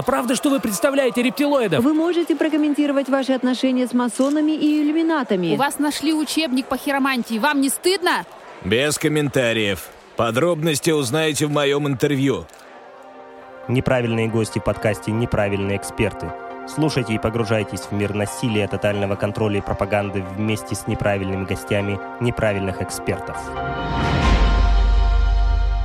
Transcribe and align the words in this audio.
А 0.00 0.02
правда, 0.02 0.34
что 0.34 0.48
вы 0.48 0.60
представляете 0.60 1.22
рептилоидов? 1.22 1.84
Вы 1.84 1.92
можете 1.92 2.34
прокомментировать 2.34 3.10
ваши 3.10 3.32
отношения 3.32 3.86
с 3.86 3.92
масонами 3.92 4.52
и 4.52 4.80
иллюминатами. 4.80 5.52
У 5.52 5.56
вас 5.56 5.78
нашли 5.78 6.14
учебник 6.14 6.64
по 6.64 6.78
хиромантии. 6.78 7.38
Вам 7.38 7.60
не 7.60 7.68
стыдно? 7.68 8.24
Без 8.64 8.96
комментариев. 8.96 9.90
Подробности 10.16 10.90
узнаете 10.90 11.44
в 11.44 11.50
моем 11.50 11.86
интервью. 11.86 12.46
Неправильные 13.68 14.28
гости 14.28 14.58
в 14.58 14.64
подкасте 14.64 15.10
«Неправильные 15.10 15.76
эксперты». 15.76 16.32
Слушайте 16.66 17.12
и 17.12 17.18
погружайтесь 17.18 17.80
в 17.80 17.92
мир 17.92 18.14
насилия, 18.14 18.68
тотального 18.68 19.16
контроля 19.16 19.58
и 19.58 19.60
пропаганды 19.60 20.22
вместе 20.22 20.74
с 20.74 20.86
неправильными 20.86 21.44
гостями 21.44 22.00
неправильных 22.20 22.80
экспертов. 22.80 23.36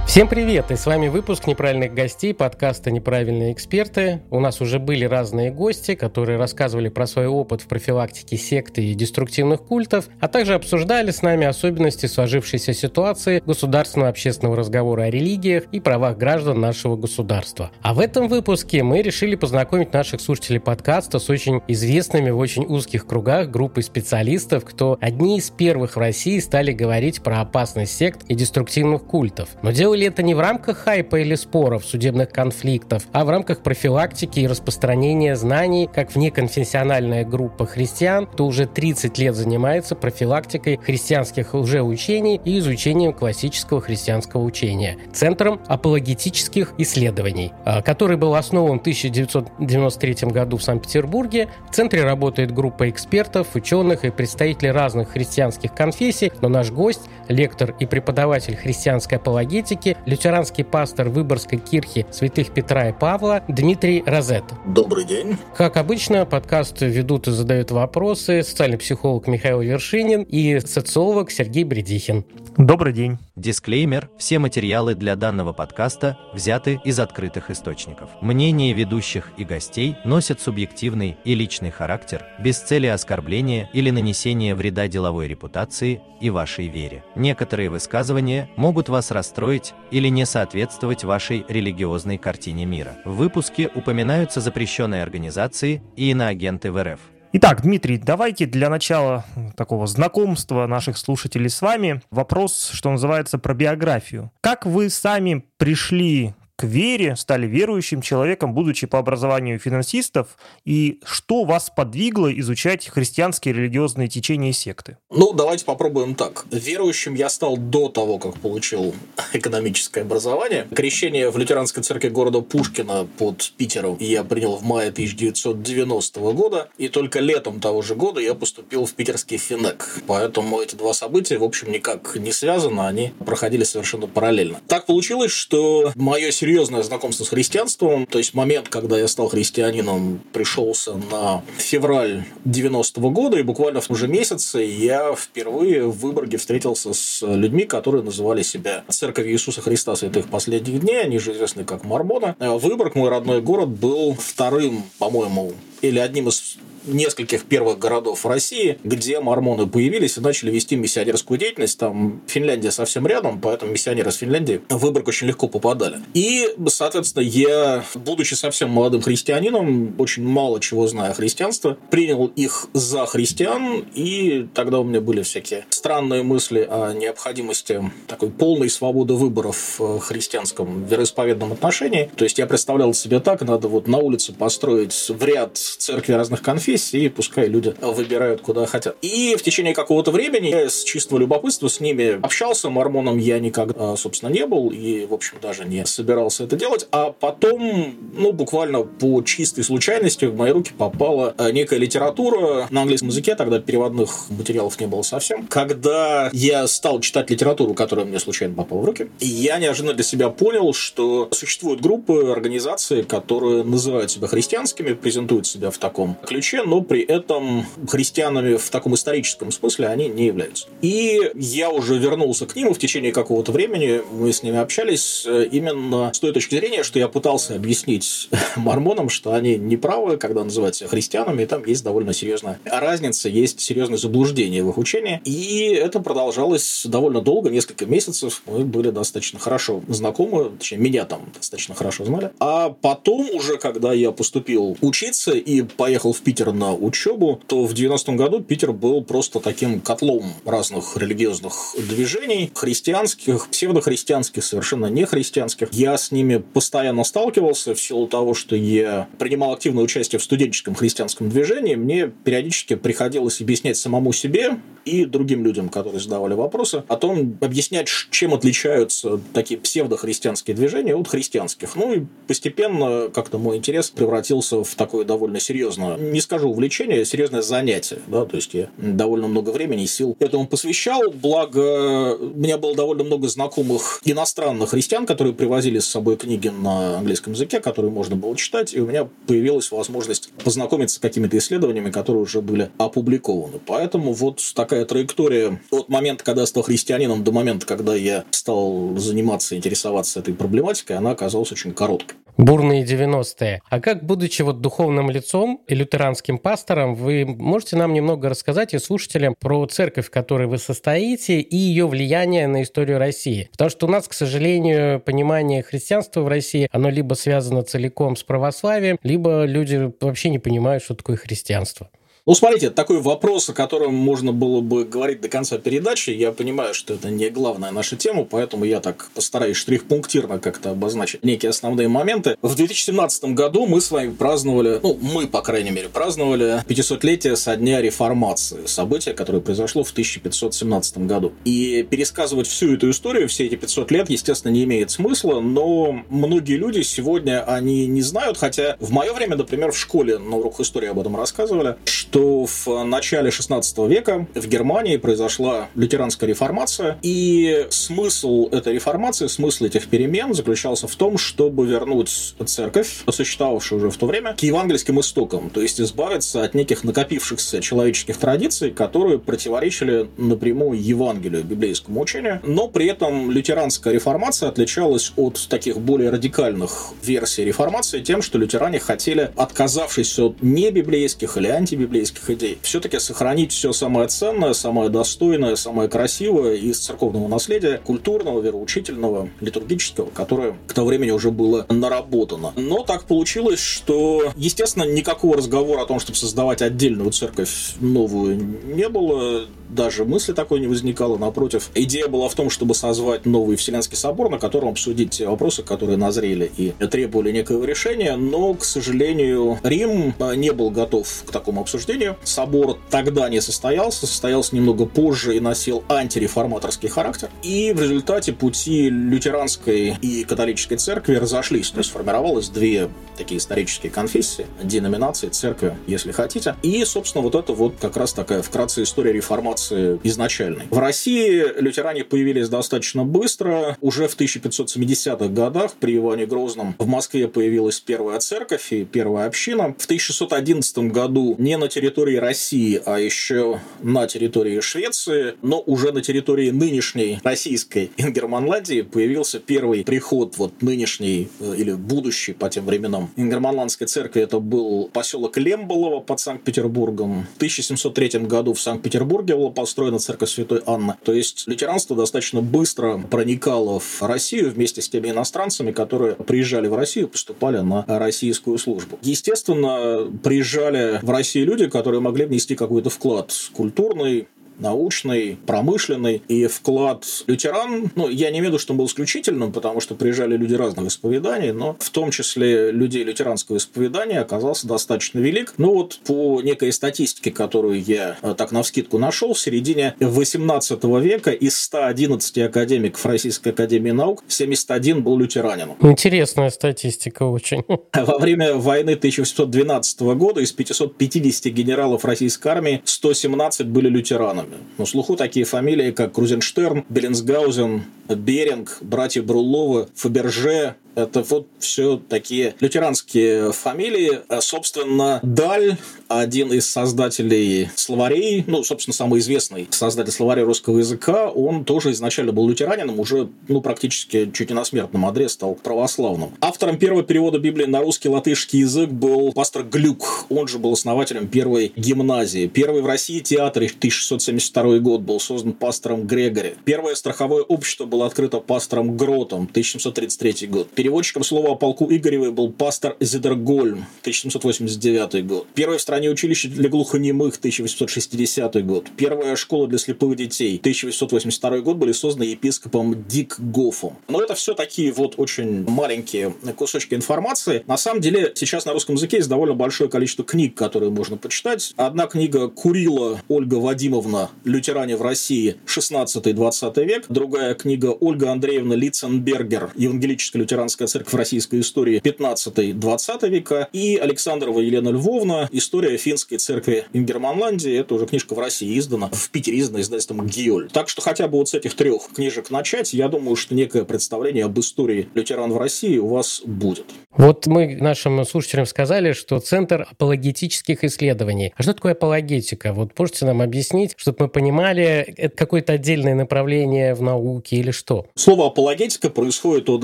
Всем 0.07 0.29
привет! 0.29 0.69
И 0.69 0.75
с 0.75 0.85
вами 0.85 1.07
выпуск 1.07 1.47
неправильных 1.47 1.93
гостей 1.93 2.33
подкаста 2.33 2.91
«Неправильные 2.91 3.51
эксперты». 3.51 4.21
У 4.29 4.39
нас 4.39 4.61
уже 4.61 4.77
были 4.79 5.03
разные 5.03 5.51
гости, 5.51 5.95
которые 5.95 6.37
рассказывали 6.37 6.89
про 6.89 7.07
свой 7.07 7.25
опыт 7.25 7.61
в 7.61 7.67
профилактике 7.67 8.37
секты 8.37 8.85
и 8.85 8.93
деструктивных 8.93 9.63
культов, 9.63 10.07
а 10.21 10.27
также 10.27 10.53
обсуждали 10.53 11.09
с 11.11 11.21
нами 11.23 11.45
особенности 11.47 12.05
сложившейся 12.05 12.73
ситуации 12.73 13.41
государственного 13.45 14.09
общественного 14.09 14.55
разговора 14.55 15.01
о 15.01 15.09
религиях 15.09 15.63
и 15.73 15.81
правах 15.81 16.17
граждан 16.17 16.61
нашего 16.61 16.95
государства. 16.95 17.71
А 17.81 17.93
в 17.93 17.99
этом 17.99 18.29
выпуске 18.29 18.83
мы 18.83 19.01
решили 19.01 19.35
познакомить 19.35 19.91
наших 19.91 20.21
слушателей 20.21 20.61
подкаста 20.61 21.17
с 21.19 21.29
очень 21.29 21.61
известными 21.67 22.29
в 22.29 22.37
очень 22.37 22.65
узких 22.65 23.07
кругах 23.07 23.49
группой 23.49 23.83
специалистов, 23.83 24.65
кто 24.65 24.97
одни 25.01 25.39
из 25.39 25.49
первых 25.49 25.95
в 25.95 25.99
России 25.99 26.39
стали 26.39 26.71
говорить 26.71 27.21
про 27.21 27.41
опасность 27.41 27.97
сект 27.97 28.21
и 28.29 28.35
деструктивных 28.35 29.03
культов. 29.03 29.49
Но 29.63 29.71
делали 29.95 30.07
это 30.07 30.23
не 30.23 30.33
в 30.33 30.39
рамках 30.39 30.79
хайпа 30.79 31.17
или 31.17 31.35
споров, 31.35 31.85
судебных 31.85 32.29
конфликтов, 32.29 33.03
а 33.13 33.23
в 33.23 33.29
рамках 33.29 33.59
профилактики 33.59 34.41
и 34.41 34.47
распространения 34.47 35.35
знаний, 35.35 35.89
как 35.91 36.13
внеконфессиональная 36.13 37.23
группа 37.23 37.65
христиан, 37.65 38.27
кто 38.27 38.45
уже 38.45 38.65
30 38.65 39.17
лет 39.17 39.35
занимается 39.35 39.95
профилактикой 39.95 40.77
христианских 40.77 41.53
лжеучений 41.53 42.41
и 42.43 42.59
изучением 42.59 43.13
классического 43.13 43.79
христианского 43.79 44.43
учения. 44.43 44.97
Центром 45.13 45.61
апологетических 45.67 46.73
исследований, 46.77 47.53
а, 47.63 47.81
который 47.81 48.17
был 48.17 48.35
основан 48.35 48.79
в 48.79 48.81
1993 48.81 50.31
году 50.31 50.57
в 50.57 50.63
Санкт-Петербурге. 50.63 51.47
В 51.69 51.73
центре 51.73 52.03
работает 52.03 52.53
группа 52.53 52.89
экспертов, 52.89 53.55
ученых 53.55 54.03
и 54.03 54.11
представителей 54.11 54.71
разных 54.71 55.11
христианских 55.11 55.73
конфессий, 55.73 56.33
но 56.41 56.49
наш 56.49 56.71
гость, 56.71 57.03
лектор 57.29 57.73
и 57.79 57.85
преподаватель 57.85 58.55
христианской 58.55 59.17
апологетики, 59.17 59.84
лютеранский 60.05 60.63
пастор 60.63 61.09
Выборгской 61.09 61.59
кирхи 61.59 62.05
святых 62.11 62.51
Петра 62.51 62.89
и 62.89 62.93
Павла 62.93 63.43
Дмитрий 63.47 64.03
Розет. 64.05 64.43
Добрый 64.65 65.05
день. 65.05 65.37
Как 65.55 65.77
обычно, 65.77 66.25
подкаст 66.25 66.81
ведут 66.81 67.27
и 67.27 67.31
задают 67.31 67.71
вопросы 67.71 68.43
социальный 68.43 68.77
психолог 68.77 69.27
Михаил 69.27 69.61
Вершинин 69.61 70.23
и 70.23 70.59
социолог 70.59 71.31
Сергей 71.31 71.63
Бредихин. 71.63 72.25
Добрый 72.57 72.93
день. 72.93 73.17
Дисклеймер. 73.35 74.09
Все 74.17 74.39
материалы 74.39 74.95
для 74.95 75.17
данного 75.17 75.51
подкаста 75.51 76.17
взяты 76.33 76.79
из 76.85 76.99
открытых 76.99 77.51
источников. 77.51 78.09
Мнения 78.21 78.71
ведущих 78.71 79.31
и 79.35 79.43
гостей 79.43 79.97
носят 80.05 80.39
субъективный 80.39 81.17
и 81.25 81.35
личный 81.35 81.69
характер, 81.69 82.25
без 82.39 82.57
цели 82.59 82.87
оскорбления 82.87 83.69
или 83.73 83.89
нанесения 83.89 84.55
вреда 84.55 84.87
деловой 84.87 85.27
репутации 85.27 86.01
и 86.21 86.29
вашей 86.29 86.67
вере. 86.67 87.03
Некоторые 87.15 87.69
высказывания 87.69 88.49
могут 88.55 88.87
вас 88.87 89.11
расстроить 89.11 89.73
или 89.91 90.07
не 90.07 90.25
соответствовать 90.25 91.03
вашей 91.03 91.45
религиозной 91.47 92.17
картине 92.17 92.65
мира. 92.65 92.95
В 93.05 93.15
выпуске 93.15 93.69
упоминаются 93.73 94.41
запрещенные 94.41 95.03
организации 95.03 95.81
и 95.95 96.11
иноагенты 96.11 96.71
в 96.71 96.83
РФ. 96.83 96.99
Итак, 97.37 97.63
Дмитрий, 97.63 97.97
давайте 97.97 98.45
для 98.45 98.69
начала 98.69 99.25
такого 99.57 99.87
знакомства 99.87 100.67
наших 100.67 100.97
слушателей 100.97 101.49
с 101.49 101.61
вами 101.61 102.01
вопрос, 102.09 102.71
что 102.73 102.89
называется, 102.91 103.37
про 103.37 103.53
биографию. 103.53 104.31
Как 104.39 104.65
вы 104.65 104.89
сами 104.89 105.43
пришли 105.57 106.33
к 106.55 106.63
вере, 106.63 107.15
стали 107.15 107.47
верующим 107.47 108.01
человеком, 108.01 108.53
будучи 108.53 108.87
по 108.87 108.97
образованию 108.97 109.59
финансистов, 109.59 110.37
и 110.63 110.99
что 111.03 111.43
вас 111.43 111.69
подвигло 111.75 112.33
изучать 112.39 112.87
христианские 112.87 113.53
религиозные 113.53 114.07
течения 114.07 114.51
и 114.51 114.53
секты? 114.53 114.97
Ну, 115.09 115.33
давайте 115.33 115.65
попробуем 115.65 116.15
так. 116.15 116.45
Верующим 116.51 117.15
я 117.15 117.29
стал 117.29 117.57
до 117.57 117.89
того, 117.89 118.19
как 118.19 118.39
получил 118.39 118.95
экономическое 119.33 120.01
образование. 120.01 120.67
Крещение 120.73 121.29
в 121.29 121.37
лютеранской 121.37 121.83
церкви 121.83 122.09
города 122.09 122.41
Пушкина 122.41 123.07
под 123.17 123.51
Питером 123.57 123.97
я 123.99 124.23
принял 124.23 124.55
в 124.55 124.63
мае 124.63 124.89
1990 124.89 126.19
года, 126.19 126.69
и 126.77 126.87
только 126.87 127.19
летом 127.19 127.59
того 127.59 127.81
же 127.81 127.95
года 127.95 128.21
я 128.21 128.33
поступил 128.33 128.85
в 128.85 128.93
питерский 128.93 129.37
Финек. 129.37 129.99
Поэтому 130.07 130.61
эти 130.61 130.75
два 130.75 130.93
события, 130.93 131.37
в 131.37 131.43
общем, 131.43 131.71
никак 131.71 132.15
не 132.15 132.31
связаны, 132.31 132.81
они 132.81 133.11
проходили 133.25 133.63
совершенно 133.63 134.07
параллельно. 134.07 134.61
Так 134.67 134.85
получилось, 134.85 135.31
что 135.31 135.91
мое 135.95 136.31
серьезное 136.45 136.83
знакомство 136.83 137.23
с 137.23 137.29
христианством, 137.29 138.05
то 138.05 138.19
есть 138.19 138.35
момент, 138.35 138.69
когда 138.69 138.99
я 138.99 139.07
стал 139.07 139.29
христианином, 139.29 140.21
пришелся 140.31 140.93
на 140.93 141.41
февраль 141.57 142.23
90-го 142.45 143.09
года, 143.09 143.39
и 143.39 143.41
буквально 143.41 143.81
в 143.81 143.87
том 143.87 143.97
же 143.97 144.07
месяце 144.07 144.59
я 144.59 145.15
впервые 145.15 145.87
в 145.87 145.97
Выборге 145.97 146.37
встретился 146.37 146.93
с 146.93 147.25
людьми, 147.25 147.63
которые 147.63 148.03
называли 148.03 148.43
себя 148.43 148.83
Церковью 148.89 149.33
Иисуса 149.33 149.61
Христа 149.61 149.95
Святых 149.95 150.27
Последних 150.27 150.81
Дней, 150.81 151.01
они 151.01 151.17
же 151.17 151.33
известны 151.33 151.63
как 151.63 151.83
Мормоны. 151.83 152.35
Выборг, 152.39 152.93
мой 152.93 153.09
родной 153.09 153.41
город, 153.41 153.69
был 153.69 154.13
вторым, 154.13 154.83
по-моему, 154.99 155.51
или 155.81 155.97
одним 155.97 156.27
из 156.29 156.57
нескольких 156.87 157.45
первых 157.45 157.79
городов 157.79 158.25
России, 158.25 158.77
где 158.83 159.19
мормоны 159.19 159.67
появились 159.67 160.17
и 160.17 160.21
начали 160.21 160.51
вести 160.51 160.75
миссионерскую 160.75 161.39
деятельность. 161.39 161.79
Там 161.79 162.21
Финляндия 162.27 162.71
совсем 162.71 163.07
рядом, 163.07 163.41
поэтому 163.41 163.71
миссионеры 163.71 164.09
из 164.09 164.15
Финляндии 164.17 164.61
в 164.69 164.77
Выборг 164.77 165.07
очень 165.07 165.27
легко 165.27 165.47
попадали. 165.47 165.97
И, 166.13 166.47
соответственно, 166.67 167.23
я, 167.23 167.83
будучи 167.95 168.33
совсем 168.33 168.69
молодым 168.69 169.01
христианином, 169.01 169.95
очень 169.97 170.23
мало 170.23 170.59
чего 170.59 170.87
знаю 170.87 171.11
о 171.11 171.15
христианстве, 171.15 171.77
принял 171.89 172.27
их 172.27 172.67
за 172.73 173.05
христиан, 173.05 173.85
и 173.93 174.47
тогда 174.53 174.79
у 174.79 174.83
меня 174.83 175.01
были 175.01 175.21
всякие 175.21 175.65
странные 175.69 176.23
мысли 176.23 176.67
о 176.69 176.93
необходимости 176.93 177.81
такой 178.07 178.29
полной 178.29 178.69
свободы 178.69 179.13
выборов 179.13 179.79
в 179.79 179.99
христианском 179.99 180.85
вероисповедном 180.85 181.53
отношении. 181.53 182.09
То 182.15 182.23
есть 182.23 182.37
я 182.37 182.45
представлял 182.45 182.93
себе 182.93 183.19
так, 183.19 183.41
надо 183.41 183.67
вот 183.67 183.87
на 183.87 183.97
улице 183.97 184.33
построить 184.33 184.93
в 184.93 185.23
ряд 185.23 185.57
церкви 185.57 186.13
разных 186.13 186.41
конфессий, 186.41 186.74
и 186.93 187.09
пускай 187.09 187.47
люди 187.47 187.73
выбирают, 187.81 188.41
куда 188.41 188.65
хотят. 188.65 188.97
И 189.01 189.35
в 189.37 189.43
течение 189.43 189.73
какого-то 189.73 190.11
времени 190.11 190.47
я 190.47 190.69
с 190.69 190.83
чистого 190.83 191.19
любопытства 191.19 191.67
с 191.67 191.79
ними 191.79 192.19
общался. 192.21 192.69
Мормоном 192.69 193.17
я 193.17 193.39
никогда, 193.39 193.95
собственно, 193.95 194.29
не 194.29 194.45
был 194.45 194.69
и, 194.69 195.05
в 195.05 195.13
общем, 195.13 195.37
даже 195.41 195.65
не 195.65 195.85
собирался 195.85 196.43
это 196.43 196.55
делать. 196.55 196.87
А 196.91 197.11
потом, 197.11 197.95
ну, 198.13 198.31
буквально 198.31 198.83
по 198.83 199.21
чистой 199.21 199.63
случайности 199.63 200.25
в 200.25 200.35
мои 200.35 200.51
руки 200.51 200.71
попала 200.77 201.33
э, 201.37 201.51
некая 201.51 201.79
литература 201.79 202.67
на 202.69 202.81
английском 202.81 203.09
языке, 203.09 203.35
тогда 203.35 203.59
переводных 203.59 204.29
материалов 204.29 204.79
не 204.79 204.87
было 204.87 205.01
совсем. 205.01 205.47
Когда 205.47 206.29
я 206.33 206.67
стал 206.67 206.99
читать 206.99 207.29
литературу, 207.29 207.73
которая 207.73 208.05
мне 208.05 208.19
случайно 208.19 208.55
попала 208.55 208.81
в 208.81 208.85
руки, 208.85 209.09
я 209.19 209.57
неожиданно 209.57 209.93
для 209.93 210.03
себя 210.03 210.29
понял, 210.29 210.73
что 210.73 211.29
существуют 211.31 211.81
группы, 211.81 212.31
организации, 212.31 213.01
которые 213.01 213.63
называют 213.63 214.11
себя 214.11 214.27
христианскими, 214.27 214.93
презентуют 214.93 215.47
себя 215.47 215.71
в 215.71 215.77
таком 215.77 216.17
ключе, 216.25 216.63
но 216.65 216.81
при 216.81 217.01
этом 217.01 217.65
христианами 217.87 218.57
в 218.57 218.69
таком 218.69 218.95
историческом 218.95 219.51
смысле 219.51 219.87
они 219.87 220.07
не 220.07 220.25
являются. 220.25 220.67
И 220.81 221.31
я 221.35 221.69
уже 221.69 221.97
вернулся 221.97 222.45
к 222.45 222.55
ним, 222.55 222.73
в 222.73 222.79
течение 222.79 223.11
какого-то 223.11 223.51
времени 223.51 224.01
мы 224.11 224.31
с 224.31 224.43
ними 224.43 224.57
общались 224.57 225.25
э, 225.27 225.47
именно 225.51 226.11
с 226.13 226.19
той 226.19 226.33
точки 226.33 226.55
зрения, 226.55 226.83
что 226.83 226.99
я 226.99 227.07
пытался 227.07 227.55
объяснить 227.55 228.29
мормонам, 228.55 229.09
что 229.09 229.33
они 229.33 229.57
неправы, 229.57 230.17
когда 230.17 230.43
называют 230.43 230.75
себя 230.75 230.89
христианами, 230.89 231.43
и 231.43 231.45
там 231.45 231.63
есть 231.65 231.83
довольно 231.83 232.13
серьезная 232.13 232.59
разница, 232.65 233.29
есть 233.29 233.59
серьезное 233.59 233.97
заблуждение 233.97 234.63
в 234.63 234.69
их 234.69 234.77
учении. 234.77 235.21
И 235.25 235.73
это 235.73 235.99
продолжалось 235.99 236.85
довольно 236.85 237.21
долго, 237.21 237.49
несколько 237.49 237.85
месяцев. 237.85 238.41
Мы 238.45 238.59
были 238.59 238.89
достаточно 238.89 239.39
хорошо 239.39 239.83
знакомы, 239.87 240.51
точнее, 240.57 240.77
меня 240.77 241.05
там 241.05 241.31
достаточно 241.35 241.75
хорошо 241.75 242.05
знали. 242.05 242.31
А 242.39 242.69
потом 242.69 243.29
уже, 243.31 243.57
когда 243.57 243.93
я 243.93 244.11
поступил 244.11 244.77
учиться 244.81 245.31
и 245.31 245.61
поехал 245.61 246.13
в 246.13 246.21
Питер 246.21 246.49
на 246.55 246.73
учебу, 246.73 247.41
то 247.47 247.65
в 247.65 247.73
90-м 247.73 248.17
году 248.17 248.41
Питер 248.41 248.71
был 248.71 249.03
просто 249.03 249.39
таким 249.39 249.81
котлом 249.81 250.33
разных 250.45 250.97
религиозных 250.97 251.75
движений, 251.77 252.51
христианских, 252.53 253.49
псевдохристианских, 253.49 254.43
совершенно 254.43 254.87
не 254.87 255.05
христианских. 255.05 255.69
Я 255.71 255.97
с 255.97 256.11
ними 256.11 256.37
постоянно 256.37 257.03
сталкивался 257.03 257.75
в 257.75 257.81
силу 257.81 258.07
того, 258.07 258.33
что 258.33 258.55
я 258.55 259.07
принимал 259.17 259.53
активное 259.53 259.83
участие 259.83 260.19
в 260.19 260.23
студенческом 260.23 260.75
христианском 260.75 261.29
движении. 261.29 261.75
Мне 261.75 262.07
периодически 262.07 262.75
приходилось 262.75 263.41
объяснять 263.41 263.77
самому 263.77 264.13
себе 264.13 264.57
и 264.85 265.05
другим 265.05 265.43
людям, 265.43 265.69
которые 265.69 265.99
задавали 265.99 266.33
вопросы, 266.33 266.83
о 266.87 266.95
том, 266.95 267.37
объяснять, 267.41 267.87
чем 268.11 268.33
отличаются 268.33 269.19
такие 269.33 269.59
псевдохристианские 269.59 270.55
движения 270.55 270.95
от 270.95 271.07
христианских. 271.07 271.75
Ну 271.75 271.93
и 271.93 272.03
постепенно 272.27 273.09
как-то 273.13 273.37
мой 273.37 273.57
интерес 273.57 273.89
превратился 273.89 274.63
в 274.63 274.75
такое 274.75 275.05
довольно 275.05 275.39
серьезное, 275.39 275.97
не 275.97 276.21
скажу 276.21 276.34
увлечение, 276.43 277.01
а 277.01 277.05
серьезное 277.05 277.41
занятие. 277.41 277.99
Да? 278.07 278.25
То 278.25 278.35
есть 278.35 278.53
я 278.53 278.67
довольно 278.77 279.27
много 279.27 279.51
времени 279.51 279.83
и 279.83 279.87
сил 279.87 280.15
этому 280.19 280.47
посвящал. 280.47 281.11
Благо, 281.11 282.15
у 282.15 282.35
меня 282.35 282.57
было 282.57 282.75
довольно 282.75 283.03
много 283.03 283.27
знакомых 283.27 284.01
иностранных 284.03 284.69
христиан, 284.69 285.05
которые 285.05 285.33
привозили 285.33 285.79
с 285.79 285.85
собой 285.85 286.17
книги 286.17 286.49
на 286.49 286.97
английском 286.97 287.33
языке, 287.33 287.59
которые 287.59 287.91
можно 287.91 288.15
было 288.15 288.35
читать, 288.35 288.73
и 288.73 288.81
у 288.81 288.85
меня 288.85 289.07
появилась 289.27 289.71
возможность 289.71 290.31
познакомиться 290.43 290.97
с 290.97 290.99
какими-то 290.99 291.37
исследованиями, 291.37 291.91
которые 291.91 292.23
уже 292.23 292.41
были 292.41 292.69
опубликованы. 292.77 293.59
Поэтому 293.65 294.13
вот 294.13 294.41
такая 294.55 294.85
траектория 294.85 295.61
от 295.71 295.89
момента, 295.89 296.23
когда 296.23 296.41
я 296.41 296.47
стал 296.47 296.63
христианином, 296.63 297.23
до 297.23 297.31
момента, 297.31 297.65
когда 297.65 297.95
я 297.95 298.25
стал 298.31 298.95
заниматься, 298.97 299.55
интересоваться 299.55 300.19
этой 300.19 300.33
проблематикой, 300.33 300.97
она 300.97 301.11
оказалась 301.11 301.51
очень 301.51 301.73
короткой. 301.73 302.17
Бурные 302.37 302.83
90-е. 302.83 303.61
А 303.69 303.79
как, 303.79 304.05
будучи 304.05 304.41
вот 304.41 304.59
духовным 304.59 305.09
лицом 305.09 305.61
и 305.67 305.75
лютеранским 305.75 306.24
пастором, 306.33 306.95
вы 306.95 307.25
можете 307.25 307.75
нам 307.75 307.93
немного 307.93 308.29
рассказать 308.29 308.73
и 308.73 308.79
слушателям 308.79 309.35
про 309.39 309.65
церковь, 309.67 310.07
в 310.07 310.11
которой 310.11 310.47
вы 310.47 310.57
состоите, 310.57 311.39
и 311.39 311.55
ее 311.55 311.87
влияние 311.87 312.47
на 312.47 312.63
историю 312.63 312.97
России? 312.97 313.49
Потому 313.51 313.69
что 313.69 313.87
у 313.87 313.89
нас, 313.89 314.07
к 314.07 314.13
сожалению, 314.13 314.99
понимание 314.99 315.63
христианства 315.63 316.21
в 316.21 316.27
России, 316.27 316.67
оно 316.71 316.89
либо 316.89 317.13
связано 317.13 317.63
целиком 317.63 318.15
с 318.15 318.23
православием, 318.23 318.97
либо 319.03 319.45
люди 319.45 319.91
вообще 320.01 320.29
не 320.29 320.39
понимают, 320.39 320.83
что 320.83 320.95
такое 320.95 321.15
христианство. 321.15 321.89
Ну, 322.27 322.33
смотрите, 322.33 322.71
такой 322.71 322.99
вопрос, 323.01 323.49
о 323.49 323.53
котором 323.53 323.93
можно 323.93 324.33
было 324.33 324.59
бы 324.59 324.83
говорить 324.83 325.21
до 325.21 325.29
конца 325.29 325.59
передачи. 325.59 326.09
Я 326.09 326.31
понимаю, 326.31 326.73
что 326.73 326.95
это 326.95 327.11
не 327.11 327.29
главная 327.29 327.69
наша 327.69 327.97
тема, 327.97 328.23
поэтому 328.23 328.65
я 328.65 328.79
так 328.79 329.11
постараюсь 329.13 329.57
штрих-пунктирно 329.57 330.39
как-то 330.39 330.71
обозначить 330.71 331.23
некие 331.23 331.51
основные 331.51 331.87
моменты. 331.87 332.35
В 332.41 332.55
2017 332.55 333.25
году 333.35 333.67
мы 333.67 333.79
с 333.79 333.91
вами 333.91 334.09
праздновали, 334.09 334.79
ну, 334.81 334.97
мы, 334.99 335.27
по 335.27 335.43
крайней 335.43 335.69
мере, 335.69 335.87
праздновали 335.87 336.63
500-летие 336.67 337.35
со 337.35 337.55
дня 337.57 337.79
реформации, 337.79 338.65
событие, 338.65 339.13
которое 339.13 339.39
произошло 339.39 339.83
в 339.83 339.91
1517 339.91 340.97
году. 341.05 341.31
И 341.43 341.85
пересказывать 341.87 342.47
всю 342.47 342.73
эту 342.73 342.89
историю, 342.89 343.27
все 343.27 343.45
эти 343.45 343.53
500 343.53 343.91
лет, 343.91 344.09
естественно, 344.09 344.51
не 344.51 344.63
имеет 344.63 344.89
смысла, 344.89 345.41
но 345.41 346.03
многие 346.09 346.57
люди 346.57 346.81
сегодня, 346.81 347.43
они 347.43 347.85
не 347.85 348.01
знают, 348.01 348.39
хотя 348.39 348.77
в 348.79 348.89
мое 348.89 349.13
время, 349.13 349.35
например, 349.35 349.71
в 349.71 349.77
школе 349.77 350.17
на 350.17 350.37
уроках 350.37 350.61
истории 350.61 350.89
об 350.89 350.97
этом 350.97 351.15
рассказывали, 351.15 351.75
что 351.85 352.14
что 352.15 352.45
в 352.45 352.83
начале 352.85 353.29
16 353.29 353.77
века 353.89 354.25
в 354.33 354.47
Германии 354.47 354.95
произошла 354.95 355.67
лютеранская 355.75 356.29
реформация, 356.29 356.97
и 357.01 357.67
смысл 357.69 358.47
этой 358.53 358.75
реформации, 358.75 359.27
смысл 359.27 359.65
этих 359.65 359.89
перемен 359.89 360.33
заключался 360.33 360.87
в 360.87 360.95
том, 360.95 361.17
чтобы 361.17 361.67
вернуть 361.67 362.35
церковь, 362.45 363.03
существовавшую 363.09 363.79
уже 363.79 363.89
в 363.89 363.97
то 363.97 364.05
время, 364.05 364.33
к 364.33 364.43
евангельским 364.43 364.97
истокам, 365.01 365.49
то 365.49 365.59
есть 365.59 365.81
избавиться 365.81 366.41
от 366.41 366.53
неких 366.53 366.85
накопившихся 366.85 367.59
человеческих 367.59 368.15
традиций, 368.15 368.71
которые 368.71 369.19
противоречили 369.19 370.07
напрямую 370.15 370.81
Евангелию, 370.81 371.43
библейскому 371.43 371.99
учению, 371.99 372.39
но 372.45 372.69
при 372.69 372.85
этом 372.85 373.29
лютеранская 373.29 373.93
реформация 373.93 374.47
отличалась 374.47 375.11
от 375.17 375.49
таких 375.49 375.79
более 375.79 376.11
радикальных 376.11 376.93
версий 377.03 377.43
реформации 377.43 377.99
тем, 377.99 378.21
что 378.21 378.37
лютеране 378.37 378.79
хотели, 378.79 379.31
отказавшись 379.35 380.17
от 380.17 380.41
небиблейских 380.41 381.35
или 381.35 381.49
антибиблейских 381.49 382.04
европейских 382.05 382.29
идей. 382.29 382.57
Все-таки 382.61 382.99
сохранить 382.99 383.51
все 383.51 383.73
самое 383.73 384.07
ценное, 384.07 384.53
самое 384.53 384.89
достойное, 384.89 385.55
самое 385.55 385.89
красивое 385.89 386.55
из 386.55 386.79
церковного 386.79 387.27
наследия, 387.27 387.79
культурного, 387.83 388.41
вероучительного, 388.41 389.29
литургического, 389.41 390.09
которое 390.11 390.55
к 390.67 390.73
тому 390.73 390.87
времени 390.87 391.11
уже 391.11 391.31
было 391.31 391.65
наработано. 391.69 392.53
Но 392.55 392.83
так 392.83 393.05
получилось, 393.05 393.59
что, 393.59 394.31
естественно, 394.35 394.83
никакого 394.83 395.37
разговора 395.37 395.81
о 395.81 395.85
том, 395.85 395.99
чтобы 395.99 396.17
создавать 396.17 396.61
отдельную 396.61 397.11
церковь 397.11 397.75
новую, 397.79 398.37
не 398.75 398.89
было 398.89 399.45
даже 399.75 400.05
мысли 400.05 400.33
такой 400.33 400.59
не 400.59 400.67
возникало. 400.67 401.17
Напротив, 401.17 401.69
идея 401.75 402.07
была 402.07 402.29
в 402.29 402.33
том, 402.33 402.49
чтобы 402.49 402.73
созвать 402.73 403.25
новый 403.25 403.57
Вселенский 403.57 403.97
собор, 403.97 404.29
на 404.29 404.39
котором 404.39 404.69
обсудить 404.69 405.11
те 405.11 405.27
вопросы, 405.27 405.61
которые 405.61 405.97
назрели 405.97 406.51
и 406.57 406.71
требовали 406.87 407.31
некого 407.31 407.63
решения. 407.65 408.15
Но, 408.15 408.53
к 408.53 408.63
сожалению, 408.63 409.59
Рим 409.63 410.13
не 410.35 410.51
был 410.51 410.71
готов 410.71 411.23
к 411.25 411.31
такому 411.31 411.61
обсуждению. 411.61 412.17
Собор 412.23 412.79
тогда 412.89 413.29
не 413.29 413.41
состоялся, 413.41 414.07
состоялся 414.07 414.55
немного 414.55 414.85
позже 414.85 415.35
и 415.35 415.39
носил 415.39 415.83
антиреформаторский 415.89 416.89
характер. 416.89 417.29
И 417.43 417.73
в 417.75 417.81
результате 417.81 418.31
пути 418.33 418.89
лютеранской 418.89 419.97
и 420.01 420.23
католической 420.23 420.77
церкви 420.77 421.15
разошлись. 421.15 421.69
То 421.71 421.79
есть 421.79 421.89
сформировалось 421.89 422.49
две 422.49 422.89
такие 423.17 423.39
исторические 423.39 423.91
конфессии, 423.91 424.45
деноминации, 424.63 425.27
церкви, 425.29 425.77
если 425.87 426.11
хотите. 426.11 426.55
И, 426.61 426.83
собственно, 426.85 427.21
вот 427.21 427.35
это 427.35 427.53
вот 427.53 427.75
как 427.81 427.97
раз 427.97 428.13
такая 428.13 428.41
вкратце 428.41 428.83
история 428.83 429.11
реформации 429.11 429.64
ситуации 429.65 429.99
изначальной. 430.03 430.65
В 430.69 430.77
России 430.77 431.45
лютеране 431.59 432.03
появились 432.03 432.49
достаточно 432.49 433.03
быстро. 433.03 433.77
Уже 433.81 434.07
в 434.07 434.17
1570-х 434.17 435.27
годах 435.27 435.73
при 435.79 435.97
Иване 435.97 436.25
Грозном 436.25 436.75
в 436.77 436.87
Москве 436.87 437.27
появилась 437.27 437.79
первая 437.79 438.19
церковь 438.19 438.71
и 438.71 438.85
первая 438.85 439.27
община. 439.27 439.75
В 439.77 439.85
1611 439.85 440.77
году 440.91 441.35
не 441.37 441.57
на 441.57 441.67
территории 441.67 442.17
России, 442.17 442.81
а 442.85 442.99
еще 442.99 443.59
на 443.81 444.07
территории 444.07 444.59
Швеции, 444.59 445.35
но 445.41 445.61
уже 445.65 445.91
на 445.91 446.01
территории 446.01 446.51
нынешней 446.51 447.19
российской 447.23 447.91
Ингерманландии 447.97 448.81
появился 448.81 449.39
первый 449.39 449.83
приход 449.83 450.37
вот 450.37 450.61
нынешней 450.61 451.29
э, 451.39 451.55
или 451.57 451.73
будущей 451.73 452.33
по 452.33 452.49
тем 452.49 452.65
временам 452.65 453.09
Ингерманландской 453.15 453.87
церкви. 453.87 454.21
Это 454.21 454.39
был 454.39 454.89
поселок 454.93 455.37
Лемболово 455.37 455.99
под 455.99 456.19
Санкт-Петербургом. 456.19 457.27
В 457.33 457.37
1703 457.37 458.19
году 458.21 458.53
в 458.53 458.61
Санкт-Петербурге 458.61 459.35
была 459.45 459.53
построена 459.53 459.99
церковь 459.99 460.29
Святой 460.29 460.61
Анны. 460.65 460.95
То 461.03 461.13
есть 461.13 461.43
лютеранство 461.47 461.95
достаточно 461.95 462.41
быстро 462.41 462.97
проникало 462.97 463.79
в 463.79 464.01
Россию 464.01 464.51
вместе 464.51 464.81
с 464.81 464.89
теми 464.89 465.09
иностранцами, 465.09 465.71
которые 465.71 466.15
приезжали 466.15 466.67
в 466.67 466.75
Россию, 466.75 467.07
поступали 467.07 467.59
на 467.59 467.85
российскую 467.87 468.57
службу. 468.57 468.97
Естественно, 469.01 470.09
приезжали 470.23 470.99
в 471.01 471.09
Россию 471.09 471.47
люди, 471.47 471.67
которые 471.67 472.01
могли 472.01 472.25
внести 472.25 472.55
какой-то 472.55 472.89
вклад 472.89 473.31
культурный, 473.53 474.27
научный, 474.59 475.37
промышленный. 475.45 476.21
И 476.27 476.47
вклад 476.47 477.05
лютеран, 477.27 477.91
ну, 477.95 478.09
я 478.09 478.31
не 478.31 478.39
имею 478.39 478.45
в 478.45 478.47
виду, 478.53 478.59
что 478.59 478.73
он 478.73 478.77
был 478.77 478.85
исключительным, 478.85 479.51
потому 479.51 479.79
что 479.79 479.95
приезжали 479.95 480.37
люди 480.37 480.53
разных 480.53 480.87
исповеданий, 480.87 481.51
но 481.51 481.75
в 481.79 481.89
том 481.89 482.11
числе 482.11 482.71
людей 482.71 483.03
лютеранского 483.03 483.57
исповедания 483.57 484.19
оказался 484.19 484.67
достаточно 484.67 485.19
велик. 485.19 485.53
Ну 485.57 485.73
вот 485.73 485.99
по 486.05 486.41
некой 486.41 486.71
статистике, 486.71 487.31
которую 487.31 487.81
я 487.81 488.17
э, 488.21 488.35
так 488.37 488.51
навскидку 488.51 488.97
нашел, 488.97 489.33
в 489.33 489.39
середине 489.39 489.95
18 489.99 490.83
века 490.83 491.31
из 491.31 491.57
111 491.59 492.37
академиков 492.39 493.05
Российской 493.05 493.49
Академии 493.49 493.91
Наук 493.91 494.23
71 494.27 495.03
был 495.03 495.17
лютеранином. 495.17 495.77
Интересная 495.81 496.49
статистика 496.49 497.23
очень. 497.23 497.63
Во 497.93 498.17
время 498.17 498.55
войны 498.55 498.91
1812 498.91 500.01
года 500.01 500.41
из 500.41 500.51
550 500.51 501.51
генералов 501.53 502.05
российской 502.05 502.49
армии 502.49 502.81
117 502.85 503.67
были 503.67 503.89
лютеранами 503.89 504.44
фамилиями. 504.45 504.63
На 504.77 504.85
слуху 504.85 505.15
такие 505.15 505.45
фамилии, 505.45 505.91
как 505.91 506.13
Крузенштерн, 506.13 506.85
Беллинсгаузен, 506.89 507.83
Беринг, 508.09 508.77
братья 508.81 509.21
Бруловы, 509.21 509.87
Фаберже, 509.95 510.75
это 510.95 511.23
вот 511.23 511.47
все 511.59 511.97
такие 511.97 512.55
лютеранские 512.59 513.51
фамилии. 513.51 514.21
А, 514.29 514.39
собственно, 514.41 515.19
Даль, 515.23 515.77
один 516.07 516.53
из 516.53 516.69
создателей 516.69 517.69
словарей, 517.75 518.45
ну, 518.47 518.63
собственно, 518.63 518.93
самый 518.93 519.19
известный 519.19 519.67
создатель 519.71 520.13
словаря 520.13 520.45
русского 520.45 520.79
языка, 520.79 521.29
он 521.29 521.65
тоже 521.65 521.91
изначально 521.91 522.31
был 522.31 522.47
лютеранином, 522.47 522.99
уже, 522.99 523.27
ну, 523.47 523.61
практически 523.61 524.31
чуть 524.33 524.49
не 524.49 524.55
на 524.55 524.63
смертном 524.63 525.05
одре 525.05 525.27
стал 525.27 525.55
православным. 525.55 526.31
Автором 526.39 526.77
первого 526.77 527.03
перевода 527.03 527.39
Библии 527.39 527.65
на 527.65 527.81
русский 527.81 528.07
латышский 528.07 528.59
язык 528.59 528.89
был 528.89 529.33
пастор 529.33 529.63
Глюк. 529.63 530.25
Он 530.29 530.47
же 530.47 530.59
был 530.59 530.73
основателем 530.73 531.27
первой 531.27 531.73
гимназии. 531.75 532.47
Первый 532.47 532.81
в 532.81 532.85
России 532.85 533.19
театр 533.19 533.67
в 533.67 533.75
1670 533.75 534.34
1772 534.35 534.79
год 534.79 535.01
был 535.01 535.19
создан 535.19 535.53
пастором 535.53 536.05
Грегори. 536.05 536.55
Первое 536.65 536.95
страховое 536.95 537.43
общество 537.43 537.85
было 537.85 538.05
открыто 538.05 538.39
пастором 538.39 538.97
Гротом, 538.97 539.43
1733 539.49 540.47
год. 540.47 540.69
Переводчиком 540.71 541.23
слова 541.23 541.51
о 541.51 541.55
полку 541.55 541.87
Игоревой 541.89 542.31
был 542.31 542.51
пастор 542.51 542.95
Зидергольм, 542.99 543.85
1789 544.01 545.25
год. 545.25 545.47
Первое 545.53 545.77
в 545.77 545.81
стране 545.81 546.09
училище 546.09 546.49
для 546.49 546.69
глухонемых, 546.69 547.37
1860 547.37 548.65
год. 548.65 548.89
Первая 548.97 549.35
школа 549.35 549.67
для 549.67 549.77
слепых 549.77 550.15
детей, 550.15 550.57
1882 550.59 551.59
год, 551.59 551.77
были 551.77 551.91
созданы 551.91 552.25
епископом 552.25 553.05
Дик 553.07 553.39
Гофом. 553.39 553.97
Но 554.07 554.21
это 554.21 554.35
все 554.35 554.53
такие 554.53 554.91
вот 554.91 555.15
очень 555.17 555.63
маленькие 555.69 556.31
кусочки 556.57 556.93
информации. 556.95 557.63
На 557.67 557.77
самом 557.77 558.01
деле, 558.01 558.33
сейчас 558.35 558.65
на 558.65 558.73
русском 558.73 558.95
языке 558.95 559.17
есть 559.17 559.29
довольно 559.29 559.55
большое 559.55 559.89
количество 559.89 560.25
книг, 560.25 560.55
которые 560.55 560.91
можно 560.91 561.17
почитать. 561.17 561.73
Одна 561.77 562.07
книга 562.07 562.49
Курила 562.49 563.21
Ольга 563.27 563.55
Вадимовна 563.55 564.24
«Лютеране 564.43 564.95
в 564.95 565.01
России. 565.01 565.55
16-20 565.65 566.85
век». 566.85 567.05
Другая 567.09 567.53
книга 567.55 567.87
Ольга 567.87 568.31
Андреевна 568.31 568.75
Лиценбергер 568.75 569.71
«Евангелическая 569.75 570.39
лютеранская 570.39 570.87
церковь 570.87 571.13
в 571.13 571.15
российской 571.15 571.61
истории 571.61 571.99
15-20 571.99 573.29
века». 573.29 573.69
И 573.73 573.97
Александрова 573.97 574.59
Елена 574.59 574.89
Львовна 574.89 575.49
«История 575.51 575.97
финской 575.97 576.37
церкви 576.37 576.85
в 576.93 576.97
Германландии». 576.97 577.77
Это 577.77 577.95
уже 577.95 578.05
книжка 578.05 578.35
в 578.35 578.39
России 578.39 578.77
издана, 578.77 579.09
в 579.11 579.29
Питере 579.29 579.59
издана 579.59 579.81
издательством 579.81 580.27
Гиоль. 580.27 580.69
Так 580.71 580.89
что 580.89 581.01
хотя 581.01 581.27
бы 581.27 581.37
вот 581.37 581.49
с 581.49 581.53
этих 581.53 581.75
трех 581.75 582.09
книжек 582.13 582.49
начать, 582.51 582.93
я 582.93 583.07
думаю, 583.07 583.35
что 583.35 583.55
некое 583.55 583.85
представление 583.85 584.45
об 584.45 584.59
истории 584.59 585.09
лютеран 585.13 585.51
в 585.51 585.57
России 585.57 585.97
у 585.97 586.07
вас 586.07 586.41
будет. 586.45 586.85
Вот 587.11 587.47
мы 587.47 587.77
нашим 587.77 588.23
слушателям 588.25 588.65
сказали, 588.65 589.13
что 589.13 589.39
Центр 589.39 589.87
апологетических 589.89 590.83
исследований. 590.83 591.53
А 591.55 591.63
что 591.63 591.73
такое 591.73 591.93
апологетика? 591.93 592.73
Вот 592.73 592.97
можете 592.97 593.25
нам 593.25 593.41
объяснить, 593.41 593.95
чтобы 594.15 594.25
мы 594.25 594.29
понимали, 594.29 594.83
это 595.17 595.35
какое-то 595.35 595.73
отдельное 595.73 596.15
направление 596.15 596.93
в 596.93 597.01
науке 597.01 597.57
или 597.57 597.71
что? 597.71 598.07
Слово 598.15 598.47
апологетика 598.47 599.09
происходит 599.09 599.69
от 599.69 599.83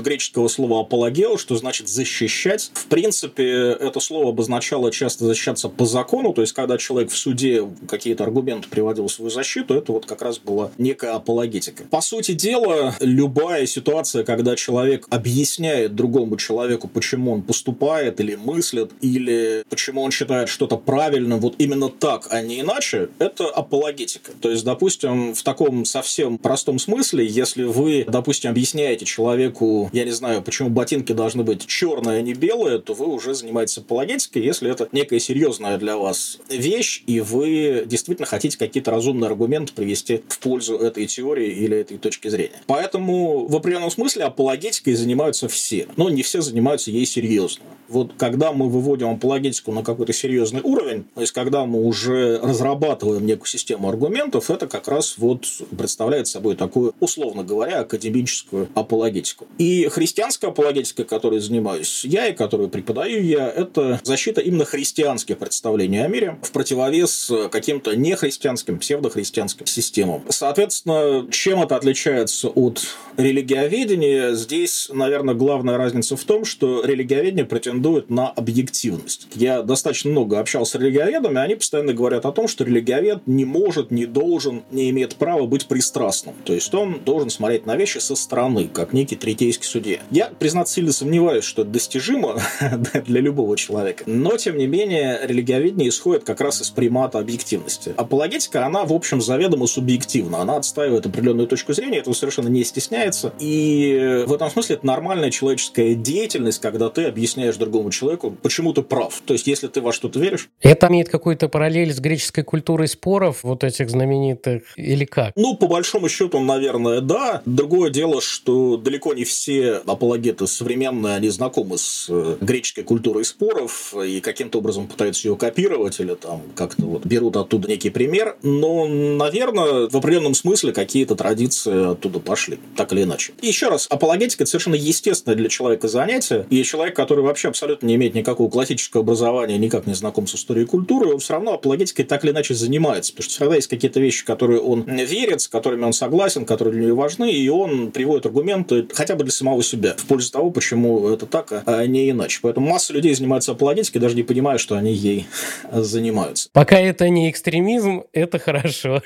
греческого 0.00 0.48
слова 0.48 0.80
апологео, 0.80 1.36
что 1.36 1.56
значит 1.56 1.88
защищать. 1.88 2.70
В 2.74 2.86
принципе, 2.86 3.72
это 3.72 4.00
слово 4.00 4.30
обозначало 4.30 4.90
часто 4.90 5.26
защищаться 5.26 5.68
по 5.68 5.84
закону, 5.84 6.32
то 6.32 6.40
есть 6.40 6.52
когда 6.54 6.78
человек 6.78 7.10
в 7.10 7.16
суде 7.16 7.64
какие-то 7.88 8.24
аргументы 8.24 8.68
приводил 8.68 9.06
в 9.06 9.12
свою 9.12 9.30
защиту, 9.30 9.74
это 9.74 9.92
вот 9.92 10.06
как 10.06 10.22
раз 10.22 10.38
была 10.38 10.70
некая 10.78 11.12
апологетика. 11.12 11.84
По 11.90 12.00
сути 12.00 12.32
дела, 12.32 12.94
любая 13.00 13.66
ситуация, 13.66 14.24
когда 14.24 14.56
человек 14.56 15.06
объясняет 15.10 15.94
другому 15.94 16.36
человеку, 16.36 16.88
почему 16.88 17.32
он 17.32 17.42
поступает 17.42 18.20
или 18.20 18.34
мыслит, 18.34 18.92
или 19.00 19.64
почему 19.68 20.02
он 20.02 20.10
считает 20.10 20.48
что-то 20.48 20.76
правильным, 20.76 21.40
вот 21.40 21.56
именно 21.58 21.88
так, 21.88 22.28
а 22.30 22.40
не 22.40 22.60
иначе, 22.60 23.08
это 23.18 23.46
апологетика. 23.46 24.21
То 24.40 24.50
есть, 24.50 24.64
допустим, 24.64 25.34
в 25.34 25.42
таком 25.42 25.84
совсем 25.84 26.38
простом 26.38 26.78
смысле, 26.78 27.26
если 27.26 27.64
вы, 27.64 28.04
допустим, 28.08 28.50
объясняете 28.50 29.04
человеку, 29.04 29.90
я 29.92 30.04
не 30.04 30.10
знаю, 30.10 30.42
почему 30.42 30.68
ботинки 30.68 31.12
должны 31.12 31.42
быть 31.42 31.66
черные, 31.66 32.18
а 32.18 32.22
не 32.22 32.34
белые, 32.34 32.78
то 32.78 32.94
вы 32.94 33.06
уже 33.06 33.34
занимаетесь 33.34 33.78
апологетикой, 33.78 34.42
если 34.42 34.70
это 34.70 34.88
некая 34.92 35.18
серьезная 35.18 35.78
для 35.78 35.96
вас 35.96 36.38
вещь, 36.48 37.02
и 37.06 37.20
вы 37.20 37.84
действительно 37.86 38.26
хотите 38.26 38.58
какие-то 38.58 38.90
разумные 38.90 39.28
аргументы 39.28 39.72
привести 39.72 40.22
в 40.28 40.38
пользу 40.38 40.76
этой 40.76 41.06
теории 41.06 41.50
или 41.50 41.76
этой 41.76 41.98
точки 41.98 42.28
зрения. 42.28 42.60
Поэтому 42.66 43.46
в 43.46 43.56
определенном 43.56 43.90
смысле 43.90 44.24
апологетикой 44.24 44.94
занимаются 44.94 45.48
все. 45.48 45.86
Но 45.96 46.10
не 46.10 46.22
все 46.22 46.40
занимаются 46.40 46.90
ей 46.90 47.06
серьезно. 47.06 47.64
Вот 47.88 48.12
когда 48.16 48.52
мы 48.52 48.68
выводим 48.68 49.10
апологетику 49.10 49.72
на 49.72 49.82
какой-то 49.82 50.12
серьезный 50.12 50.60
уровень, 50.62 51.04
то 51.14 51.20
есть 51.20 51.32
когда 51.32 51.66
мы 51.66 51.82
уже 51.82 52.38
разрабатываем 52.42 53.26
некую 53.26 53.48
систему 53.48 53.88
аргументов, 53.88 54.01
это 54.48 54.66
как 54.66 54.88
раз 54.88 55.18
вот 55.18 55.46
представляет 55.76 56.28
собой 56.28 56.56
такую, 56.56 56.94
условно 57.00 57.42
говоря, 57.44 57.80
академическую 57.80 58.68
апологетику. 58.74 59.46
И 59.58 59.88
христианская 59.88 60.48
апологетика, 60.48 61.04
которой 61.04 61.40
занимаюсь 61.40 62.04
я 62.04 62.28
и 62.28 62.32
которую 62.32 62.68
преподаю 62.68 63.22
я, 63.22 63.48
это 63.48 64.00
защита 64.02 64.40
именно 64.40 64.64
христианских 64.64 65.38
представлений 65.38 65.98
о 65.98 66.08
мире 66.08 66.38
в 66.42 66.50
противовес 66.50 67.30
каким-то 67.50 67.96
нехристианским, 67.96 68.78
псевдохристианским 68.78 69.66
системам. 69.66 70.22
Соответственно, 70.28 71.26
чем 71.30 71.62
это 71.62 71.76
отличается 71.76 72.48
от 72.48 72.82
религиоведения? 73.16 74.32
Здесь, 74.32 74.90
наверное, 74.92 75.34
главная 75.34 75.76
разница 75.76 76.16
в 76.16 76.24
том, 76.24 76.44
что 76.44 76.84
религиоведение 76.84 77.44
претендует 77.44 78.10
на 78.10 78.28
объективность. 78.28 79.28
Я 79.34 79.62
достаточно 79.62 80.10
много 80.10 80.38
общался 80.38 80.72
с 80.72 80.74
религиоведами, 80.80 81.38
они 81.38 81.54
постоянно 81.54 81.92
говорят 81.92 82.26
о 82.26 82.32
том, 82.32 82.48
что 82.48 82.64
религиовед 82.64 83.26
не 83.26 83.44
может, 83.44 83.90
не 83.92 84.06
должен, 84.06 84.64
не 84.70 84.90
имеет 84.90 85.14
права 85.16 85.46
быть 85.46 85.66
пристрастным. 85.66 86.34
То 86.44 86.52
есть 86.52 86.74
он 86.74 87.00
должен 87.04 87.30
смотреть 87.30 87.66
на 87.66 87.76
вещи 87.76 87.98
со 87.98 88.16
стороны, 88.16 88.68
как 88.68 88.92
некий 88.92 89.16
третейский 89.16 89.66
судья. 89.66 89.98
Я, 90.10 90.30
признаться, 90.38 90.74
сильно 90.74 90.92
сомневаюсь, 90.92 91.44
что 91.44 91.62
это 91.62 91.70
достижимо 91.70 92.40
для 93.06 93.20
любого 93.20 93.56
человека. 93.56 94.04
Но, 94.06 94.36
тем 94.36 94.56
не 94.56 94.66
менее, 94.66 95.20
религиоведение 95.22 95.90
исходит 95.90 96.24
как 96.24 96.40
раз 96.40 96.60
из 96.62 96.70
примата 96.70 97.18
объективности. 97.18 97.94
Апологетика, 97.96 98.66
она, 98.66 98.84
в 98.84 98.92
общем, 98.92 99.20
заведомо 99.20 99.66
субъективна. 99.66 100.40
Она 100.40 100.56
отстаивает 100.56 101.06
определенную 101.06 101.46
точку 101.46 101.74
зрения, 101.74 101.98
этого 101.98 102.14
совершенно 102.14 102.48
не 102.48 102.64
стесняется. 102.64 103.32
И 103.38 104.24
в 104.26 104.32
этом 104.32 104.50
смысле 104.50 104.76
это 104.76 104.86
нормальная 104.86 105.30
человеческая 105.30 105.94
деятельность, 105.94 106.60
когда 106.60 106.88
ты 106.88 107.04
объясняешь 107.04 107.56
другому 107.56 107.90
человеку, 107.90 108.34
почему 108.42 108.72
ты 108.72 108.82
прав. 108.82 109.22
То 109.26 109.34
есть, 109.34 109.46
если 109.46 109.68
ты 109.68 109.80
во 109.80 109.92
что-то 109.92 110.18
веришь... 110.18 110.48
Это 110.60 110.86
имеет 110.88 111.10
какую-то 111.10 111.48
параллель 111.48 111.92
с 111.92 112.00
греческой 112.00 112.44
культурой 112.44 112.88
споров, 112.88 113.40
вот 113.42 113.64
этих 113.82 113.90
знаменитых, 113.90 114.62
или 114.76 115.04
как? 115.04 115.32
Ну, 115.36 115.56
по 115.56 115.66
большому 115.66 116.08
счету, 116.08 116.40
наверное, 116.40 117.00
да. 117.00 117.42
Другое 117.46 117.90
дело, 117.90 118.20
что 118.20 118.76
далеко 118.76 119.14
не 119.14 119.24
все 119.24 119.82
апологеты 119.86 120.46
современные, 120.46 121.16
они 121.16 121.28
знакомы 121.28 121.78
с 121.78 122.06
э, 122.08 122.36
греческой 122.40 122.84
культурой 122.84 123.24
споров 123.24 123.94
и 123.94 124.20
каким-то 124.20 124.58
образом 124.58 124.86
пытаются 124.86 125.28
ее 125.28 125.36
копировать 125.36 126.00
или 126.00 126.14
там 126.14 126.42
как-то 126.54 126.84
вот 126.84 127.06
берут 127.06 127.36
оттуда 127.36 127.68
некий 127.68 127.90
пример. 127.90 128.36
Но, 128.42 128.86
наверное, 128.86 129.88
в 129.88 129.96
определенном 129.96 130.34
смысле 130.34 130.72
какие-то 130.72 131.14
традиции 131.14 131.92
оттуда 131.92 132.20
пошли, 132.20 132.58
так 132.76 132.92
или 132.92 133.02
иначе. 133.02 133.32
И 133.40 133.46
еще 133.46 133.68
раз, 133.68 133.86
апологетика– 133.90 134.42
это 134.44 134.50
совершенно 134.50 134.74
естественное 134.74 135.36
для 135.36 135.48
человека 135.48 135.88
занятие, 135.88 136.46
и 136.50 136.62
человек, 136.62 136.96
который 136.96 137.24
вообще 137.24 137.48
абсолютно 137.48 137.86
не 137.86 137.96
имеет 137.96 138.14
никакого 138.14 138.50
классического 138.50 139.02
образования, 139.02 139.58
никак 139.58 139.86
не 139.86 139.94
знаком 139.94 140.26
с 140.26 140.34
историей 140.34 140.66
культуры, 140.66 141.12
он 141.12 141.18
все 141.18 141.34
равно 141.34 141.54
апологетикой 141.54 142.04
так 142.04 142.24
или 142.24 142.30
иначе 142.30 142.54
занимается, 142.54 143.12
потому 143.12 143.24
что 143.24 143.34
всегда 143.34 143.56
есть 143.56 143.68
какие-то 143.72 144.00
вещи, 144.00 144.24
которые 144.24 144.60
он 144.60 144.82
верит, 144.82 145.40
с 145.40 145.48
которыми 145.48 145.84
он 145.84 145.92
согласен, 145.92 146.44
которые 146.44 146.74
для 146.74 146.86
него 146.86 146.96
важны, 146.96 147.30
и 147.32 147.48
он 147.48 147.90
приводит 147.90 148.26
аргументы 148.26 148.86
хотя 148.92 149.16
бы 149.16 149.24
для 149.24 149.32
самого 149.32 149.62
себя 149.62 149.94
в 149.96 150.04
пользу 150.06 150.30
того, 150.30 150.50
почему 150.50 151.08
это 151.08 151.26
так, 151.26 151.62
а 151.66 151.86
не 151.86 152.10
иначе. 152.10 152.40
Поэтому 152.42 152.68
масса 152.68 152.92
людей 152.92 153.14
занимается 153.14 153.52
апологетикой, 153.52 154.00
даже 154.00 154.14
не 154.14 154.22
понимая, 154.22 154.58
что 154.58 154.76
они 154.76 154.92
ей 154.92 155.26
занимаются. 155.72 156.48
Пока 156.52 156.78
это 156.78 157.08
не 157.08 157.30
экстремизм, 157.30 158.04
это 158.12 158.38
хорошо. 158.38 159.02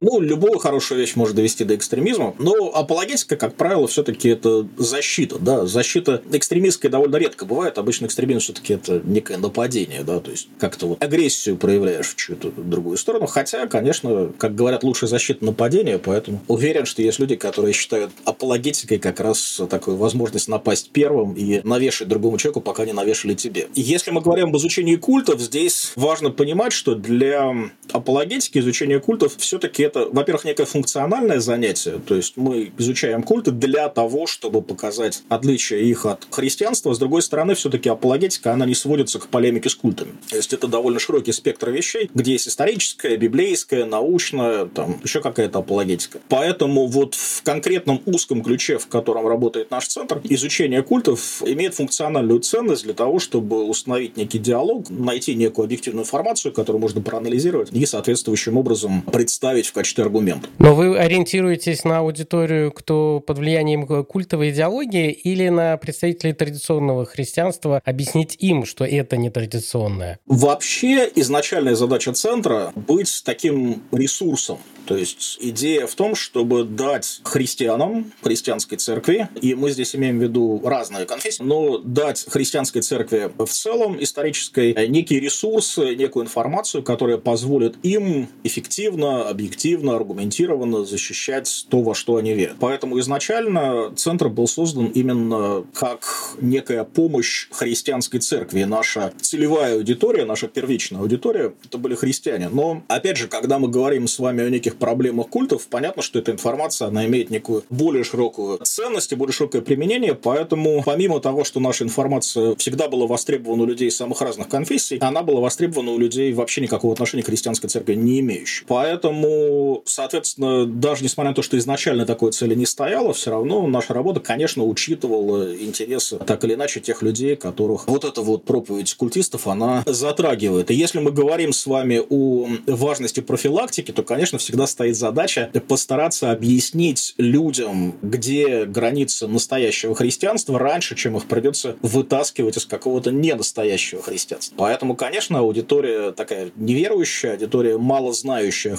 Ну, 0.00 0.20
любую 0.20 0.58
хорошую 0.58 1.00
вещь 1.00 1.16
может 1.16 1.36
довести 1.36 1.64
до 1.64 1.74
экстремизма, 1.74 2.34
но 2.38 2.72
апологетика, 2.74 3.36
как 3.36 3.54
правило, 3.54 3.86
все-таки 3.86 4.28
это 4.28 4.66
защита, 4.76 5.38
да, 5.38 5.66
защита 5.66 6.22
экстремистская 6.32 6.90
довольно 6.90 7.16
редко 7.16 7.44
бывает. 7.44 7.78
Обычно 7.78 8.06
экстремизм 8.06 8.40
все-таки 8.40 8.74
это 8.74 9.00
некое 9.04 9.38
нападение, 9.38 10.02
да, 10.02 10.20
то 10.20 10.30
есть 10.30 10.48
как-то 10.58 10.86
вот 10.86 11.02
агрессию 11.02 11.56
проявляешь 11.56 12.08
в 12.08 12.16
чью-то 12.16 12.50
другую 12.50 12.96
сторону. 12.96 13.26
Хотя, 13.26 13.66
конечно, 13.66 14.32
как 14.38 14.54
говорят, 14.54 14.84
лучшая 14.84 15.08
защита 15.08 15.44
нападения, 15.44 15.98
поэтому 15.98 16.40
уверен, 16.48 16.86
что 16.86 17.02
есть 17.02 17.18
люди, 17.18 17.36
которые 17.36 17.72
считают 17.72 18.10
апологетикой 18.24 18.98
как 18.98 19.20
раз 19.20 19.60
такую 19.70 19.96
возможность 19.96 20.48
напасть 20.48 20.90
первым 20.90 21.34
и 21.34 21.60
навешать 21.66 22.08
другому 22.08 22.38
человеку, 22.38 22.60
пока 22.60 22.84
не 22.84 22.92
навешали 22.92 23.34
тебе. 23.34 23.68
Если 23.74 24.10
мы 24.10 24.20
говорим 24.20 24.48
об 24.48 24.56
изучении 24.56 24.96
культов, 24.96 25.40
здесь 25.40 25.92
важно 25.96 26.30
понимать, 26.30 26.72
что 26.72 26.94
для 26.94 27.54
апологетики 27.92 28.58
изучение 28.58 29.00
культов 29.00 29.34
все-таки 29.38 29.69
это, 29.78 30.08
во-первых, 30.10 30.44
некое 30.44 30.64
функциональное 30.64 31.40
занятие, 31.40 32.00
то 32.04 32.14
есть 32.14 32.36
мы 32.36 32.72
изучаем 32.78 33.22
культы 33.22 33.50
для 33.50 33.88
того, 33.88 34.26
чтобы 34.26 34.62
показать 34.62 35.22
отличие 35.28 35.84
их 35.84 36.06
от 36.06 36.26
христианства. 36.30 36.92
С 36.92 36.98
другой 36.98 37.22
стороны, 37.22 37.54
все-таки 37.54 37.88
апологетика, 37.88 38.52
она 38.52 38.66
не 38.66 38.74
сводится 38.74 39.18
к 39.18 39.28
полемике 39.28 39.68
с 39.68 39.74
культами. 39.74 40.12
То 40.28 40.36
есть 40.36 40.52
это 40.52 40.66
довольно 40.66 40.98
широкий 40.98 41.32
спектр 41.32 41.70
вещей, 41.70 42.10
где 42.14 42.32
есть 42.32 42.48
историческая, 42.48 43.16
библейская, 43.16 43.84
научная, 43.84 44.66
там 44.66 45.00
еще 45.04 45.20
какая-то 45.20 45.60
апологетика. 45.60 46.18
Поэтому 46.28 46.86
вот 46.86 47.14
в 47.14 47.42
конкретном 47.42 48.02
узком 48.06 48.42
ключе, 48.42 48.78
в 48.78 48.86
котором 48.86 49.26
работает 49.26 49.70
наш 49.70 49.86
центр, 49.86 50.20
изучение 50.24 50.82
культов 50.82 51.42
имеет 51.44 51.74
функциональную 51.74 52.40
ценность 52.40 52.84
для 52.84 52.94
того, 52.94 53.18
чтобы 53.18 53.64
установить 53.64 54.16
некий 54.16 54.38
диалог, 54.38 54.88
найти 54.90 55.34
некую 55.34 55.64
объективную 55.64 56.04
информацию, 56.04 56.52
которую 56.52 56.80
можно 56.80 57.00
проанализировать 57.00 57.70
и 57.72 57.86
соответствующим 57.86 58.56
образом 58.56 59.02
представить 59.02 59.59
в 59.68 59.72
качестве 59.72 60.04
аргумента. 60.04 60.48
Но 60.58 60.74
вы 60.74 60.98
ориентируетесь 60.98 61.84
на 61.84 61.98
аудиторию, 61.98 62.72
кто 62.72 63.20
под 63.20 63.38
влиянием 63.38 63.86
культовой 64.04 64.50
идеологии 64.50 65.10
или 65.10 65.48
на 65.48 65.76
представителей 65.76 66.32
традиционного 66.32 67.06
христианства, 67.06 67.82
объяснить 67.84 68.36
им, 68.38 68.64
что 68.64 68.84
это 68.84 69.16
не 69.16 69.30
традиционное? 69.30 70.18
Вообще 70.26 71.10
изначальная 71.14 71.74
задача 71.74 72.12
центра– 72.12 72.72
быть 72.74 73.22
таким 73.24 73.82
ресурсом, 73.92 74.58
то 74.86 74.96
есть 74.96 75.38
идея 75.40 75.86
в 75.86 75.94
том, 75.94 76.14
чтобы 76.14 76.64
дать 76.64 77.20
христианам, 77.24 78.12
христианской 78.22 78.78
церкви, 78.78 79.28
и 79.40 79.54
мы 79.54 79.70
здесь 79.70 79.94
имеем 79.94 80.18
в 80.18 80.22
виду 80.22 80.60
разные 80.64 81.06
конфессии, 81.06 81.42
но 81.42 81.78
дать 81.78 82.26
христианской 82.28 82.82
церкви 82.82 83.30
в 83.38 83.46
целом 83.46 84.02
исторической 84.02 84.88
некие 84.88 85.20
ресурсы, 85.20 85.94
некую 85.94 86.24
информацию, 86.24 86.82
которая 86.82 87.18
позволит 87.18 87.76
им 87.84 88.28
эффективно, 88.44 89.32
объективно, 89.50 89.96
аргументированно 89.96 90.84
защищать 90.84 91.66
то, 91.68 91.82
во 91.82 91.94
что 91.94 92.16
они 92.16 92.34
верят. 92.34 92.56
Поэтому 92.60 93.00
изначально 93.00 93.92
центр 93.96 94.28
был 94.28 94.46
создан 94.46 94.86
именно 94.86 95.64
как 95.74 96.04
некая 96.40 96.84
помощь 96.84 97.48
христианской 97.50 98.20
церкви. 98.20 98.62
Наша 98.62 99.12
целевая 99.20 99.74
аудитория, 99.74 100.24
наша 100.24 100.46
первичная 100.46 101.00
аудитория– 101.00 101.52
это 101.64 101.78
были 101.78 101.96
христиане. 101.96 102.48
Но, 102.48 102.82
опять 102.86 103.16
же, 103.16 103.26
когда 103.26 103.58
мы 103.58 103.68
говорим 103.68 104.06
с 104.06 104.20
вами 104.20 104.44
о 104.44 104.50
неких 104.50 104.76
проблемах 104.76 105.28
культов, 105.28 105.66
понятно, 105.68 106.02
что 106.02 106.20
эта 106.20 106.30
информация, 106.30 106.88
она 106.88 107.04
имеет 107.06 107.30
некую 107.30 107.64
более 107.70 108.04
широкую 108.04 108.58
ценность 108.62 109.10
и 109.10 109.16
более 109.16 109.32
широкое 109.32 109.62
применение, 109.62 110.14
поэтому 110.14 110.82
помимо 110.86 111.18
того, 111.18 111.42
что 111.42 111.58
наша 111.58 111.82
информация 111.82 112.54
всегда 112.54 112.88
была 112.88 113.06
востребована 113.06 113.64
у 113.64 113.66
людей 113.66 113.90
самых 113.90 114.20
разных 114.20 114.48
конфессий, 114.48 114.98
она 115.00 115.22
была 115.22 115.40
востребована 115.40 115.90
у 115.90 115.98
людей 115.98 116.32
вообще 116.32 116.60
никакого 116.60 116.92
отношения 116.92 117.24
к 117.24 117.26
христианской 117.26 117.68
церкви 117.68 117.94
не 117.94 118.20
имеющих. 118.20 118.66
Поэтому, 118.68 119.39
соответственно, 119.84 120.66
даже 120.66 121.04
несмотря 121.04 121.30
на 121.30 121.34
то, 121.34 121.42
что 121.42 121.58
изначально 121.58 122.06
такой 122.06 122.32
цели 122.32 122.54
не 122.54 122.66
стояло, 122.66 123.12
все 123.12 123.30
равно 123.30 123.66
наша 123.66 123.94
работа, 123.94 124.20
конечно, 124.20 124.64
учитывала 124.64 125.54
интересы 125.56 126.18
так 126.18 126.44
или 126.44 126.54
иначе 126.54 126.80
тех 126.80 127.02
людей, 127.02 127.36
которых 127.36 127.86
вот 127.88 128.04
эта 128.04 128.22
вот 128.22 128.44
проповедь 128.44 128.94
культистов, 128.94 129.46
она 129.46 129.82
затрагивает. 129.86 130.70
И 130.70 130.74
если 130.74 131.00
мы 131.00 131.12
говорим 131.12 131.52
с 131.52 131.66
вами 131.66 132.02
о 132.08 132.48
важности 132.66 133.20
профилактики, 133.20 133.92
то, 133.92 134.02
конечно, 134.02 134.38
всегда 134.38 134.66
стоит 134.66 134.96
задача 134.96 135.50
постараться 135.68 136.30
объяснить 136.30 137.14
людям, 137.16 137.94
где 138.02 138.64
границы 138.64 139.26
настоящего 139.26 139.94
христианства 139.94 140.58
раньше, 140.58 140.96
чем 140.96 141.16
их 141.16 141.26
придется 141.26 141.76
вытаскивать 141.82 142.56
из 142.56 142.66
какого-то 142.66 143.10
ненастоящего 143.10 144.02
христианства. 144.02 144.54
Поэтому, 144.56 144.96
конечно, 144.96 145.38
аудитория 145.40 146.12
такая 146.12 146.50
неверующая, 146.56 147.32
аудитория 147.32 147.78
мало 147.78 148.12
знающая 148.12 148.74
о 148.74 148.76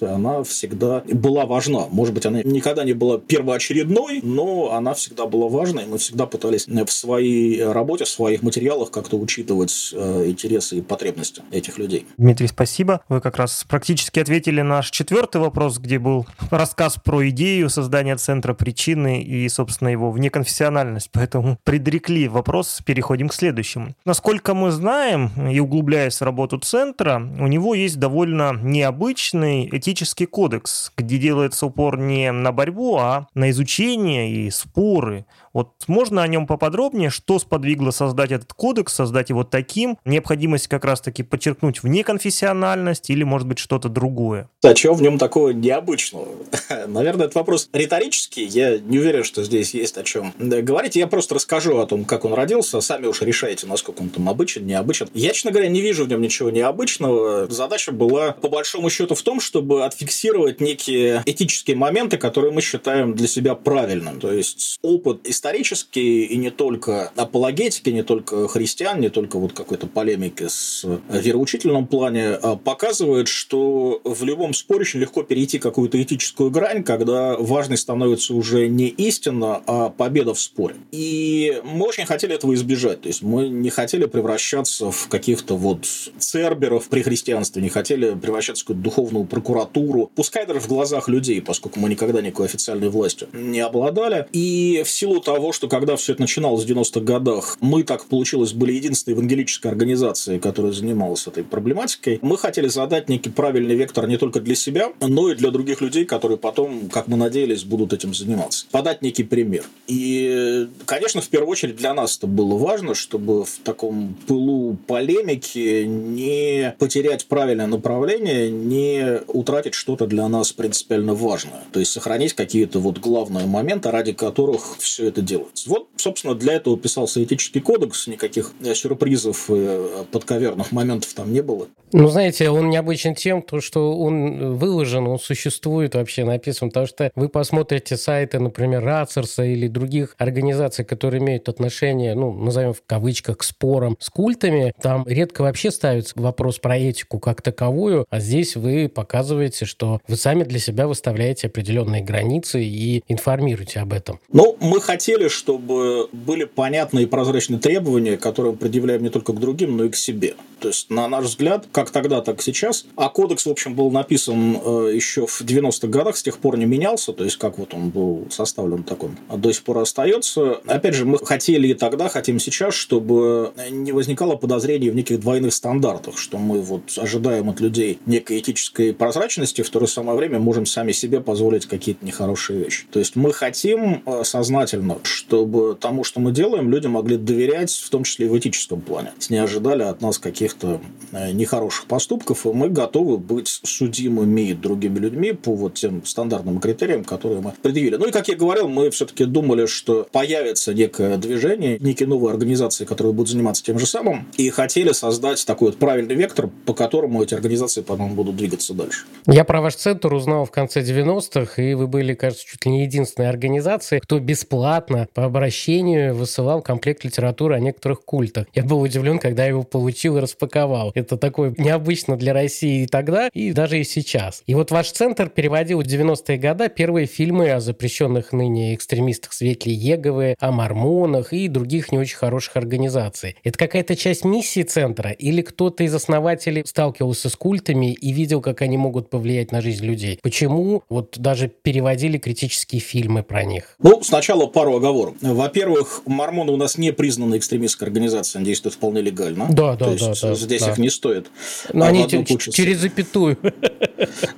христианстве, 0.00 0.08
она 0.08 0.42
всегда 0.42 1.02
была 1.12 1.46
важна. 1.46 1.86
Может 1.90 2.14
быть, 2.14 2.26
она 2.26 2.42
никогда 2.42 2.84
не 2.84 2.92
была 2.92 3.18
первоочередной, 3.18 4.20
но 4.22 4.72
она 4.72 4.94
всегда 4.94 5.26
была 5.26 5.48
важна, 5.48 5.82
и 5.82 5.86
мы 5.86 5.98
всегда 5.98 6.26
пытались 6.26 6.66
в 6.66 6.90
своей 6.90 7.64
работе, 7.64 8.04
в 8.04 8.08
своих 8.08 8.42
материалах 8.42 8.90
как-то 8.90 9.16
учитывать 9.16 9.92
э, 9.94 10.24
интересы 10.26 10.78
и 10.78 10.80
потребности 10.80 11.42
этих 11.52 11.78
людей. 11.78 12.06
Дмитрий, 12.16 12.48
спасибо. 12.48 13.00
Вы 13.08 13.20
как 13.20 13.36
раз 13.36 13.64
практически 13.68 14.20
ответили 14.20 14.62
на 14.62 14.80
наш 14.80 14.90
четвертый 14.90 15.40
вопрос, 15.40 15.78
где 15.78 15.98
был 15.98 16.26
рассказ 16.50 16.96
про 17.02 17.28
идею 17.30 17.68
создания 17.68 18.16
центра 18.16 18.54
причины 18.54 19.22
и, 19.22 19.48
собственно, 19.48 19.88
его 19.88 20.10
внеконфессиональность. 20.10 21.10
Поэтому 21.12 21.58
предрекли 21.64 22.28
вопрос, 22.28 22.80
переходим 22.84 23.28
к 23.28 23.34
следующему. 23.34 23.94
Насколько 24.04 24.54
мы 24.54 24.70
знаем, 24.70 25.30
и 25.50 25.60
углубляясь 25.60 26.20
в 26.20 26.24
работу 26.24 26.58
центра, 26.58 27.16
у 27.38 27.46
него 27.46 27.74
есть 27.74 27.98
довольно 27.98 28.58
необычный 28.62 29.68
этический 29.70 29.89
кодекс, 30.26 30.92
где 30.96 31.18
делается 31.18 31.66
упор 31.66 31.98
не 31.98 32.32
на 32.32 32.52
борьбу, 32.52 32.96
а 32.98 33.26
на 33.34 33.50
изучение 33.50 34.30
и 34.30 34.50
споры 34.50 35.26
вот 35.52 35.72
можно 35.88 36.22
о 36.22 36.28
нем 36.28 36.46
поподробнее, 36.46 37.10
что 37.10 37.38
сподвигло 37.38 37.90
создать 37.90 38.30
этот 38.30 38.52
кодекс, 38.52 38.94
создать 38.94 39.30
его 39.30 39.44
таким, 39.44 39.98
необходимость 40.04 40.68
как 40.68 40.84
раз-таки 40.84 41.22
подчеркнуть 41.22 41.82
внеконфессиональность 41.82 43.10
или, 43.10 43.24
может 43.24 43.48
быть, 43.48 43.58
что-то 43.58 43.88
другое? 43.88 44.48
А 44.62 44.74
чего 44.74 44.94
в 44.94 45.02
нем 45.02 45.18
такого 45.18 45.50
необычного? 45.50 46.28
Наверное, 46.86 47.26
это 47.26 47.38
вопрос 47.38 47.68
риторический. 47.72 48.44
Я 48.44 48.78
не 48.78 48.98
уверен, 48.98 49.24
что 49.24 49.42
здесь 49.42 49.74
есть 49.74 49.98
о 49.98 50.04
чем 50.04 50.32
говорить. 50.38 50.96
Я 50.96 51.06
просто 51.06 51.34
расскажу 51.34 51.78
о 51.78 51.86
том, 51.86 52.04
как 52.04 52.24
он 52.24 52.34
родился. 52.34 52.80
Сами 52.80 53.06
уж 53.06 53.22
решайте, 53.22 53.66
насколько 53.66 54.02
он 54.02 54.10
там 54.10 54.28
обычен, 54.28 54.66
необычен. 54.66 55.08
Я, 55.14 55.32
честно 55.32 55.50
говоря, 55.50 55.68
не 55.68 55.80
вижу 55.80 56.04
в 56.04 56.08
нем 56.08 56.20
ничего 56.20 56.50
необычного. 56.50 57.46
Задача 57.48 57.92
была, 57.92 58.32
по 58.32 58.48
большому 58.48 58.90
счету, 58.90 59.14
в 59.14 59.22
том, 59.22 59.40
чтобы 59.40 59.84
отфиксировать 59.84 60.60
некие 60.60 61.22
этические 61.26 61.76
моменты, 61.76 62.18
которые 62.18 62.52
мы 62.52 62.60
считаем 62.60 63.14
для 63.14 63.26
себя 63.26 63.54
правильным. 63.54 64.20
То 64.20 64.32
есть 64.32 64.78
опыт 64.82 65.26
и 65.26 65.32
исторические 65.40 66.24
и 66.26 66.36
не 66.36 66.50
только 66.50 67.12
апологетики, 67.16 67.88
не 67.88 68.02
только 68.02 68.46
христиан, 68.46 69.00
не 69.00 69.08
только 69.08 69.38
вот 69.38 69.54
какой-то 69.54 69.86
полемики 69.86 70.48
с 70.48 70.84
вероучительном 71.08 71.86
плане, 71.86 72.32
а 72.34 72.56
показывает, 72.56 73.26
что 73.26 74.02
в 74.04 74.22
любом 74.22 74.52
споре 74.52 74.82
очень 74.82 75.00
легко 75.00 75.22
перейти 75.22 75.58
какую-то 75.58 76.00
этическую 76.02 76.50
грань, 76.50 76.84
когда 76.84 77.38
важной 77.38 77.78
становится 77.78 78.34
уже 78.34 78.68
не 78.68 78.88
истина, 78.88 79.62
а 79.66 79.88
победа 79.88 80.34
в 80.34 80.40
споре. 80.40 80.74
И 80.92 81.58
мы 81.64 81.86
очень 81.86 82.04
хотели 82.04 82.34
этого 82.34 82.52
избежать. 82.52 83.00
То 83.00 83.08
есть 83.08 83.22
мы 83.22 83.48
не 83.48 83.70
хотели 83.70 84.04
превращаться 84.04 84.90
в 84.90 85.08
каких-то 85.08 85.56
вот 85.56 85.86
церберов 86.18 86.88
при 86.88 87.00
христианстве, 87.00 87.62
не 87.62 87.70
хотели 87.70 88.14
превращаться 88.14 88.62
в 88.62 88.66
какую-то 88.66 88.84
духовную 88.84 89.24
прокуратуру, 89.24 90.10
пускай 90.14 90.46
даже 90.46 90.60
в 90.60 90.68
глазах 90.68 91.08
людей, 91.08 91.40
поскольку 91.40 91.80
мы 91.80 91.88
никогда 91.88 92.20
никакой 92.20 92.44
официальной 92.44 92.90
властью 92.90 93.28
не 93.32 93.60
обладали. 93.60 94.26
И 94.32 94.82
в 94.84 94.90
силу 94.90 95.20
того, 95.34 95.52
что 95.52 95.68
когда 95.68 95.94
все 95.94 96.14
это 96.14 96.22
начиналось 96.22 96.64
в 96.64 96.68
90-х 96.68 97.00
годах, 97.02 97.56
мы, 97.60 97.84
так 97.84 98.06
получилось, 98.06 98.52
были 98.52 98.72
единственной 98.72 99.14
евангелической 99.14 99.70
организацией, 99.70 100.40
которая 100.40 100.72
занималась 100.72 101.24
этой 101.28 101.44
проблематикой, 101.44 102.18
мы 102.20 102.36
хотели 102.36 102.66
задать 102.66 103.08
некий 103.08 103.30
правильный 103.30 103.76
вектор 103.76 104.08
не 104.08 104.16
только 104.16 104.40
для 104.40 104.56
себя, 104.56 104.88
но 105.00 105.30
и 105.30 105.36
для 105.36 105.52
других 105.52 105.82
людей, 105.82 106.04
которые 106.04 106.36
потом, 106.36 106.88
как 106.88 107.06
мы 107.06 107.16
надеялись, 107.16 107.62
будут 107.62 107.92
этим 107.92 108.12
заниматься. 108.12 108.66
Подать 108.72 109.02
некий 109.02 109.22
пример. 109.22 109.62
И, 109.86 110.66
конечно, 110.84 111.20
в 111.20 111.28
первую 111.28 111.52
очередь 111.52 111.76
для 111.76 111.94
нас 111.94 112.18
это 112.18 112.26
было 112.26 112.58
важно, 112.58 112.96
чтобы 112.96 113.44
в 113.44 113.58
таком 113.62 114.16
пылу 114.26 114.76
полемики 114.88 115.84
не 115.84 116.74
потерять 116.80 117.26
правильное 117.26 117.68
направление, 117.68 118.50
не 118.50 119.20
утратить 119.28 119.74
что-то 119.74 120.08
для 120.08 120.26
нас 120.28 120.52
принципиально 120.52 121.14
важное. 121.14 121.62
То 121.70 121.78
есть 121.78 121.92
сохранить 121.92 122.32
какие-то 122.32 122.80
вот 122.80 122.98
главные 122.98 123.46
моменты, 123.46 123.92
ради 123.92 124.12
которых 124.12 124.76
все 124.78 125.06
это 125.06 125.19
это 125.20 125.22
делается. 125.22 125.68
Вот, 125.68 125.88
собственно, 125.96 126.34
для 126.34 126.54
этого 126.54 126.76
писался 126.76 127.22
этический 127.22 127.60
кодекс, 127.60 128.06
никаких 128.06 128.52
э, 128.62 128.74
сюрпризов 128.74 129.50
и 129.50 129.54
э, 129.56 130.04
подковерных 130.10 130.72
моментов 130.72 131.12
там 131.14 131.32
не 131.32 131.42
было. 131.42 131.68
Ну, 131.92 132.08
знаете, 132.08 132.50
он 132.50 132.70
необычен 132.70 133.14
тем, 133.14 133.44
что 133.60 133.98
он 133.98 134.54
выложен, 134.56 135.06
он 135.06 135.18
существует 135.18 135.94
вообще 135.94 136.24
написан, 136.24 136.68
потому 136.68 136.86
что 136.86 137.10
вы 137.16 137.28
посмотрите 137.28 137.96
сайты, 137.96 138.38
например, 138.38 138.84
Рацерса 138.84 139.42
или 139.42 139.66
других 139.66 140.14
организаций, 140.18 140.84
которые 140.84 141.20
имеют 141.20 141.48
отношение, 141.48 142.14
ну, 142.14 142.32
назовем 142.32 142.74
в 142.74 142.82
кавычках, 142.86 143.38
к 143.38 143.42
спорам 143.42 143.96
с 144.00 144.08
культами, 144.08 144.72
там 144.80 145.04
редко 145.06 145.42
вообще 145.42 145.70
ставится 145.70 146.14
вопрос 146.16 146.58
про 146.58 146.78
этику 146.78 147.18
как 147.18 147.42
таковую, 147.42 148.06
а 148.08 148.20
здесь 148.20 148.56
вы 148.56 148.88
показываете, 148.88 149.64
что 149.64 150.00
вы 150.06 150.16
сами 150.16 150.44
для 150.44 150.58
себя 150.58 150.86
выставляете 150.86 151.48
определенные 151.48 152.02
границы 152.02 152.62
и 152.62 153.02
информируете 153.08 153.80
об 153.80 153.92
этом. 153.92 154.20
Ну, 154.32 154.56
мы 154.60 154.80
хотим 154.80 155.09
хотели, 155.10 155.28
чтобы 155.28 156.08
были 156.12 156.44
понятные 156.44 157.04
и 157.04 157.06
прозрачные 157.06 157.58
требования, 157.58 158.16
которые 158.16 158.52
мы 158.52 158.58
предъявляем 158.58 159.02
не 159.02 159.10
только 159.10 159.32
к 159.32 159.40
другим, 159.40 159.76
но 159.76 159.84
и 159.84 159.88
к 159.88 159.96
себе. 159.96 160.34
То 160.60 160.68
есть, 160.68 160.90
на 160.90 161.08
наш 161.08 161.24
взгляд, 161.24 161.66
как 161.72 161.90
тогда, 161.90 162.20
так 162.20 162.38
и 162.40 162.42
сейчас. 162.42 162.84
А 162.96 163.08
кодекс, 163.08 163.46
в 163.46 163.50
общем, 163.50 163.74
был 163.74 163.90
написан 163.90 164.58
э, 164.62 164.92
еще 164.94 165.26
в 165.26 165.40
90-х 165.40 165.88
годах, 165.88 166.16
с 166.16 166.22
тех 166.22 166.38
пор 166.38 166.58
не 166.58 166.66
менялся. 166.66 167.12
То 167.12 167.24
есть, 167.24 167.38
как 167.38 167.58
вот 167.58 167.74
он 167.74 167.88
был 167.88 168.26
составлен, 168.30 168.84
так 168.84 169.02
он 169.02 169.16
до 169.34 169.52
сих 169.52 169.62
пор 169.62 169.78
остается. 169.78 170.60
Опять 170.66 170.94
же, 170.94 171.06
мы 171.06 171.18
хотели 171.18 171.68
и 171.68 171.74
тогда, 171.74 172.08
хотим 172.08 172.38
сейчас, 172.38 172.74
чтобы 172.74 173.52
не 173.70 173.92
возникало 173.92 174.36
подозрений 174.36 174.90
в 174.90 174.94
неких 174.94 175.20
двойных 175.20 175.54
стандартах, 175.54 176.18
что 176.18 176.38
мы 176.38 176.60
вот 176.60 176.82
ожидаем 176.96 177.48
от 177.48 177.60
людей 177.60 177.98
некой 178.06 178.38
этической 178.38 178.92
прозрачности, 178.92 179.62
в 179.62 179.70
то 179.70 179.80
же 179.80 179.86
самое 179.86 180.16
время 180.16 180.38
можем 180.38 180.66
сами 180.66 180.92
себе 180.92 181.20
позволить 181.20 181.66
какие-то 181.66 182.04
нехорошие 182.04 182.64
вещи. 182.64 182.84
То 182.92 182.98
есть, 182.98 183.16
мы 183.16 183.32
хотим 183.32 184.02
э, 184.04 184.24
сознательно 184.24 184.99
чтобы 185.06 185.76
тому, 185.80 186.04
что 186.04 186.20
мы 186.20 186.32
делаем, 186.32 186.70
люди 186.70 186.86
могли 186.86 187.16
доверять, 187.16 187.70
в 187.70 187.90
том 187.90 188.04
числе 188.04 188.26
и 188.26 188.28
в 188.28 188.38
этическом 188.38 188.80
плане. 188.80 189.12
Не 189.28 189.38
ожидали 189.38 189.82
от 189.82 190.00
нас 190.00 190.18
каких-то 190.18 190.80
э, 191.12 191.32
нехороших 191.32 191.86
поступков, 191.86 192.46
и 192.46 192.50
мы 192.50 192.68
готовы 192.68 193.18
быть 193.18 193.60
судимыми 193.64 194.52
другими 194.52 194.98
людьми 194.98 195.32
по 195.32 195.54
вот 195.54 195.74
тем 195.74 196.04
стандартным 196.04 196.60
критериям, 196.60 197.04
которые 197.04 197.40
мы 197.40 197.52
предъявили. 197.62 197.96
Ну 197.96 198.06
и, 198.06 198.10
как 198.10 198.28
я 198.28 198.36
говорил, 198.36 198.68
мы 198.68 198.90
все-таки 198.90 199.24
думали, 199.24 199.66
что 199.66 200.06
появится 200.12 200.74
некое 200.74 201.16
движение, 201.16 201.78
некие 201.78 202.08
новые 202.08 202.32
организации, 202.32 202.84
которые 202.84 203.12
будут 203.12 203.30
заниматься 203.30 203.62
тем 203.62 203.78
же 203.78 203.86
самым, 203.86 204.26
и 204.36 204.50
хотели 204.50 204.92
создать 204.92 205.44
такой 205.46 205.68
вот 205.68 205.78
правильный 205.78 206.14
вектор, 206.14 206.48
по 206.66 206.74
которому 206.74 207.22
эти 207.22 207.34
организации 207.34 207.82
потом 207.82 208.14
будут 208.14 208.36
двигаться 208.36 208.74
дальше. 208.74 209.04
Я 209.26 209.44
про 209.44 209.60
ваш 209.60 209.76
центр 209.76 210.12
узнал 210.12 210.44
в 210.44 210.50
конце 210.50 210.80
90-х, 210.80 211.62
и 211.62 211.74
вы 211.74 211.86
были, 211.86 212.14
кажется, 212.14 212.44
чуть 212.46 212.64
ли 212.64 212.72
не 212.72 212.82
единственной 212.84 213.28
организацией, 213.28 214.00
кто 214.00 214.18
бесплатно 214.18 214.89
по 215.14 215.24
обращению 215.24 216.14
высылал 216.14 216.62
комплект 216.62 217.04
литературы 217.04 217.54
о 217.56 217.60
некоторых 217.60 218.04
культах. 218.04 218.46
Я 218.54 218.64
был 218.64 218.80
удивлен, 218.80 219.18
когда 219.18 219.44
его 219.46 219.62
получил 219.62 220.16
и 220.18 220.20
распаковал. 220.20 220.92
Это 220.94 221.16
такое 221.16 221.54
необычно 221.56 222.16
для 222.16 222.32
России 222.32 222.82
и 222.82 222.86
тогда, 222.86 223.28
и 223.32 223.52
даже 223.52 223.80
и 223.80 223.84
сейчас. 223.84 224.42
И 224.46 224.54
вот 224.54 224.70
ваш 224.70 224.90
центр 224.92 225.28
переводил 225.28 225.82
в 225.82 225.86
90-е 225.86 226.38
годы 226.38 226.68
первые 226.68 227.06
фильмы 227.06 227.50
о 227.50 227.60
запрещенных 227.60 228.32
ныне 228.32 228.74
экстремистах 228.74 229.32
Светле 229.32 229.72
Еговы, 229.72 230.34
о 230.38 230.52
мормонах 230.52 231.32
и 231.32 231.48
других 231.48 231.92
не 231.92 231.98
очень 231.98 232.16
хороших 232.16 232.56
организаций. 232.56 233.36
Это 233.44 233.58
какая-то 233.58 233.96
часть 233.96 234.24
миссии 234.24 234.62
центра 234.62 235.10
или 235.10 235.42
кто-то 235.42 235.84
из 235.84 235.94
основателей 235.94 236.64
сталкивался 236.66 237.28
с 237.28 237.36
культами 237.36 237.92
и 237.92 238.12
видел, 238.12 238.40
как 238.40 238.62
они 238.62 238.76
могут 238.76 239.10
повлиять 239.10 239.52
на 239.52 239.60
жизнь 239.60 239.84
людей? 239.84 240.18
Почему 240.22 240.82
вот 240.88 241.18
даже 241.18 241.48
переводили 241.48 242.18
критические 242.18 242.80
фильмы 242.80 243.22
про 243.22 243.44
них? 243.44 243.76
Ну, 243.78 244.02
сначала 244.02 244.46
пару 244.46 244.79
оговорок. 244.80 245.14
Во-первых, 245.20 246.02
мормоны 246.06 246.52
у 246.52 246.56
нас 246.56 246.78
не 246.78 246.92
признаны 246.92 247.38
экстремистской 247.38 247.86
организацией, 247.86 248.40
они 248.40 248.46
действуют 248.46 248.74
вполне 248.74 249.00
легально. 249.00 249.46
Да, 249.50 249.76
да, 249.76 249.76
То 249.76 249.84
да. 249.84 250.08
есть 250.08 250.22
да, 250.22 250.34
здесь 250.34 250.62
да. 250.62 250.72
их 250.72 250.78
не 250.78 250.90
стоит. 250.90 251.30
Но 251.72 251.84
а, 251.84 251.88
они 251.88 252.06
через 252.08 252.78
запятую. 252.78 253.38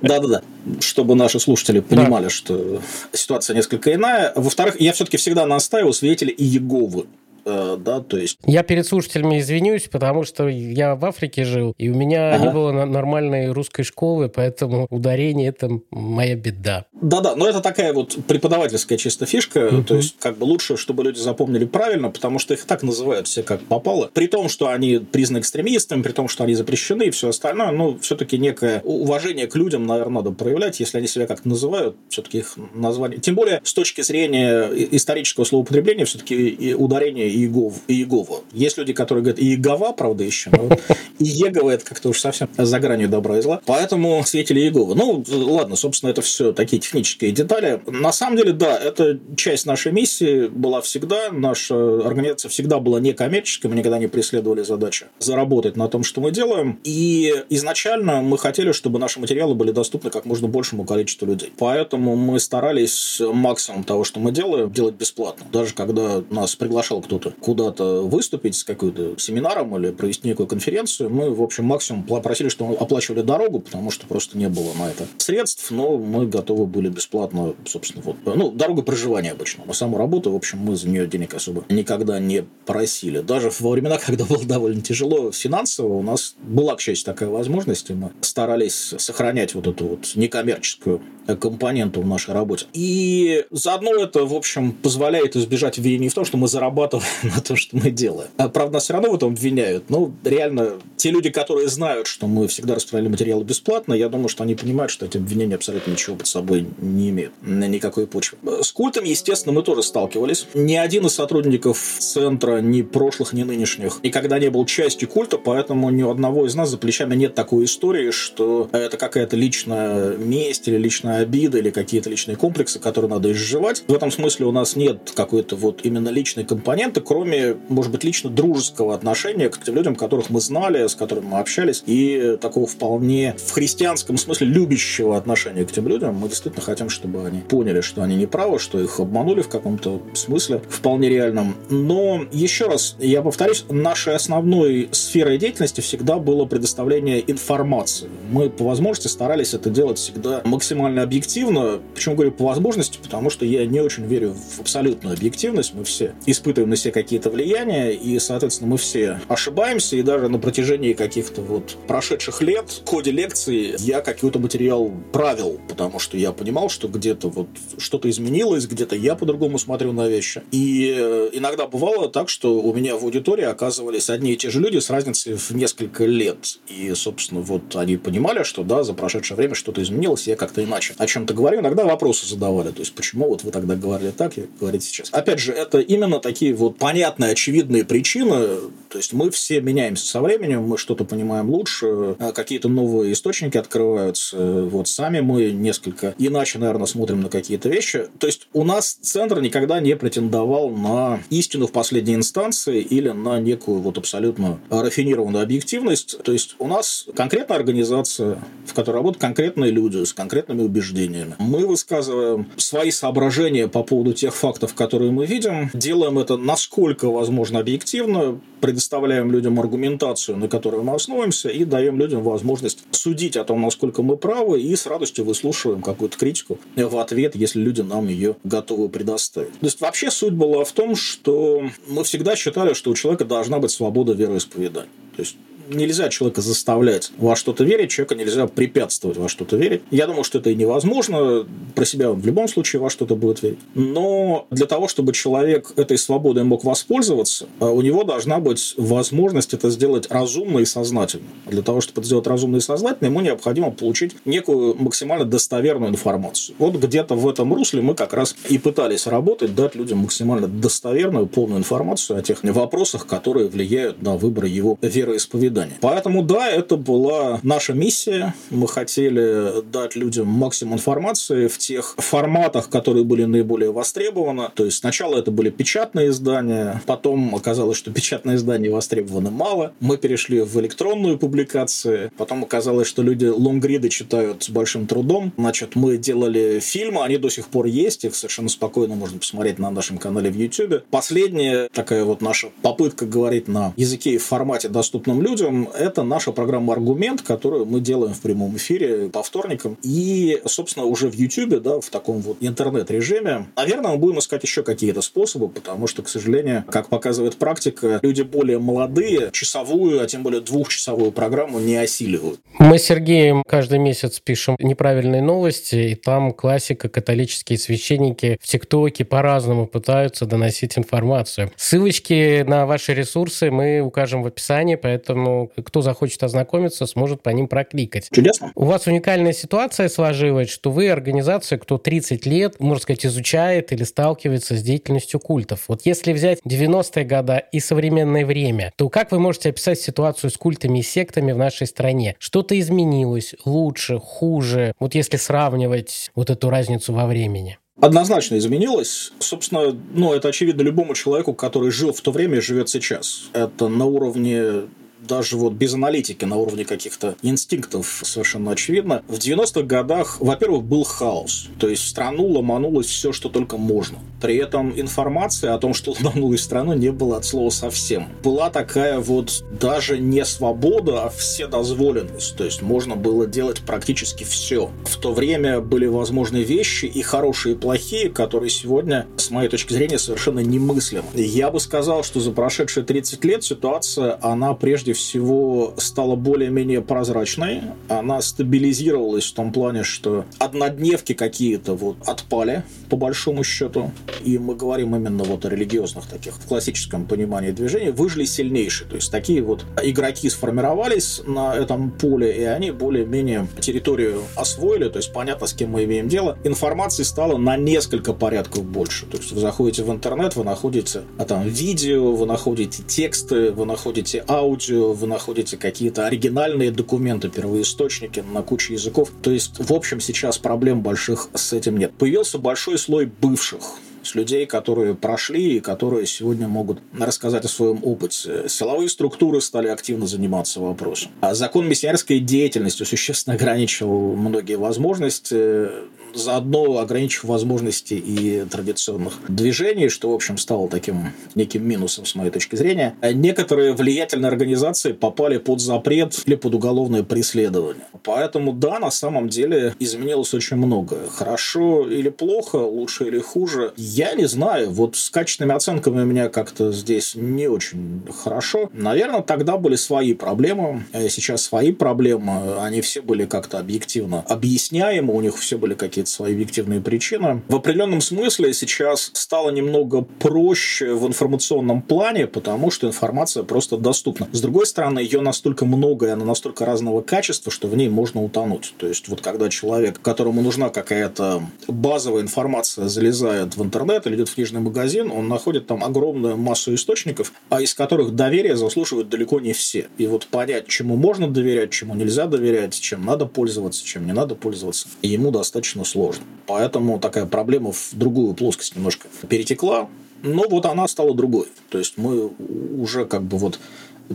Да-да-да. 0.01 0.41
Чтобы 0.79 1.15
наши 1.15 1.39
слушатели 1.39 1.79
понимали, 1.79 2.29
что 2.29 2.81
ситуация 3.11 3.55
несколько 3.55 3.93
иная. 3.93 4.33
Во-вторых, 4.35 4.79
я 4.79 4.93
все-таки 4.93 5.17
всегда 5.17 5.45
настаиваю 5.45 5.93
свидетели 5.93 6.31
и 6.31 6.43
Еговы. 6.43 7.01
Э, 7.01 7.22
Да, 7.45 7.99
то 8.01 8.17
есть 8.17 8.37
Я 8.45 8.63
перед 8.63 8.85
слушателями 8.85 9.39
извинюсь, 9.39 9.87
потому 9.91 10.23
что 10.23 10.47
я 10.47 10.95
в 10.95 11.03
Африке 11.05 11.43
жил, 11.45 11.73
и 11.77 11.89
у 11.89 11.95
меня 11.95 12.35
Ага. 12.35 12.45
не 12.45 12.51
было 12.51 12.71
нормальной 12.85 13.51
русской 13.51 13.83
школы, 13.83 14.29
поэтому 14.29 14.87
ударение– 14.89 15.49
это 15.49 15.79
моя 15.91 16.35
беда. 16.35 16.85
Да-да, 17.01 17.35
но 17.35 17.47
это 17.47 17.59
такая 17.61 17.93
вот 17.93 18.17
преподавательская 18.27 18.97
чисто 18.97 19.25
фишка, 19.25 19.69
Мгм. 19.71 19.83
то 19.83 19.95
есть 19.95 20.15
как 20.19 20.37
бы 20.37 20.45
лучше, 20.45 20.77
чтобы 20.77 21.03
люди 21.03 21.19
запомнили 21.19 21.65
правильно, 21.65 22.09
потому 22.09 22.39
что 22.39 22.53
их 22.53 22.63
так 22.65 22.83
называют 22.83 23.27
все 23.27 23.43
как 23.43 23.61
попало. 23.61 24.09
При 24.13 24.27
том, 24.27 24.47
что 24.49 24.69
они 24.69 24.99
признаны 24.99 25.39
экстремистами, 25.41 26.01
при 26.01 26.11
том, 26.11 26.27
что 26.27 26.43
они 26.43 26.53
запрещены 26.55 27.03
и 27.03 27.09
все 27.11 27.29
остальное, 27.29 27.71
ну, 27.71 27.97
все-таки 27.99 28.37
некое 28.37 28.81
уважение 28.83 29.47
к 29.47 29.55
людям, 29.55 29.85
наверное, 29.85 30.13
надо 30.23 30.31
проявлять, 30.31 30.79
если 30.79 30.97
они 30.97 31.07
себя 31.07 31.27
как-то 31.27 31.47
называют, 31.49 31.95
все-таки 32.09 32.39
их 32.39 32.55
название. 32.73 33.19
Тем 33.19 33.35
более, 33.35 33.61
с 33.63 33.73
точки 33.73 34.01
зрения 34.01 34.69
исторического 34.91 35.43
словоупотребления, 35.43 36.05
все-таки 36.05 36.73
ударение 36.77 37.32
Иегов, 37.33 37.75
Иегова. 37.87 38.41
Есть 38.53 38.77
люди, 38.77 38.93
которые 38.93 39.23
говорят 39.23 39.39
Иегова, 39.39 39.91
правда, 39.93 40.23
еще, 40.23 40.49
но 40.51 40.63
вот 40.63 40.79
Иегова 41.19 41.71
это 41.71 41.85
как-то 41.85 42.09
уж 42.09 42.19
совсем 42.19 42.49
за 42.57 42.79
гранью 42.79 43.09
добра 43.09 43.39
и 43.39 43.41
зла. 43.41 43.61
Поэтому 43.65 44.23
свидетели 44.25 44.61
Иеговы. 44.61 44.95
Ну, 44.95 45.23
ладно, 45.27 45.75
собственно, 45.75 46.09
это 46.09 46.21
все 46.21 46.51
такие 46.53 46.81
технические 46.81 47.31
детали. 47.31 47.81
На 47.87 48.11
самом 48.11 48.37
деле, 48.37 48.53
да, 48.53 48.77
это 48.77 49.19
часть 49.35 49.65
нашей 49.65 49.91
миссии 49.91 50.47
была 50.47 50.81
всегда. 50.81 51.29
Наша 51.31 51.75
организация 52.05 52.49
всегда 52.49 52.79
была 52.79 52.99
некоммерческой, 52.99 53.69
мы 53.69 53.77
никогда 53.77 53.99
не 53.99 54.07
преследовали 54.07 54.63
задачу 54.63 55.05
заработать 55.19 55.75
на 55.75 55.87
том, 55.87 56.03
что 56.03 56.21
мы 56.21 56.31
делаем. 56.31 56.79
И 56.83 57.33
изначально 57.49 58.21
мы 58.21 58.37
хотели, 58.37 58.71
чтобы 58.71 58.99
наши 58.99 59.19
материалы 59.19 59.55
были 59.55 59.71
доступны 59.71 60.09
как 60.09 60.25
можно 60.25 60.47
большему 60.47 60.85
количеству 60.85 61.25
людей. 61.25 61.51
Поэтому 61.57 62.15
мы 62.15 62.39
старались 62.39 63.21
максимум 63.21 63.83
того, 63.83 64.03
что 64.03 64.19
мы 64.19 64.31
делаем, 64.31 64.71
делать 64.71 64.95
бесплатно. 64.95 65.45
Даже 65.51 65.73
когда 65.73 66.23
нас 66.29 66.55
приглашал 66.55 67.01
кто-то 67.01 67.22
куда-то 67.31 68.01
выступить 68.01 68.55
с 68.55 68.63
каким-то 68.63 69.17
семинаром 69.17 69.77
или 69.77 69.91
провести 69.91 70.27
некую 70.27 70.47
конференцию, 70.47 71.09
мы, 71.09 71.33
в 71.33 71.41
общем, 71.41 71.65
максимум 71.65 72.03
просили, 72.03 72.49
чтобы 72.49 72.75
оплачивали 72.75 73.21
дорогу, 73.21 73.59
потому 73.59 73.91
что 73.91 74.05
просто 74.07 74.37
не 74.37 74.49
было 74.49 74.73
на 74.77 74.89
это 74.89 75.05
средств, 75.17 75.71
но 75.71 75.97
мы 75.97 76.27
готовы 76.27 76.65
были 76.65 76.89
бесплатно, 76.89 77.55
собственно, 77.65 78.03
вот, 78.03 78.17
ну, 78.25 78.51
дорога 78.51 78.81
проживания 78.81 79.31
обычно. 79.31 79.65
На 79.65 79.73
саму 79.73 79.97
работу, 79.97 80.31
в 80.31 80.35
общем, 80.35 80.59
мы 80.59 80.75
за 80.75 80.87
нее 80.89 81.07
денег 81.07 81.33
особо 81.33 81.63
никогда 81.69 82.19
не 82.19 82.45
просили. 82.65 83.21
Даже 83.21 83.51
во 83.59 83.71
времена, 83.71 83.97
когда 84.05 84.25
было 84.25 84.43
довольно 84.43 84.81
тяжело 84.81 85.31
финансово, 85.31 85.93
у 85.93 86.03
нас 86.03 86.35
была, 86.41 86.75
к 86.75 86.81
счастью, 86.81 87.05
такая 87.05 87.29
возможность, 87.29 87.89
и 87.89 87.93
мы 87.93 88.11
старались 88.21 88.93
сохранять 88.97 89.55
вот 89.55 89.67
эту 89.67 89.85
вот 89.85 90.11
некоммерческую 90.15 91.01
компоненту 91.39 92.01
в 92.01 92.07
нашей 92.07 92.33
работе. 92.33 92.65
И 92.73 93.45
заодно 93.51 93.95
это, 93.95 94.25
в 94.25 94.33
общем, 94.33 94.73
позволяет 94.73 95.35
избежать 95.35 95.77
обвинений 95.77 96.09
в 96.09 96.13
том, 96.13 96.25
что 96.25 96.37
мы 96.37 96.47
зарабатываем 96.47 97.07
на 97.23 97.41
то, 97.41 97.55
что 97.55 97.77
мы 97.77 97.91
делаем. 97.91 98.29
А, 98.37 98.49
правда, 98.49 98.75
нас 98.75 98.83
все 98.83 98.93
равно 98.93 99.11
в 99.11 99.15
этом 99.15 99.33
обвиняют. 99.33 99.89
Ну, 99.89 100.13
реально, 100.23 100.73
те 100.97 101.11
люди, 101.11 101.29
которые 101.29 101.67
знают, 101.67 102.07
что 102.07 102.27
мы 102.27 102.47
всегда 102.47 102.75
распространяли 102.75 103.11
материалы 103.11 103.43
бесплатно, 103.43 103.93
я 103.93 104.09
думаю, 104.09 104.29
что 104.29 104.43
они 104.43 104.55
понимают, 104.55 104.91
что 104.91 105.05
эти 105.05 105.17
обвинения 105.17 105.55
абсолютно 105.55 105.91
ничего 105.91 106.15
под 106.15 106.27
собой 106.27 106.67
не 106.79 107.09
имеют. 107.09 107.33
Никакой 107.41 108.07
почвы. 108.07 108.37
С 108.61 108.71
культом, 108.71 109.03
естественно, 109.03 109.53
мы 109.53 109.63
тоже 109.63 109.83
сталкивались. 109.83 110.47
Ни 110.53 110.75
один 110.75 111.05
из 111.05 111.13
сотрудников 111.13 111.77
центра, 111.99 112.59
ни 112.59 112.81
прошлых, 112.81 113.33
ни 113.33 113.43
нынешних, 113.43 113.99
никогда 114.03 114.39
не 114.39 114.49
был 114.49 114.65
частью 114.65 115.09
культа, 115.09 115.37
поэтому 115.37 115.89
ни 115.89 116.03
у 116.03 116.09
одного 116.09 116.45
из 116.45 116.55
нас 116.55 116.69
за 116.69 116.77
плечами 116.77 117.15
нет 117.15 117.35
такой 117.35 117.65
истории, 117.65 118.11
что 118.11 118.69
это 118.71 118.97
какая-то 118.97 119.35
личная 119.35 120.17
месть 120.17 120.67
или 120.67 120.77
личная 120.77 121.21
обида 121.21 121.59
или 121.59 121.69
какие-то 121.69 122.09
личные 122.09 122.37
комплексы, 122.37 122.79
которые 122.79 123.09
надо 123.09 123.31
изживать. 123.31 123.83
В 123.87 123.93
этом 123.93 124.11
смысле 124.11 124.45
у 124.45 124.51
нас 124.51 124.75
нет 124.75 125.11
какой-то 125.15 125.55
вот 125.55 125.81
именно 125.83 126.09
личной 126.09 126.43
компоненты, 126.43 127.01
кроме, 127.05 127.55
может 127.69 127.91
быть, 127.91 128.03
лично 128.03 128.29
дружеского 128.29 128.93
отношения 128.93 129.49
к 129.49 129.61
тем 129.61 129.75
людям, 129.75 129.95
которых 129.95 130.29
мы 130.29 130.39
знали, 130.41 130.87
с 130.87 130.95
которыми 130.95 131.25
мы 131.27 131.39
общались, 131.39 131.83
и 131.85 132.37
такого 132.41 132.67
вполне 132.67 133.35
в 133.37 133.51
христианском 133.51 134.17
смысле 134.17 134.47
любящего 134.47 135.17
отношения 135.17 135.65
к 135.65 135.71
тем 135.71 135.87
людям. 135.87 136.15
Мы 136.15 136.29
действительно 136.29 136.63
хотим, 136.63 136.89
чтобы 136.89 137.25
они 137.25 137.41
поняли, 137.41 137.81
что 137.81 138.01
они 138.03 138.15
не 138.15 138.25
правы, 138.25 138.59
что 138.59 138.79
их 138.79 138.99
обманули 138.99 139.41
в 139.41 139.49
каком-то 139.49 140.01
смысле, 140.13 140.61
вполне 140.69 141.09
реальном. 141.09 141.55
Но, 141.69 142.25
еще 142.31 142.67
раз, 142.67 142.95
я 142.99 143.21
повторюсь, 143.21 143.65
нашей 143.69 144.15
основной 144.15 144.89
сферой 144.91 145.37
деятельности 145.37 145.81
всегда 145.81 146.17
было 146.19 146.45
предоставление 146.45 147.23
информации. 147.29 148.09
Мы 148.31 148.49
по 148.49 148.65
возможности 148.65 149.07
старались 149.07 149.53
это 149.53 149.69
делать 149.69 149.97
всегда 149.97 150.41
максимально 150.45 151.03
объективно. 151.03 151.79
Почему 151.93 152.15
говорю 152.15 152.31
по 152.31 152.45
возможности? 152.45 152.99
Потому 153.01 153.29
что 153.29 153.45
я 153.45 153.65
не 153.65 153.81
очень 153.81 154.05
верю 154.05 154.33
в 154.33 154.61
абсолютную 154.61 155.15
объективность. 155.15 155.73
Мы 155.73 155.83
все 155.83 156.13
испытываем 156.25 156.69
на 156.69 156.75
себе 156.75 156.91
какие-то 156.93 157.29
влияния, 157.29 157.91
и, 157.91 158.17
соответственно, 158.19 158.71
мы 158.71 158.77
все 158.77 159.19
ошибаемся, 159.27 159.95
и 159.95 160.01
даже 160.01 160.29
на 160.29 160.39
протяжении 160.39 160.93
каких-то 160.93 161.41
вот 161.41 161.75
прошедших 161.87 162.41
лет 162.41 162.81
в 162.85 162.89
ходе 162.89 163.11
лекции 163.11 163.75
я 163.79 164.01
какой-то 164.01 164.39
материал 164.39 164.91
правил, 165.11 165.59
потому 165.67 165.99
что 165.99 166.17
я 166.17 166.31
понимал, 166.31 166.69
что 166.69 166.87
где-то 166.87 167.29
вот 167.29 167.47
что-то 167.77 168.09
изменилось, 168.09 168.67
где-то 168.67 168.95
я 168.95 169.15
по-другому 169.15 169.59
смотрю 169.59 169.91
на 169.91 170.07
вещи. 170.07 170.43
И 170.51 170.93
э, 170.95 171.29
иногда 171.33 171.67
бывало 171.67 172.09
так, 172.09 172.29
что 172.29 172.61
у 172.61 172.73
меня 172.73 172.95
в 172.95 173.03
аудитории 173.03 173.45
оказывались 173.45 174.09
одни 174.09 174.33
и 174.33 174.37
те 174.37 174.49
же 174.49 174.59
люди 174.59 174.77
с 174.77 174.89
разницей 174.89 175.35
в 175.35 175.51
несколько 175.51 176.05
лет. 176.05 176.59
И, 176.67 176.93
собственно, 176.93 177.41
вот 177.41 177.75
они 177.75 177.97
понимали, 177.97 178.43
что 178.43 178.63
да, 178.63 178.83
за 178.83 178.93
прошедшее 178.93 179.37
время 179.37 179.55
что-то 179.55 179.81
изменилось, 179.81 180.27
я 180.27 180.35
как-то 180.35 180.63
иначе 180.63 180.93
о 180.97 181.07
чем-то 181.07 181.33
говорю. 181.33 181.59
Иногда 181.59 181.83
вопросы 181.83 182.27
задавали. 182.27 182.69
То 182.69 182.79
есть, 182.79 182.93
почему 182.93 183.27
вот 183.29 183.43
вы 183.43 183.51
тогда 183.51 183.75
говорили 183.75 184.11
так, 184.11 184.37
и 184.37 184.45
говорите 184.59 184.87
сейчас. 184.87 185.09
Опять 185.11 185.39
же, 185.39 185.51
это 185.51 185.79
именно 185.79 186.19
такие 186.19 186.53
вот 186.53 186.72
понятные, 186.79 187.31
очевидные 187.31 187.85
причины. 187.85 188.57
То 188.89 188.97
есть, 188.97 189.13
мы 189.13 189.31
все 189.31 189.59
меняемся 189.59 190.05
со 190.05 190.21
временем, 190.21 190.63
мы 190.63 190.77
что-то 190.77 191.03
понимаем 191.03 191.49
лучше, 191.49 192.15
а 192.19 192.31
какие-то 192.31 192.69
новые 192.69 193.13
источники 193.13 193.57
открываются. 193.57 194.37
Вот 194.37 194.87
сами 194.87 195.19
мы 195.19 195.51
несколько 195.51 196.13
иначе, 196.19 196.59
наверное, 196.59 196.85
смотрим 196.85 197.21
на 197.21 197.29
какие-то 197.29 197.69
вещи. 197.69 198.07
То 198.19 198.27
есть, 198.27 198.47
у 198.53 198.63
нас 198.63 198.93
центр 199.01 199.41
никогда 199.41 199.79
не 199.79 199.95
претендовал 199.95 200.69
на 200.69 201.19
истину 201.29 201.67
в 201.67 201.71
последней 201.71 202.15
инстанции 202.15 202.81
или 202.81 203.09
на 203.09 203.39
некую 203.39 203.79
вот 203.79 203.97
абсолютно 203.97 204.59
рафинированную 204.69 205.43
объективность. 205.43 206.17
То 206.23 206.31
есть, 206.31 206.55
у 206.59 206.67
нас 206.67 207.07
конкретная 207.15 207.57
организация, 207.57 208.43
в 208.67 208.73
которой 208.73 208.97
работают 208.97 209.21
конкретные 209.21 209.71
люди 209.71 210.03
с 210.03 210.13
конкретными 210.13 210.61
убеждениями. 210.61 211.35
Мы 211.39 211.65
высказываем 211.65 212.47
свои 212.57 212.91
соображения 212.91 213.67
по 213.67 213.83
поводу 213.83 214.13
тех 214.13 214.35
фактов, 214.35 214.75
которые 214.75 215.11
мы 215.11 215.25
видим, 215.25 215.71
делаем 215.73 216.19
это 216.19 216.37
насколько 216.63 217.09
возможно 217.09 217.59
объективно, 217.59 218.39
предоставляем 218.61 219.31
людям 219.31 219.59
аргументацию, 219.59 220.37
на 220.37 220.47
которой 220.47 220.81
мы 220.81 220.95
основываемся, 220.95 221.49
и 221.49 221.65
даем 221.65 221.99
людям 221.99 222.23
возможность 222.23 222.85
судить 222.91 223.35
о 223.35 223.43
том, 223.43 223.61
насколько 223.61 224.01
мы 224.01 224.15
правы, 224.15 224.61
и 224.61 224.73
с 224.73 224.85
радостью 224.85 225.25
выслушиваем 225.25 225.81
какую-то 225.81 226.17
критику 226.17 226.57
в 226.77 226.97
ответ, 226.97 227.35
если 227.35 227.59
люди 227.59 227.81
нам 227.81 228.07
ее 228.07 228.37
готовы 228.45 228.87
предоставить. 228.87 229.59
То 229.59 229.65
есть 229.65 229.81
вообще 229.81 230.09
суть 230.09 230.33
была 230.33 230.63
в 230.63 230.71
том, 230.71 230.95
что 230.95 231.63
мы 231.89 232.05
всегда 232.05 232.37
считали, 232.37 232.73
что 232.73 232.91
у 232.91 232.95
человека 232.95 233.25
должна 233.25 233.59
быть 233.59 233.71
свобода 233.71 234.13
вероисповедания. 234.13 234.89
То 235.15 235.21
есть 235.21 235.35
нельзя 235.69 236.09
человека 236.09 236.41
заставлять 236.41 237.11
во 237.17 237.35
что-то 237.35 237.63
верить, 237.63 237.91
человека 237.91 238.15
нельзя 238.15 238.47
препятствовать 238.47 239.17
во 239.17 239.29
что-то 239.29 239.57
верить. 239.57 239.81
Я 239.91 240.07
думаю, 240.07 240.23
что 240.23 240.39
это 240.39 240.49
и 240.49 240.55
невозможно. 240.55 241.45
Про 241.75 241.85
себя 241.85 242.11
он 242.11 242.19
в 242.19 242.25
любом 242.25 242.47
случае 242.47 242.81
во 242.81 242.89
что-то 242.89 243.15
будет 243.15 243.41
верить. 243.41 243.59
Но 243.75 244.47
для 244.49 244.65
того, 244.65 244.87
чтобы 244.87 245.13
человек 245.13 245.71
этой 245.75 245.97
свободой 245.97 246.43
мог 246.43 246.63
воспользоваться, 246.63 247.47
э, 247.59 247.65
у 247.65 247.81
него 247.81 248.03
должна 248.03 248.39
быть 248.39 248.73
возможность 248.77 249.53
это 249.53 249.69
сделать 249.69 250.09
разумно 250.09 250.59
и 250.59 250.65
сознательно. 250.65 251.27
Для 251.45 251.61
того, 251.61 251.81
чтобы 251.81 252.01
это 252.01 252.07
сделать 252.07 252.27
разумно 252.27 252.57
и 252.57 252.61
сознательно, 252.61 253.07
ему 253.07 253.21
необходимо 253.21 253.71
получить 253.71 254.15
некую 254.25 254.75
максимально 254.75 255.25
достоверную 255.25 255.91
информацию. 255.91 256.55
Вот 256.59 256.75
где-то 256.75 257.15
в 257.15 257.27
этом 257.27 257.53
русле 257.53 257.81
мы 257.81 257.95
как 257.95 258.13
раз 258.13 258.35
и 258.49 258.57
пытались 258.57 259.07
работать, 259.07 259.55
дать 259.55 259.75
людям 259.75 259.99
максимально 259.99 260.47
достоверную, 260.47 261.27
полную 261.27 261.59
информацию 261.59 262.19
о 262.19 262.21
тех 262.21 262.43
вопросах, 262.43 263.07
которые 263.07 263.47
влияют 263.47 264.01
на 264.01 264.15
выбор 264.17 264.45
его 264.45 264.77
вероисповедания. 265.03 265.77
Поэтому, 265.81 266.23
да, 266.23 266.49
это 266.49 266.77
была 266.77 267.39
наша 267.43 267.73
миссия. 267.73 268.33
Мы 268.49 268.67
хотели 268.67 269.61
дать 269.63 269.95
людям 269.95 270.27
максимум 270.27 270.75
информации 270.75 271.47
в 271.47 271.57
тех 271.57 271.95
форматах, 271.97 272.69
которые 272.69 273.03
были 273.03 273.25
наиболее 273.25 273.71
востребованы. 273.71 274.49
То 274.55 274.65
есть 274.65 274.77
сначала 274.77 275.17
это 275.17 275.31
были 275.31 275.49
печатные 275.49 276.09
издания, 276.09 276.81
потом 276.85 277.35
оказалось, 277.35 277.77
что 277.77 277.91
печатные 277.91 278.37
издания 278.37 278.69
востребованы 278.69 279.31
мало. 279.31 279.73
Мы 279.79 279.97
перешли 279.97 280.41
в 280.41 280.59
электронную 280.59 281.17
публикацию, 281.17 282.11
потом 282.17 282.43
оказалось, 282.43 282.87
что 282.87 283.03
люди 283.03 283.25
лонгриды 283.25 283.89
читают 283.89 284.43
с 284.43 284.49
большим 284.49 284.87
трудом. 284.87 285.33
Значит, 285.37 285.75
мы 285.75 285.97
делали 285.97 286.59
фильмы, 286.59 287.03
они 287.03 287.17
до 287.17 287.29
сих 287.29 287.47
пор 287.47 287.65
есть, 287.65 288.05
их 288.05 288.15
совершенно 288.15 288.49
спокойно 288.49 288.95
можно 288.95 289.19
посмотреть 289.19 289.59
на 289.59 289.69
нашем 289.69 289.97
канале 289.97 290.29
в 290.31 290.35
YouTube. 290.35 290.83
Последняя 290.89 291.67
такая 291.73 292.05
вот 292.05 292.21
наша 292.21 292.49
попытка 292.61 293.05
говорить 293.05 293.47
на 293.47 293.73
языке 293.75 294.11
и 294.11 294.17
в 294.17 294.23
формате, 294.23 294.69
доступном 294.69 294.92
людям, 294.93 295.21
людям, 295.21 295.69
это 295.77 296.03
наша 296.03 296.31
программа 296.31 296.73
«Аргумент», 296.73 297.21
которую 297.21 297.65
мы 297.65 297.79
делаем 297.79 298.13
в 298.13 298.21
прямом 298.21 298.55
эфире 298.57 299.09
по 299.09 299.23
вторникам. 299.23 299.77
И, 299.83 300.41
собственно, 300.45 300.85
уже 300.85 301.09
в 301.09 301.15
YouTube, 301.15 301.61
да, 301.61 301.79
в 301.79 301.89
таком 301.89 302.19
вот 302.19 302.37
интернет-режиме. 302.39 303.47
Наверное, 303.55 303.91
мы 303.91 303.97
будем 303.97 304.19
искать 304.19 304.43
еще 304.43 304.63
какие-то 304.63 305.01
способы, 305.01 305.49
потому 305.49 305.87
что, 305.87 306.03
к 306.03 306.09
сожалению, 306.09 306.63
как 306.69 306.89
показывает 306.89 307.35
практика, 307.37 307.99
люди 308.01 308.21
более 308.21 308.59
молодые 308.59 309.29
часовую, 309.31 310.01
а 310.01 310.05
тем 310.05 310.23
более 310.23 310.41
двухчасовую 310.41 311.11
программу 311.11 311.59
не 311.59 311.75
осиливают. 311.75 312.39
Мы 312.59 312.77
с 312.77 312.83
Сергеем 312.83 313.43
каждый 313.47 313.79
месяц 313.79 314.19
пишем 314.19 314.55
неправильные 314.59 315.21
новости, 315.21 315.75
и 315.75 315.95
там 315.95 316.31
классика, 316.33 316.89
католические 316.89 317.57
священники 317.57 318.37
в 318.41 318.47
ТикТоке 318.47 319.05
по-разному 319.05 319.67
пытаются 319.67 320.25
доносить 320.25 320.77
информацию. 320.77 321.51
Ссылочки 321.55 322.43
на 322.43 322.65
ваши 322.65 322.93
ресурсы 322.93 323.51
мы 323.51 323.81
укажем 323.81 324.23
в 324.23 324.27
описании, 324.27 324.75
поэтому 324.83 325.49
кто 325.65 325.81
захочет 325.81 326.21
ознакомиться, 326.23 326.85
сможет 326.85 327.23
по 327.23 327.29
ним 327.29 327.47
прокликать. 327.47 328.09
Чудесно. 328.11 328.51
У 328.53 328.65
вас 328.65 328.85
уникальная 328.85 329.31
ситуация 329.31 329.87
сложилась, 329.87 330.49
что 330.49 330.71
вы 330.71 330.89
организация, 330.89 331.57
кто 331.57 331.77
30 331.77 332.25
лет, 332.25 332.59
можно 332.59 332.81
сказать, 332.81 333.05
изучает 333.05 333.71
или 333.71 333.83
сталкивается 333.83 334.57
с 334.57 334.61
деятельностью 334.61 335.21
культов. 335.21 335.63
Вот 335.69 335.85
если 335.85 336.11
взять 336.11 336.39
90-е 336.45 337.05
годы 337.05 337.43
и 337.53 337.61
современное 337.61 338.25
время, 338.25 338.73
то 338.75 338.89
как 338.89 339.13
вы 339.13 339.19
можете 339.19 339.49
описать 339.49 339.79
ситуацию 339.79 340.29
с 340.29 340.37
культами 340.37 340.79
и 340.79 340.83
сектами 340.83 341.31
в 341.31 341.37
нашей 341.37 341.65
стране? 341.65 342.15
Что-то 342.19 342.59
изменилось 342.59 343.35
лучше, 343.45 343.99
хуже? 343.99 344.73
Вот 344.79 344.95
если 344.95 345.15
сравнивать 345.15 346.11
вот 346.13 346.29
эту 346.29 346.49
разницу 346.49 346.91
во 346.91 347.07
времени. 347.07 347.57
Однозначно 347.79 348.37
изменилось. 348.37 349.11
Собственно, 349.19 349.75
ну, 349.93 350.13
это 350.13 350.29
очевидно 350.29 350.61
любому 350.61 350.93
человеку, 350.93 351.33
который 351.33 351.71
жил 351.71 351.91
в 351.91 352.01
то 352.01 352.11
время 352.11 352.37
и 352.37 352.41
живет 352.41 352.69
сейчас. 352.69 353.29
Это 353.33 353.67
на 353.67 353.85
уровне 353.85 354.63
даже 355.07 355.37
вот 355.37 355.53
без 355.53 355.73
аналитики 355.73 356.25
на 356.25 356.35
уровне 356.37 356.65
каких-то 356.65 357.15
инстинктов 357.21 358.01
совершенно 358.03 358.51
очевидно. 358.51 359.03
В 359.07 359.15
90-х 359.15 359.63
годах, 359.63 360.17
во-первых, 360.19 360.63
был 360.63 360.83
хаос. 360.83 361.47
То 361.59 361.67
есть 361.67 361.83
в 361.83 361.87
страну 361.87 362.27
ломанулось 362.27 362.87
все, 362.87 363.11
что 363.11 363.29
только 363.29 363.57
можно. 363.57 363.99
При 364.21 364.37
этом 364.37 364.79
информации 364.79 365.49
о 365.49 365.57
том, 365.57 365.73
что 365.73 365.93
ломанулось 365.99 366.41
в 366.41 366.43
страну, 366.43 366.73
не 366.73 366.91
было 366.91 367.17
от 367.17 367.25
слова 367.25 367.49
совсем. 367.49 368.07
Была 368.23 368.49
такая 368.49 368.99
вот 368.99 369.43
даже 369.59 369.97
не 369.97 370.23
свобода, 370.25 371.03
а 371.03 371.09
вседозволенность. 371.09 372.35
То 372.37 372.45
есть 372.45 372.61
можно 372.61 372.95
было 372.95 373.27
делать 373.27 373.61
практически 373.61 374.23
все. 374.23 374.71
В 374.85 374.97
то 374.97 375.13
время 375.13 375.59
были 375.59 375.85
возможны 375.85 376.37
вещи 376.37 376.85
и 376.85 377.01
хорошие, 377.01 377.55
и 377.55 377.57
плохие, 377.57 378.09
которые 378.09 378.49
сегодня, 378.49 379.07
с 379.17 379.29
моей 379.29 379.49
точки 379.49 379.73
зрения, 379.73 379.99
совершенно 379.99 380.39
немыслимы. 380.39 381.07
Я 381.13 381.51
бы 381.51 381.59
сказал, 381.59 382.03
что 382.03 382.19
за 382.19 382.31
прошедшие 382.31 382.85
30 382.85 383.23
лет 383.25 383.43
ситуация, 383.43 384.17
она 384.21 384.53
прежде 384.53 384.92
всего 384.93 385.73
стала 385.77 386.15
более-менее 386.15 386.81
прозрачной. 386.81 387.61
Она 387.89 388.21
стабилизировалась 388.21 389.25
в 389.25 389.33
том 389.33 389.51
плане, 389.51 389.83
что 389.83 390.25
однодневки 390.39 391.13
какие-то 391.13 391.73
вот 391.73 391.97
отпали, 392.05 392.63
по 392.89 392.97
большому 392.97 393.43
счету. 393.43 393.91
И 394.23 394.37
мы 394.37 394.55
говорим 394.55 394.95
именно 394.95 395.23
вот 395.23 395.45
о 395.45 395.49
религиозных 395.49 396.05
таких, 396.07 396.33
в 396.33 396.47
классическом 396.47 397.05
понимании 397.05 397.51
движений, 397.51 397.91
выжили 397.91 398.25
сильнейшие. 398.25 398.87
То 398.89 398.95
есть 398.95 399.11
такие 399.11 399.41
вот 399.41 399.65
игроки 399.81 400.29
сформировались 400.29 401.21
на 401.25 401.55
этом 401.55 401.91
поле, 401.91 402.35
и 402.35 402.43
они 402.43 402.71
более-менее 402.71 403.47
территорию 403.59 404.21
освоили, 404.35 404.89
то 404.89 404.97
есть 404.97 405.13
понятно, 405.13 405.47
с 405.47 405.53
кем 405.53 405.71
мы 405.71 405.83
имеем 405.83 406.07
дело. 406.07 406.37
Информации 406.43 407.03
стало 407.03 407.37
на 407.37 407.57
несколько 407.57 408.13
порядков 408.13 408.63
больше. 408.63 409.05
То 409.05 409.17
есть 409.17 409.31
вы 409.31 409.41
заходите 409.41 409.83
в 409.83 409.91
интернет, 409.91 410.35
вы 410.35 410.43
находите 410.43 411.03
а 411.17 411.25
там 411.25 411.47
видео, 411.47 412.13
вы 412.13 412.25
находите 412.25 412.83
тексты, 412.83 413.51
вы 413.51 413.65
находите 413.65 414.23
аудио, 414.27 414.82
вы 414.91 415.07
находите 415.07 415.55
какие-то 415.57 416.05
оригинальные 416.05 416.71
документы, 416.71 417.29
первоисточники 417.29 418.19
на 418.19 418.41
куче 418.41 418.73
языков. 418.73 419.11
То 419.21 419.31
есть, 419.31 419.53
в 419.57 419.71
общем, 419.71 420.01
сейчас 420.01 420.37
проблем 420.37 420.81
больших 420.81 421.29
с 421.33 421.53
этим 421.53 421.77
нет. 421.77 421.93
Появился 421.97 422.37
большой 422.37 422.77
слой 422.77 423.05
бывших 423.05 423.61
с 424.03 424.15
людей, 424.15 424.45
которые 424.45 424.95
прошли 424.95 425.57
и 425.57 425.59
которые 425.59 426.05
сегодня 426.05 426.47
могут 426.47 426.79
рассказать 426.97 427.45
о 427.45 427.47
своем 427.47 427.79
опыте. 427.83 428.49
Силовые 428.49 428.89
структуры 428.89 429.39
стали 429.41 429.69
активно 429.69 430.07
заниматься 430.07 430.59
вопросом. 430.59 431.11
А 431.21 431.33
закон 431.33 431.67
миссионерской 431.67 432.19
деятельности 432.19 432.83
существенно 432.83 433.35
ограничил 433.35 434.15
многие 434.15 434.57
возможности 434.57 435.69
заодно 436.13 436.79
ограничив 436.79 437.23
возможности 437.25 437.93
и 437.93 438.45
традиционных 438.49 439.13
движений, 439.27 439.89
что, 439.89 440.11
в 440.11 440.13
общем, 440.13 440.37
стало 440.37 440.67
таким 440.69 441.13
неким 441.35 441.67
минусом 441.67 442.05
с 442.05 442.15
моей 442.15 442.31
точки 442.31 442.55
зрения. 442.55 442.95
Некоторые 443.01 443.73
влиятельные 443.73 444.29
организации 444.29 444.91
попали 444.91 445.37
под 445.37 445.61
запрет 445.61 446.21
или 446.25 446.35
под 446.35 446.55
уголовное 446.55 447.03
преследование. 447.03 447.85
Поэтому, 448.03 448.53
да, 448.53 448.79
на 448.79 448.91
самом 448.91 449.29
деле 449.29 449.75
изменилось 449.79 450.33
очень 450.33 450.57
многое. 450.57 451.07
Хорошо 451.07 451.87
или 451.87 452.09
плохо, 452.09 452.57
лучше 452.57 453.05
или 453.05 453.19
хуже, 453.19 453.73
я 453.77 454.13
не 454.13 454.25
знаю. 454.25 454.71
Вот 454.71 454.95
с 454.95 455.09
качественными 455.09 455.55
оценками 455.55 456.01
у 456.01 456.05
меня 456.05 456.29
как-то 456.29 456.71
здесь 456.71 457.15
не 457.15 457.47
очень 457.47 458.01
хорошо. 458.23 458.69
Наверное, 458.73 459.21
тогда 459.21 459.57
были 459.57 459.75
свои 459.75 460.13
проблемы, 460.13 460.85
а 460.93 461.07
сейчас 461.09 461.43
свои 461.43 461.71
проблемы. 461.71 462.57
Они 462.59 462.81
все 462.81 463.01
были 463.01 463.25
как-то 463.25 463.59
объективно 463.59 464.21
объясняемы, 464.27 465.13
у 465.13 465.21
них 465.21 465.37
все 465.37 465.57
были 465.57 465.73
какие-то 465.73 466.02
какие-то 466.03 466.11
свои 466.11 466.33
объективные 466.33 466.81
причины. 466.81 467.41
В 467.47 467.55
определенном 467.55 468.01
смысле 468.01 468.53
сейчас 468.53 469.11
стало 469.13 469.51
немного 469.51 470.01
проще 470.01 470.93
в 470.93 471.07
информационном 471.07 471.81
плане, 471.81 472.27
потому 472.27 472.71
что 472.71 472.87
информация 472.87 473.43
просто 473.43 473.77
доступна. 473.77 474.27
С 474.31 474.41
другой 474.41 474.65
стороны, 474.65 474.99
ее 474.99 475.21
настолько 475.21 475.65
много, 475.65 476.07
и 476.07 476.09
она 476.09 476.25
настолько 476.25 476.65
разного 476.65 477.01
качества, 477.01 477.51
что 477.51 477.67
в 477.67 477.75
ней 477.75 477.89
можно 477.89 478.23
утонуть. 478.23 478.73
То 478.77 478.87
есть, 478.87 479.07
вот 479.07 479.21
когда 479.21 479.49
человек, 479.49 480.01
которому 480.01 480.41
нужна 480.41 480.69
какая-то 480.69 481.43
базовая 481.67 482.21
информация, 482.21 482.87
залезает 482.87 483.55
в 483.55 483.63
интернет 483.63 484.05
или 484.07 484.15
идет 484.15 484.29
в 484.29 484.35
книжный 484.35 484.61
магазин, 484.61 485.11
он 485.11 485.27
находит 485.27 485.67
там 485.67 485.83
огромную 485.83 486.37
массу 486.37 486.73
источников, 486.73 487.33
а 487.49 487.61
из 487.61 487.73
которых 487.73 488.15
доверие 488.15 488.55
заслуживают 488.55 489.09
далеко 489.09 489.39
не 489.39 489.53
все. 489.53 489.87
И 489.97 490.07
вот 490.07 490.27
понять, 490.27 490.67
чему 490.67 490.95
можно 490.95 491.27
доверять, 491.27 491.71
чему 491.71 491.95
нельзя 491.95 492.25
доверять, 492.25 492.79
чем 492.79 493.05
надо 493.05 493.25
пользоваться, 493.25 493.85
чем 493.85 494.05
не 494.05 494.13
надо 494.13 494.35
пользоваться, 494.35 494.87
ему 495.13 495.31
достаточно 495.31 495.83
сложно. 495.93 496.25
Поэтому 496.47 496.99
такая 496.99 497.25
проблема 497.25 497.71
в 497.71 497.89
другую 497.93 498.33
плоскость 498.33 498.75
немножко 498.75 499.07
перетекла, 499.29 499.87
но 500.23 500.43
вот 500.49 500.65
она 500.65 500.87
стала 500.87 501.13
другой. 501.13 501.47
То 501.69 501.77
есть 501.77 501.93
мы 501.97 502.27
уже 502.27 503.05
как 503.05 503.23
бы 503.23 503.37
вот 503.37 503.59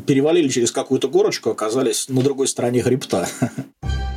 перевалили 0.07 0.49
через 0.49 0.71
какую-то 0.73 1.09
горочку, 1.09 1.51
оказались 1.51 2.09
на 2.09 2.21
другой 2.23 2.49
стороне 2.49 2.83
хребта. 2.83 3.29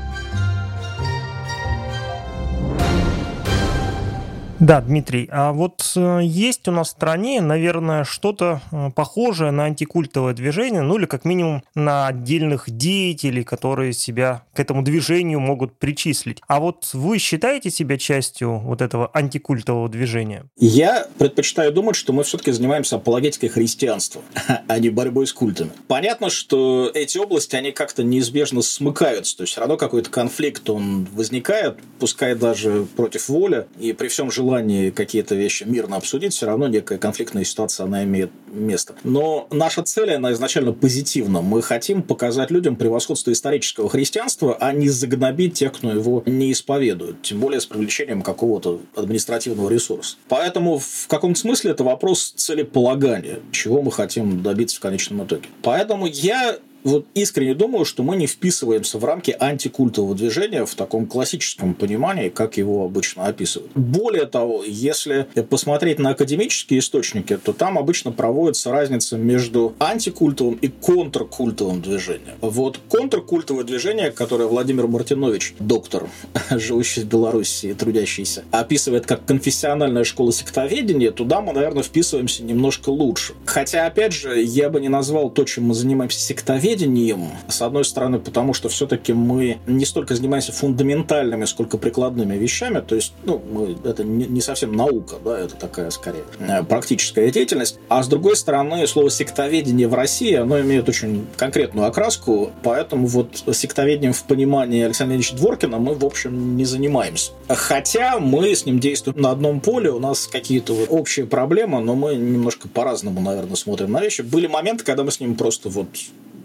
Да, 4.61 4.79
Дмитрий, 4.79 5.27
а 5.31 5.53
вот 5.53 5.81
э, 5.95 6.19
есть 6.21 6.67
у 6.67 6.71
нас 6.71 6.89
в 6.89 6.91
стране, 6.91 7.41
наверное, 7.41 8.03
что-то 8.03 8.61
э, 8.71 8.91
похожее 8.95 9.49
на 9.49 9.63
антикультовое 9.63 10.35
движение, 10.35 10.83
ну 10.83 10.99
или 10.99 11.07
как 11.07 11.25
минимум 11.25 11.63
на 11.73 12.05
отдельных 12.05 12.69
деятелей, 12.69 13.43
которые 13.43 13.93
себя 13.93 14.43
к 14.53 14.59
этому 14.59 14.83
движению 14.83 15.39
могут 15.39 15.79
причислить. 15.79 16.43
А 16.47 16.59
вот 16.59 16.91
вы 16.93 17.17
считаете 17.17 17.71
себя 17.71 17.97
частью 17.97 18.59
вот 18.59 18.83
этого 18.83 19.09
антикультового 19.15 19.89
движения? 19.89 20.45
Я 20.57 21.07
предпочитаю 21.17 21.71
думать, 21.71 21.95
что 21.95 22.13
мы 22.13 22.23
все-таки 22.23 22.51
занимаемся 22.51 22.97
апологетикой 22.97 23.49
христианства, 23.49 24.21
а 24.67 24.77
не 24.77 24.91
борьбой 24.91 25.25
с 25.25 25.33
культами. 25.33 25.71
Понятно, 25.87 26.29
что 26.29 26.91
эти 26.93 27.17
области, 27.17 27.55
они 27.55 27.71
как-то 27.71 28.03
неизбежно 28.03 28.61
смыкаются, 28.61 29.37
то 29.37 29.41
есть 29.41 29.53
все 29.53 29.61
равно 29.61 29.77
какой-то 29.77 30.11
конфликт, 30.11 30.69
он 30.69 31.07
возникает, 31.15 31.79
пускай 31.97 32.35
даже 32.35 32.85
против 32.95 33.27
воли, 33.27 33.65
и 33.79 33.93
при 33.93 34.07
всем 34.07 34.29
желании 34.29 34.50
желании 34.51 34.89
какие-то 34.89 35.35
вещи 35.35 35.63
мирно 35.63 35.95
обсудить, 35.95 36.33
все 36.33 36.45
равно 36.45 36.67
некая 36.67 36.97
конфликтная 36.97 37.45
ситуация, 37.45 37.85
она 37.85 38.03
имеет 38.03 38.31
место. 38.51 38.95
Но 39.03 39.47
наша 39.49 39.81
цель, 39.83 40.13
она 40.13 40.33
изначально 40.33 40.73
позитивна. 40.73 41.41
Мы 41.41 41.61
хотим 41.61 42.03
показать 42.03 42.51
людям 42.51 42.75
превосходство 42.75 43.31
исторического 43.31 43.89
христианства, 43.89 44.57
а 44.59 44.73
не 44.73 44.89
загнобить 44.89 45.53
тех, 45.53 45.71
кто 45.73 45.89
его 45.91 46.23
не 46.25 46.51
исповедует. 46.51 47.21
Тем 47.21 47.39
более 47.39 47.61
с 47.61 47.65
привлечением 47.65 48.21
какого-то 48.21 48.81
административного 48.95 49.69
ресурса. 49.69 50.17
Поэтому 50.27 50.79
в 50.79 51.07
каком-то 51.07 51.39
смысле 51.39 51.71
это 51.71 51.83
вопрос 51.83 52.33
целеполагания, 52.35 53.39
чего 53.51 53.81
мы 53.81 53.91
хотим 53.91 54.43
добиться 54.43 54.77
в 54.77 54.79
конечном 54.81 55.23
итоге. 55.23 55.47
Поэтому 55.61 56.07
я 56.07 56.57
вот 56.83 57.05
искренне 57.13 57.55
думаю, 57.55 57.85
что 57.85 58.03
мы 58.03 58.15
не 58.15 58.27
вписываемся 58.27 58.97
в 58.97 59.05
рамки 59.05 59.35
антикультового 59.37 60.15
движения 60.15 60.65
в 60.65 60.75
таком 60.75 61.05
классическом 61.05 61.73
понимании, 61.73 62.29
как 62.29 62.57
его 62.57 62.85
обычно 62.85 63.25
описывают. 63.25 63.71
Более 63.75 64.25
того, 64.25 64.63
если 64.65 65.27
посмотреть 65.49 65.99
на 65.99 66.11
академические 66.11 66.79
источники, 66.79 67.37
то 67.37 67.53
там 67.53 67.77
обычно 67.77 68.11
проводится 68.11 68.71
разница 68.71 69.17
между 69.17 69.75
антикультовым 69.79 70.55
и 70.55 70.67
контркультовым 70.67 71.81
движением. 71.81 72.35
Вот 72.41 72.79
контркультовое 72.89 73.63
движение, 73.63 74.11
которое 74.11 74.47
Владимир 74.47 74.87
Мартинович, 74.87 75.55
доктор, 75.59 76.09
живущий 76.49 77.01
в 77.01 77.05
Беларуси 77.05 77.67
и 77.67 77.73
трудящийся, 77.73 78.43
описывает 78.51 79.05
как 79.05 79.25
конфессиональная 79.25 80.03
школа 80.03 80.33
сектоведения, 80.33 81.11
туда 81.11 81.41
мы, 81.41 81.53
наверное, 81.53 81.83
вписываемся 81.83 82.43
немножко 82.43 82.89
лучше. 82.89 83.33
Хотя, 83.45 83.85
опять 83.85 84.13
же, 84.13 84.41
я 84.41 84.69
бы 84.69 84.81
не 84.81 84.89
назвал 84.89 85.29
то, 85.29 85.43
чем 85.43 85.65
мы 85.65 85.73
занимаемся 85.73 86.19
сектоведением, 86.19 86.70
неведением, 86.71 87.29
с 87.47 87.61
одной 87.61 87.85
стороны, 87.85 88.19
потому 88.19 88.53
что 88.53 88.69
все-таки 88.69 89.13
мы 89.13 89.57
не 89.67 89.85
столько 89.85 90.15
занимаемся 90.15 90.51
фундаментальными, 90.51 91.45
сколько 91.45 91.77
прикладными 91.77 92.35
вещами, 92.35 92.81
то 92.81 92.95
есть, 92.95 93.13
ну, 93.23 93.41
мы, 93.51 93.75
это 93.83 94.03
не, 94.03 94.25
не 94.25 94.41
совсем 94.41 94.73
наука, 94.73 95.15
да, 95.23 95.39
это 95.39 95.55
такая, 95.55 95.89
скорее, 95.89 96.23
э, 96.39 96.63
практическая 96.63 97.29
деятельность, 97.31 97.79
а 97.89 98.03
с 98.03 98.07
другой 98.07 98.35
стороны, 98.35 98.85
слово 98.87 99.09
сектоведение 99.09 99.87
в 99.87 99.93
России, 99.93 100.33
оно 100.35 100.59
имеет 100.61 100.87
очень 100.89 101.27
конкретную 101.37 101.87
окраску, 101.87 102.51
поэтому 102.63 103.07
вот 103.07 103.43
сектоведением 103.53 104.13
в 104.13 104.23
понимании 104.23 104.83
Александра 104.83 105.15
Ильича 105.15 105.35
Дворкина 105.35 105.77
мы, 105.77 105.95
в 105.95 106.05
общем, 106.05 106.55
не 106.55 106.65
занимаемся. 106.65 107.31
Хотя 107.47 108.19
мы 108.19 108.55
с 108.55 108.65
ним 108.65 108.79
действуем 108.79 109.21
на 109.21 109.31
одном 109.31 109.59
поле, 109.59 109.91
у 109.91 109.99
нас 109.99 110.27
какие-то 110.27 110.73
вот 110.73 110.87
общие 110.89 111.25
проблемы, 111.25 111.81
но 111.81 111.95
мы 111.95 112.15
немножко 112.15 112.67
по-разному, 112.67 113.21
наверное, 113.21 113.55
смотрим 113.55 113.91
на 113.91 114.01
вещи. 114.01 114.21
Были 114.21 114.47
моменты, 114.47 114.83
когда 114.83 115.03
мы 115.03 115.11
с 115.11 115.19
ним 115.19 115.35
просто 115.35 115.69
вот 115.69 115.87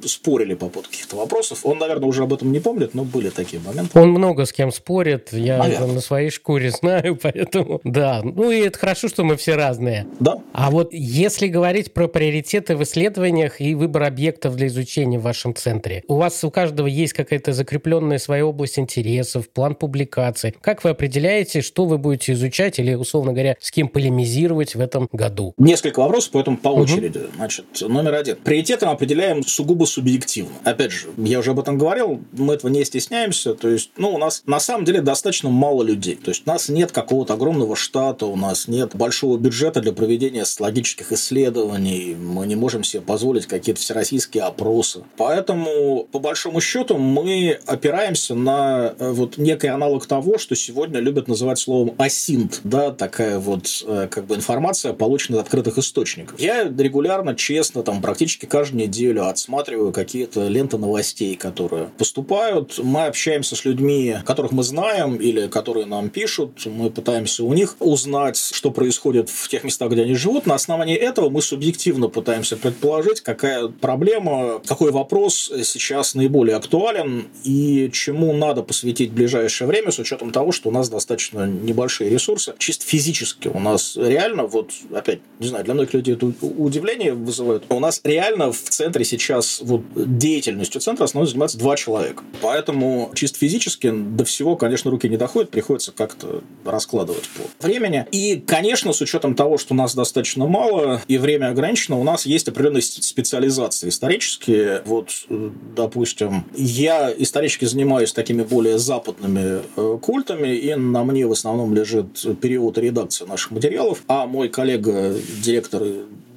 спорили 0.09 0.55
по 0.55 0.69
поводу 0.69 0.89
каких-то 0.91 1.17
вопросов. 1.17 1.61
Он, 1.65 1.79
наверное, 1.79 2.09
уже 2.09 2.23
об 2.23 2.33
этом 2.33 2.53
не 2.53 2.61
помнит, 2.61 2.95
но 2.95 3.05
были 3.05 3.31
такие 3.31 3.61
моменты. 3.61 3.99
Он 3.99 4.11
много 4.11 4.45
с 4.45 4.53
кем 4.53 4.73
спорит, 4.73 5.33
я 5.33 5.59
Наверное. 5.59 5.95
на 5.95 6.01
своей 6.01 6.31
шкуре 6.31 6.71
знаю, 6.81 7.19
поэтому 7.21 7.81
да. 7.85 8.21
Ну 8.23 8.51
и 8.51 8.61
это 8.61 8.79
хорошо, 8.79 9.09
что 9.09 9.25
мы 9.25 9.37
все 9.37 9.55
разные. 9.55 10.07
Да. 10.21 10.41
А 10.53 10.71
вот 10.71 10.93
если 10.93 11.49
говорить 11.49 11.93
про 11.93 12.09
приоритеты 12.09 12.77
в 12.77 12.83
исследованиях 12.83 13.61
и 13.61 13.75
выбор 13.75 14.05
объектов 14.05 14.57
для 14.57 14.69
изучения 14.69 15.19
в 15.19 15.23
вашем 15.23 15.55
центре, 15.55 16.03
у 16.09 16.17
вас 16.17 16.43
у 16.45 16.51
каждого 16.51 16.87
есть 16.87 17.13
какая-то 17.13 17.53
закрепленная 17.53 18.19
своя 18.19 18.47
область 18.47 18.79
интересов, 18.79 19.49
план 19.49 19.75
публикаций. 19.75 20.55
Как 20.61 20.85
вы 20.85 20.91
определяете, 20.91 21.61
что 21.61 21.85
вы 21.85 21.99
будете 21.99 22.33
изучать 22.33 22.79
или, 22.79 22.95
условно 22.95 23.33
говоря, 23.33 23.57
с 23.61 23.71
кем 23.71 23.89
полемизировать 23.89 24.75
в 24.75 24.81
этом 24.81 25.09
году? 25.13 25.55
Несколько 25.59 26.01
вопросов, 26.01 26.31
поэтому 26.33 26.57
по 26.57 26.69
очереди. 26.69 27.19
Угу. 27.19 27.27
Значит, 27.37 27.67
номер 27.83 28.15
один. 28.15 28.37
Приоритетом 28.37 28.91
определяем 28.91 29.43
сугубо 29.47 29.87
субъективно. 29.97 30.55
Опять 30.65 30.93
же, 30.93 31.09
я 31.17 31.39
уже 31.39 31.53
об 31.53 31.61
этом 31.61 31.79
говорил, 31.79 32.21
мы 32.33 32.55
этого 32.55 32.71
не 32.71 32.85
стесняемся. 32.85 33.55
То 33.55 33.69
есть, 33.69 33.91
ну, 33.97 34.11
у 34.11 34.19
нас 34.19 34.43
на 34.47 34.61
самом 34.61 34.85
деле 34.85 35.01
достаточно 35.01 35.49
мало 35.49 35.83
людей. 35.83 36.17
То 36.17 36.31
есть, 36.31 36.43
у 36.47 36.51
нас 36.51 36.69
нет 36.69 36.93
какого-то 36.93 37.35
огромного 37.35 37.77
штата, 37.77 38.27
у 38.27 38.37
нас 38.37 38.69
нет 38.69 38.95
большого 38.95 39.39
бюджета 39.39 39.81
для 39.81 39.93
проведения 39.93 40.45
социологических 40.45 41.13
исследований, 41.13 42.15
мы 42.15 42.47
не 42.47 42.57
можем 42.57 42.85
себе 42.85 43.01
позволить 43.01 43.47
какие-то 43.47 43.81
всероссийские 43.81 44.45
опросы. 44.45 45.03
Поэтому, 45.17 46.07
по 46.13 46.19
большому 46.19 46.61
счету, 46.61 46.99
мы 46.99 47.59
опираемся 47.67 48.35
на 48.35 48.95
э, 48.99 49.11
вот 49.13 49.39
некий 49.39 49.69
аналог 49.69 50.07
того, 50.07 50.39
что 50.39 50.55
сегодня 50.55 51.01
любят 51.01 51.29
называть 51.29 51.59
словом 51.59 51.95
асинт, 51.99 52.61
да, 52.65 52.91
такая 52.91 53.39
вот 53.39 53.67
э, 53.87 54.09
как 54.11 54.27
бы 54.27 54.35
информация, 54.35 54.93
полученная 54.93 55.41
от 55.41 55.47
открытых 55.47 55.79
источников. 55.79 56.39
Я 56.39 56.65
регулярно, 56.65 57.35
честно, 57.35 57.83
там 57.83 58.03
практически 58.03 58.47
каждую 58.47 58.83
неделю 58.83 59.27
отсматриваю 59.27 59.76
просматриваю 59.77 59.93
какие-то 59.93 60.49
ленты 60.49 60.79
новостей, 60.79 61.37
которые 61.37 61.89
поступают. 61.99 62.79
Мы 62.83 63.07
общаемся 63.07 63.57
с 63.57 63.65
людьми, 63.65 64.17
которых 64.25 64.53
мы 64.53 64.63
знаем 64.63 65.17
или 65.17 65.49
которые 65.49 65.87
нам 65.87 66.09
пишут. 66.09 66.67
Мы 66.67 66.91
пытаемся 66.91 67.45
у 67.45 67.53
них 67.53 67.77
узнать, 67.81 68.39
что 68.39 68.71
происходит 68.71 69.29
в 69.29 69.49
тех 69.49 69.65
местах, 69.65 69.91
где 69.93 70.03
они 70.03 70.15
живут. 70.15 70.47
На 70.47 70.55
основании 70.55 70.97
этого 70.97 71.29
мы 71.29 71.43
субъективно 71.43 72.09
пытаемся 72.09 72.57
предположить, 72.57 73.21
какая 73.21 73.69
проблема, 73.69 74.61
какой 74.67 74.91
вопрос 74.91 75.51
сейчас 75.65 76.15
наиболее 76.15 76.57
актуален 76.57 77.27
и 77.45 77.91
чему 77.93 78.33
надо 78.33 78.63
посвятить 78.63 79.13
ближайшее 79.13 79.69
время 79.69 79.91
с 79.91 79.99
учетом 79.99 80.31
того, 80.31 80.53
что 80.53 80.71
у 80.71 80.73
нас 80.73 80.89
достаточно 80.89 81.47
небольшие 81.47 82.11
ресурсы. 82.11 82.55
Чисто 82.59 82.87
физически 82.87 83.49
у 83.49 83.59
нас 83.59 83.97
реально, 83.97 84.45
вот 84.45 84.71
опять, 84.95 85.21
не 85.39 85.49
знаю, 85.49 85.65
для 85.65 85.75
многих 85.75 85.95
людей 85.95 86.15
это 86.15 86.33
удивление 86.41 87.13
вызывает. 87.13 87.65
У 87.69 87.81
нас 87.81 88.01
реально 88.05 88.53
в 88.53 88.63
центре 88.63 89.05
сейчас 89.05 89.61
вот 89.67 89.83
деятельностью 89.95 90.81
центра 90.81 91.05
основной 91.05 91.29
занимается 91.29 91.59
два 91.59 91.77
человека. 91.77 92.23
Поэтому 92.41 93.11
чисто 93.15 93.39
физически 93.39 93.91
до 93.91 94.25
всего, 94.25 94.57
конечно, 94.57 94.91
руки 94.91 95.09
не 95.09 95.17
доходят, 95.17 95.51
приходится 95.51 95.93
как-то 95.93 96.43
раскладывать 96.65 97.25
по 97.61 97.67
времени. 97.67 98.07
И, 98.13 98.43
конечно, 98.47 98.93
с 98.93 99.01
учетом 99.01 99.35
того, 99.35 99.59
что 99.59 99.75
нас 99.75 99.95
достаточно 99.95 100.47
мало 100.47 101.03
и 101.09 101.19
время 101.19 101.49
ограничено, 101.49 101.99
у 101.99 102.05
нас 102.05 102.27
есть 102.27 102.49
определенные 102.49 102.83
специализации 102.83 103.89
исторические. 103.89 104.83
Вот, 104.85 105.11
допустим, 105.29 106.45
я 106.55 107.13
исторически 107.17 107.65
занимаюсь 107.65 108.13
такими 108.13 108.43
более 108.43 108.79
западными 108.79 109.63
э, 109.77 109.99
культами, 110.01 110.55
и 110.57 110.75
на 110.75 111.05
мне 111.05 111.27
в 111.27 111.33
основном 111.33 111.75
лежит 111.75 112.25
период 112.41 112.79
редакции 112.79 113.25
наших 113.25 113.51
материалов, 113.51 114.03
а 114.07 114.27
мой 114.27 114.49
коллега, 114.49 115.15
директор 115.43 115.83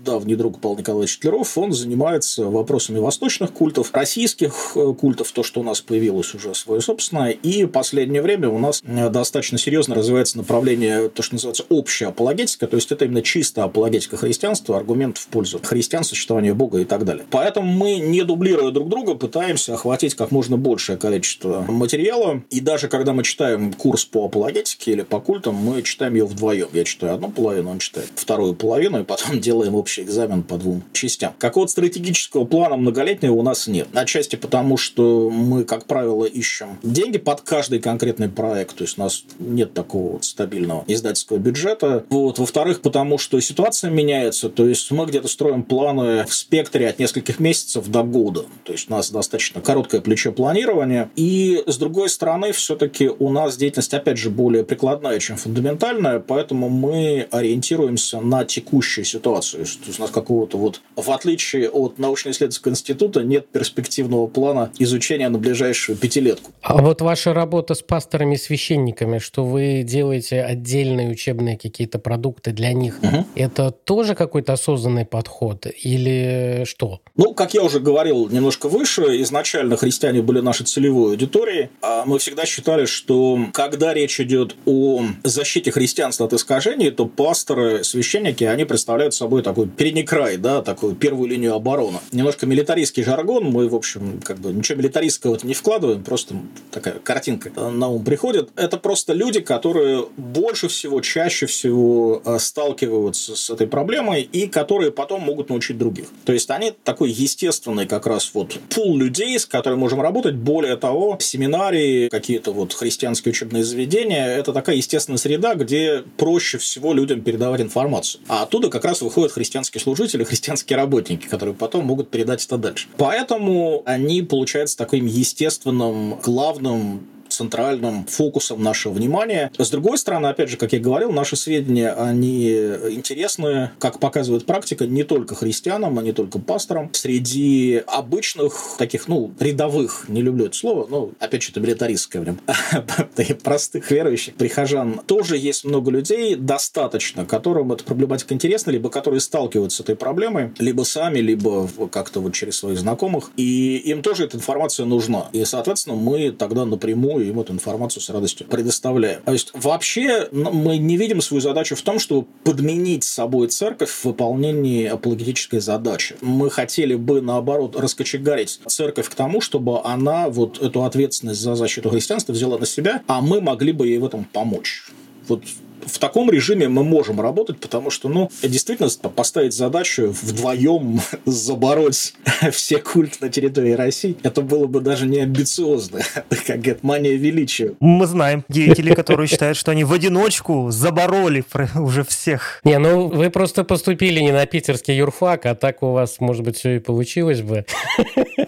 давний 0.03 0.35
друг 0.35 0.59
Павел 0.59 0.77
Николаевич 0.77 1.17
Тлеров, 1.19 1.57
он 1.57 1.71
занимается 1.71 2.45
вопросами 2.45 2.99
восточных 2.99 3.51
культов, 3.51 3.91
российских 3.93 4.71
э, 4.75 4.93
культов, 4.93 5.31
то, 5.31 5.43
что 5.43 5.61
у 5.61 5.63
нас 5.63 5.81
появилось 5.81 6.33
уже 6.33 6.55
свое 6.55 6.81
собственное, 6.81 7.31
и 7.31 7.65
в 7.65 7.69
последнее 7.69 8.21
время 8.21 8.49
у 8.49 8.59
нас 8.59 8.81
э, 8.83 9.09
достаточно 9.09 9.57
серьезно 9.57 9.95
развивается 9.95 10.37
направление, 10.37 11.09
то, 11.09 11.21
что 11.21 11.35
называется 11.35 11.65
общая 11.69 12.07
апологетика, 12.07 12.67
то 12.67 12.75
есть 12.75 12.91
это 12.91 13.05
именно 13.05 13.21
чисто 13.21 13.63
апологетика 13.63 14.17
христианства, 14.17 14.77
аргумент 14.77 15.17
в 15.17 15.27
пользу 15.27 15.59
христиан, 15.61 16.03
существования 16.03 16.53
Бога 16.53 16.79
и 16.79 16.85
так 16.85 17.05
далее. 17.05 17.25
Поэтому 17.29 17.71
мы, 17.71 17.97
не 17.99 18.23
дублируя 18.23 18.71
друг 18.71 18.89
друга, 18.89 19.15
пытаемся 19.15 19.73
охватить 19.73 20.15
как 20.15 20.31
можно 20.31 20.57
большее 20.57 20.97
количество 20.97 21.65
материала, 21.67 22.41
и 22.49 22.59
даже 22.59 22.87
когда 22.87 23.13
мы 23.13 23.23
читаем 23.23 23.73
курс 23.73 24.05
по 24.05 24.25
апологетике 24.25 24.91
или 24.91 25.01
по 25.01 25.19
культам, 25.19 25.55
мы 25.55 25.81
читаем 25.83 26.15
его 26.15 26.27
вдвоем. 26.27 26.67
Я 26.73 26.83
читаю 26.83 27.15
одну 27.15 27.29
половину, 27.29 27.71
он 27.71 27.79
читает 27.79 28.11
вторую 28.15 28.55
половину, 28.55 29.01
и 29.01 29.03
потом 29.03 29.39
делаем 29.39 29.75
общий 29.75 29.88
общий 29.89 30.03
экзамен 30.03 30.43
по 30.43 30.57
двум 30.57 30.83
частям. 30.93 31.33
Какого-то 31.39 31.71
стратегического 31.71 32.45
плана 32.45 32.77
многолетнего 32.77 33.33
у 33.33 33.41
нас 33.41 33.65
нет. 33.65 33.87
Отчасти 33.93 34.35
потому, 34.35 34.77
что 34.77 35.31
мы, 35.31 35.63
как 35.63 35.85
правило, 35.85 36.25
ищем 36.25 36.77
деньги 36.83 37.17
под 37.17 37.41
каждый 37.41 37.79
конкретный 37.79 38.29
проект. 38.29 38.75
То 38.75 38.83
есть 38.83 38.99
у 38.99 39.01
нас 39.01 39.23
нет 39.39 39.73
такого 39.73 40.13
вот 40.13 40.25
стабильного 40.25 40.83
издательского 40.85 41.37
бюджета. 41.37 42.05
Вот. 42.09 42.37
Во-вторых, 42.37 42.81
потому 42.81 43.17
что 43.17 43.39
ситуация 43.39 43.89
меняется. 43.89 44.49
То 44.49 44.67
есть 44.67 44.91
мы 44.91 45.07
где-то 45.07 45.27
строим 45.27 45.63
планы 45.63 46.23
в 46.27 46.35
спектре 46.35 46.87
от 46.87 46.99
нескольких 46.99 47.39
месяцев 47.39 47.87
до 47.87 48.03
года. 48.03 48.45
То 48.65 48.73
есть 48.73 48.91
у 48.91 48.93
нас 48.93 49.09
достаточно 49.09 49.59
короткое 49.59 50.01
плечо 50.01 50.31
планирования. 50.31 51.09
И 51.15 51.63
с 51.65 51.77
другой 51.77 52.09
стороны, 52.09 52.51
все-таки 52.51 53.09
у 53.09 53.31
нас 53.31 53.57
деятельность, 53.57 53.95
опять 53.95 54.19
же, 54.19 54.29
более 54.29 54.63
прикладная, 54.63 55.17
чем 55.17 55.37
фундаментальная, 55.37 56.19
поэтому 56.19 56.69
мы 56.69 57.27
ориентируемся 57.31 58.19
на 58.19 58.45
текущую 58.45 59.03
ситуацию 59.03 59.65
То 59.81 59.87
есть 59.87 59.99
у 59.99 60.01
нас 60.01 60.11
какого-то 60.11 60.57
вот, 60.57 60.81
в 60.95 61.11
отличие 61.11 61.69
от 61.69 61.99
научно-исследовательского 61.99 62.71
института, 62.71 63.23
нет 63.23 63.47
перспективного 63.49 64.27
плана 64.27 64.71
изучения 64.79 65.29
на 65.29 65.37
ближайшую 65.37 65.97
пятилетку. 65.97 66.51
А 66.61 66.81
вот 66.81 67.01
ваша 67.01 67.33
работа 67.33 67.73
с 67.73 67.81
пасторами 67.81 68.35
и 68.35 68.37
священниками, 68.37 69.19
что 69.19 69.43
вы 69.43 69.83
делаете 69.83 70.41
отдельные 70.41 71.09
учебные 71.09 71.57
какие-то 71.57 71.99
продукты 71.99 72.51
для 72.51 72.73
них, 72.73 72.99
угу. 73.01 73.25
это 73.35 73.71
тоже 73.71 74.15
какой-то 74.15 74.53
осознанный 74.53 75.05
подход 75.05 75.67
или 75.83 76.63
что? 76.65 77.01
Ну, 77.15 77.33
как 77.33 77.53
я 77.53 77.63
уже 77.63 77.79
говорил 77.79 78.29
немножко 78.29 78.69
выше, 78.69 79.21
изначально 79.21 79.77
христиане 79.77 80.21
были 80.21 80.39
нашей 80.39 80.65
целевой 80.65 81.11
аудиторией. 81.11 81.69
А 81.81 82.03
мы 82.05 82.19
всегда 82.19 82.45
считали, 82.45 82.85
что 82.85 83.39
когда 83.53 83.93
речь 83.93 84.19
идет 84.19 84.55
о 84.65 85.01
защите 85.23 85.71
христианства 85.71 86.25
от 86.25 86.33
искажений, 86.33 86.91
то 86.91 87.05
пасторы, 87.05 87.83
священники, 87.83 88.43
они 88.43 88.65
представляют 88.65 89.13
собой 89.13 89.43
такой 89.43 89.68
передний 89.77 90.03
край, 90.03 90.37
да, 90.37 90.61
такую 90.61 90.95
первую 90.95 91.29
линию 91.29 91.53
обороны. 91.53 91.99
Немножко 92.11 92.45
милитаристский 92.45 93.03
жаргон, 93.03 93.45
мы, 93.45 93.67
в 93.67 93.75
общем, 93.75 94.19
как 94.23 94.39
бы 94.39 94.51
ничего 94.51 94.79
милитаристского 94.79 95.37
не 95.43 95.53
вкладываем, 95.53 96.03
просто 96.03 96.35
такая 96.71 96.95
картинка 96.99 97.51
на 97.69 97.87
ум 97.87 98.03
приходит. 98.03 98.49
Это 98.55 98.77
просто 98.77 99.13
люди, 99.13 99.39
которые 99.39 100.05
больше 100.17 100.67
всего, 100.67 101.01
чаще 101.01 101.45
всего 101.45 102.21
э, 102.25 102.39
сталкиваются 102.39 103.35
с 103.35 103.49
этой 103.49 103.67
проблемой 103.67 104.21
и 104.21 104.47
которые 104.47 104.91
потом 104.91 105.21
могут 105.21 105.49
научить 105.49 105.77
других. 105.77 106.07
То 106.25 106.33
есть 106.33 106.49
они 106.49 106.73
такой 106.83 107.11
естественный 107.11 107.87
как 107.87 108.05
раз 108.07 108.31
вот 108.33 108.57
пул 108.69 108.97
людей, 108.97 109.37
с 109.37 109.45
которыми 109.45 109.79
можем 109.79 110.01
работать. 110.01 110.35
Более 110.35 110.75
того, 110.75 111.17
семинарии, 111.19 112.09
какие-то 112.09 112.51
вот 112.51 112.73
христианские 112.73 113.31
учебные 113.31 113.63
заведения, 113.63 114.27
это 114.27 114.53
такая 114.53 114.75
естественная 114.75 115.17
среда, 115.17 115.55
где 115.55 116.03
проще 116.17 116.57
всего 116.57 116.93
людям 116.93 117.21
передавать 117.21 117.61
информацию. 117.61 118.21
А 118.27 118.43
оттуда 118.43 118.69
как 118.69 118.85
раз 118.85 119.01
выходят 119.01 119.31
христианские 119.59 119.81
служители, 119.81 120.23
христианские 120.23 120.77
работники, 120.77 121.27
которые 121.27 121.53
потом 121.53 121.85
могут 121.85 122.09
передать 122.09 122.45
это 122.45 122.57
дальше. 122.57 122.87
Поэтому 122.97 123.83
они 123.85 124.21
получаются 124.21 124.77
таким 124.77 125.05
естественным, 125.05 126.15
главным 126.23 127.01
центральным 127.29 128.05
фокусом 128.05 128.61
нашего 128.63 128.93
внимания. 128.93 129.51
С 129.57 129.69
другой 129.69 129.97
стороны, 129.97 130.27
опять 130.27 130.49
же, 130.49 130.57
как 130.57 130.73
я 130.73 130.79
говорил, 130.79 131.11
наши 131.11 131.35
сведения, 131.35 131.91
они 131.91 132.49
интересны, 132.51 133.71
как 133.79 133.99
показывает 133.99 134.45
практика, 134.45 134.85
не 134.85 135.03
только 135.03 135.35
христианам, 135.35 135.97
а 135.99 136.01
не 136.01 136.11
только 136.11 136.39
пасторам. 136.39 136.89
Среди 136.93 137.83
обычных 137.87 138.75
таких, 138.77 139.07
ну, 139.07 139.31
рядовых, 139.39 140.05
не 140.07 140.21
люблю 140.21 140.45
это 140.45 140.55
слово, 140.55 140.87
но, 140.89 141.11
опять 141.19 141.43
же, 141.43 141.51
это 141.51 141.59
милитаристское 141.59 142.21
время, 142.21 142.37
простых 143.43 143.91
верующих 143.91 144.35
прихожан, 144.35 145.01
тоже 145.05 145.37
есть 145.37 145.65
много 145.65 145.91
людей, 145.91 146.35
достаточно, 146.35 147.25
которым 147.25 147.71
эта 147.71 147.83
проблематика 147.83 148.33
интересна, 148.33 148.71
либо 148.71 148.89
которые 148.89 149.19
сталкиваются 149.19 149.77
с 149.77 149.81
этой 149.81 149.95
проблемой, 149.95 150.51
либо 150.59 150.83
сами, 150.83 151.19
либо 151.19 151.67
как-то 151.91 152.19
вот 152.19 152.33
через 152.33 152.57
своих 152.57 152.79
знакомых, 152.79 153.31
и 153.37 153.77
им 153.77 154.01
тоже 154.01 154.25
эта 154.25 154.37
информация 154.37 154.85
нужна. 154.85 155.27
И, 155.33 155.45
соответственно, 155.45 155.95
мы 155.95 156.31
тогда 156.31 156.65
напрямую 156.65 157.18
им 157.27 157.39
эту 157.39 157.53
информацию 157.53 158.01
с 158.01 158.09
радостью 158.09 158.47
предоставляем. 158.47 159.21
То 159.23 159.33
есть 159.33 159.51
вообще 159.53 160.29
мы 160.31 160.77
не 160.77 160.97
видим 160.97 161.21
свою 161.21 161.41
задачу 161.41 161.75
в 161.75 161.81
том, 161.81 161.99
чтобы 161.99 162.27
подменить 162.43 163.03
собой 163.03 163.47
церковь 163.47 163.89
в 163.89 164.05
выполнении 164.05 164.85
апологетической 164.85 165.59
задачи. 165.59 166.15
Мы 166.21 166.49
хотели 166.49 166.95
бы, 166.95 167.21
наоборот, 167.21 167.75
раскочегарить 167.75 168.59
церковь 168.67 169.09
к 169.09 169.15
тому, 169.15 169.41
чтобы 169.41 169.81
она 169.83 170.29
вот 170.29 170.61
эту 170.61 170.83
ответственность 170.83 171.41
за 171.41 171.55
защиту 171.55 171.89
христианства 171.89 172.33
взяла 172.33 172.57
на 172.57 172.65
себя, 172.65 173.01
а 173.07 173.21
мы 173.21 173.41
могли 173.41 173.71
бы 173.71 173.87
ей 173.87 173.97
в 173.97 174.05
этом 174.05 174.23
помочь. 174.25 174.85
Вот 175.27 175.43
в 175.85 175.99
таком 175.99 176.29
режиме 176.29 176.67
мы 176.69 176.83
можем 176.83 177.21
работать, 177.21 177.59
потому 177.59 177.89
что, 177.89 178.09
ну, 178.09 178.29
действительно, 178.41 178.89
поставить 179.09 179.53
задачу 179.53 180.15
вдвоем 180.21 181.01
забороть 181.25 182.13
все 182.51 182.77
культы 182.77 183.17
на 183.21 183.29
территории 183.29 183.73
России, 183.73 184.17
это 184.23 184.41
было 184.41 184.67
бы 184.67 184.81
даже 184.81 185.05
не 185.07 185.19
амбициозно, 185.19 186.01
как 186.47 186.59
говорят, 186.59 186.83
мания 186.83 187.15
величия. 187.15 187.73
Мы 187.79 188.05
знаем 188.07 188.43
деятелей, 188.49 188.95
которые 188.95 189.27
считают, 189.27 189.57
что 189.57 189.71
они 189.71 189.83
в 189.83 189.93
одиночку 189.93 190.69
забороли 190.71 191.43
уже 191.75 192.03
всех. 192.03 192.61
Не, 192.63 192.77
ну 192.79 193.07
вы 193.07 193.29
просто 193.29 193.63
поступили 193.63 194.19
не 194.19 194.31
на 194.31 194.45
питерский 194.45 194.95
юрфак, 194.95 195.45
а 195.45 195.55
так 195.55 195.83
у 195.83 195.91
вас, 195.91 196.19
может 196.19 196.43
быть, 196.43 196.57
все 196.57 196.77
и 196.77 196.79
получилось 196.79 197.41
бы. 197.41 197.65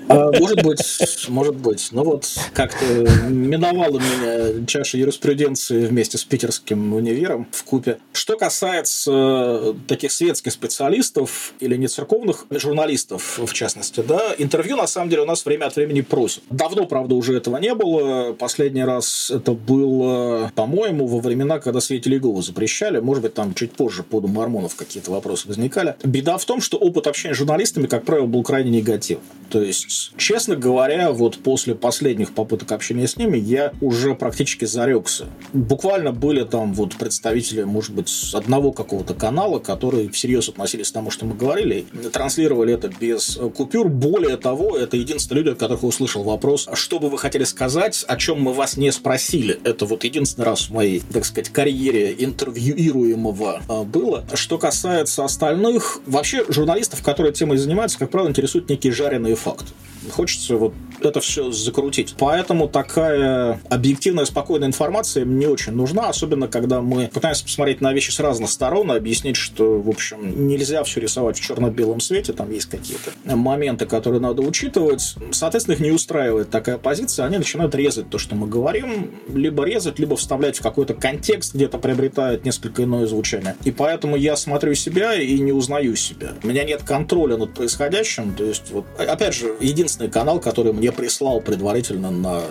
А, 0.08 0.32
может 0.40 0.64
быть, 0.64 1.28
может 1.30 1.56
быть. 1.56 1.90
Ну 1.92 2.04
вот, 2.04 2.28
как-то 2.54 2.86
миновала 3.30 4.00
меня 4.00 4.66
чаша 4.66 4.98
юриспруденции 4.98 5.86
вместе 5.86 6.18
с 6.18 6.24
питерским 6.24 6.94
универом, 6.94 7.21
Мейером 7.22 7.48
в 7.52 7.64
купе. 7.64 8.00
Что 8.14 8.36
касается 8.36 9.12
э, 9.14 9.74
таких 9.88 10.12
светских 10.12 10.52
специалистов 10.52 11.54
или 11.60 11.76
не 11.76 11.88
церковных 11.88 12.48
журналистов, 12.50 13.38
в 13.38 13.54
частности, 13.54 14.02
да, 14.02 14.34
интервью 14.40 14.76
на 14.76 14.88
самом 14.88 15.10
деле 15.10 15.22
у 15.22 15.26
нас 15.26 15.46
время 15.46 15.66
от 15.66 15.76
времени 15.76 16.02
просят. 16.02 16.44
Давно, 16.50 16.86
правда, 16.86 17.14
уже 17.14 17.38
этого 17.38 17.58
не 17.58 17.76
было. 17.76 18.34
Последний 18.34 18.84
раз 18.84 19.30
это 19.30 19.52
было, 19.52 20.52
по-моему, 20.56 21.06
во 21.06 21.20
времена, 21.20 21.60
когда 21.60 21.80
свидетели 21.80 22.16
Иеговы 22.16 22.42
запрещали. 22.42 23.00
Может 23.00 23.22
быть, 23.24 23.34
там 23.36 23.54
чуть 23.54 23.72
позже 23.74 24.02
по 24.02 24.20
мормонов 24.20 24.76
какие-то 24.76 25.12
вопросы 25.12 25.48
возникали. 25.48 25.96
Беда 26.04 26.40
в 26.40 26.46
том, 26.46 26.60
что 26.60 26.78
опыт 26.78 27.06
общения 27.06 27.36
с 27.36 27.38
журналистами, 27.38 27.86
как 27.86 28.04
правило, 28.04 28.26
был 28.26 28.42
крайне 28.42 28.72
негативный. 28.72 29.24
То 29.52 29.62
есть, 29.62 30.14
честно 30.18 30.56
говоря, 30.56 31.12
вот 31.12 31.38
после 31.38 31.76
последних 31.76 32.34
попыток 32.34 32.72
общения 32.72 33.08
с 33.08 33.18
ними 33.18 33.38
я 33.38 33.74
уже 33.82 34.16
практически 34.16 34.66
зарекся. 34.66 35.28
Буквально 35.54 36.14
были 36.14 36.44
там 36.46 36.74
вот 36.74 36.96
представители, 37.12 37.64
может 37.64 37.94
быть, 37.94 38.10
одного 38.34 38.72
какого-то 38.72 39.14
канала, 39.14 39.60
которые 39.60 40.10
всерьез 40.10 40.48
относились 40.48 40.92
к 40.92 40.94
тому, 40.94 41.12
что 41.12 41.26
мы 41.26 41.36
говорили, 41.36 41.86
транслировали 42.14 42.74
это 42.74 42.88
без 42.88 43.38
купюр. 43.54 43.90
Более 43.90 44.38
того, 44.38 44.78
это 44.78 44.96
единственные 44.96 45.44
люди, 45.44 45.54
от 45.54 45.60
которых 45.60 45.84
услышал 45.84 46.24
вопрос, 46.24 46.70
что 46.74 47.00
бы 47.00 47.10
вы 47.10 47.18
хотели 47.18 47.44
сказать, 47.44 48.06
о 48.08 48.16
чем 48.16 48.42
мы 48.42 48.54
вас 48.54 48.78
не 48.78 48.94
спросили. 48.94 49.60
Это 49.66 49.86
вот 49.86 50.06
единственный 50.06 50.46
раз 50.46 50.70
в 50.70 50.72
моей, 50.72 51.02
так 51.12 51.26
сказать, 51.26 51.50
карьере 51.50 52.16
интервьюируемого 52.18 53.62
а, 53.68 53.84
было. 53.84 54.24
Что 54.34 54.58
касается 54.58 55.26
остальных, 55.26 56.00
вообще 56.06 56.46
журналистов, 56.48 57.04
которые 57.04 57.34
темой 57.34 57.58
занимаются, 57.58 58.00
как 58.00 58.10
правило, 58.10 58.30
интересуют 58.30 58.70
некие 58.70 58.94
жареные 58.94 59.36
факты. 59.36 59.68
Хочется 60.12 60.56
вот 60.56 60.74
это 61.02 61.20
все 61.20 61.52
закрутить. 61.52 62.16
Поэтому 62.18 62.68
такая 62.68 63.60
объективная, 63.70 64.26
спокойная 64.26 64.68
информация 64.68 65.26
мне 65.26 65.48
очень 65.48 65.74
нужна, 65.74 66.10
особенно 66.10 66.48
когда 66.48 66.82
мы 66.82 67.01
пытаемся 67.08 67.44
посмотреть 67.44 67.82
на 67.82 67.94
вещи 67.94 68.12
с 68.12 68.20
разных 68.20 68.50
сторон 68.50 68.92
и 68.92 68.96
объяснить, 68.96 69.36
что, 69.36 69.80
в 69.80 69.90
общем, 69.90 70.48
нельзя 70.48 70.84
все 70.84 71.00
рисовать 71.00 71.38
в 71.38 71.42
черно-белом 71.42 72.00
свете, 72.00 72.34
там 72.34 72.52
есть 72.52 72.70
какие-то 72.70 73.12
моменты, 73.24 73.86
которые 73.86 74.22
надо 74.22 74.42
учитывать. 74.42 75.16
Соответственно, 75.32 75.76
их 75.76 75.82
не 75.82 75.92
устраивает 75.92 76.50
такая 76.50 76.78
позиция, 76.78 77.26
они 77.26 77.38
начинают 77.38 77.76
резать 77.76 78.10
то, 78.10 78.18
что 78.18 78.36
мы 78.36 78.48
говорим, 78.48 79.12
либо 79.34 79.64
резать, 79.64 80.00
либо 80.00 80.16
вставлять 80.16 80.58
в 80.58 80.62
какой-то 80.62 80.94
контекст, 80.94 81.56
где-то 81.56 81.78
приобретает 81.78 82.46
несколько 82.46 82.84
иное 82.84 83.08
звучание. 83.08 83.56
И 83.64 83.72
поэтому 83.72 84.16
я 84.16 84.36
смотрю 84.36 84.74
себя 84.76 85.16
и 85.16 85.40
не 85.40 85.52
узнаю 85.52 85.96
себя. 85.96 86.34
У 86.44 86.48
меня 86.48 86.64
нет 86.64 86.84
контроля 86.84 87.38
над 87.38 87.54
происходящим, 87.54 88.34
то 88.34 88.44
есть, 88.44 88.72
вот, 88.72 88.86
опять 88.98 89.34
же, 89.34 89.56
единственный 89.60 90.10
канал, 90.10 90.40
который 90.40 90.74
мне 90.74 90.92
прислал 90.92 91.42
предварительно 91.42 92.12
на 92.12 92.42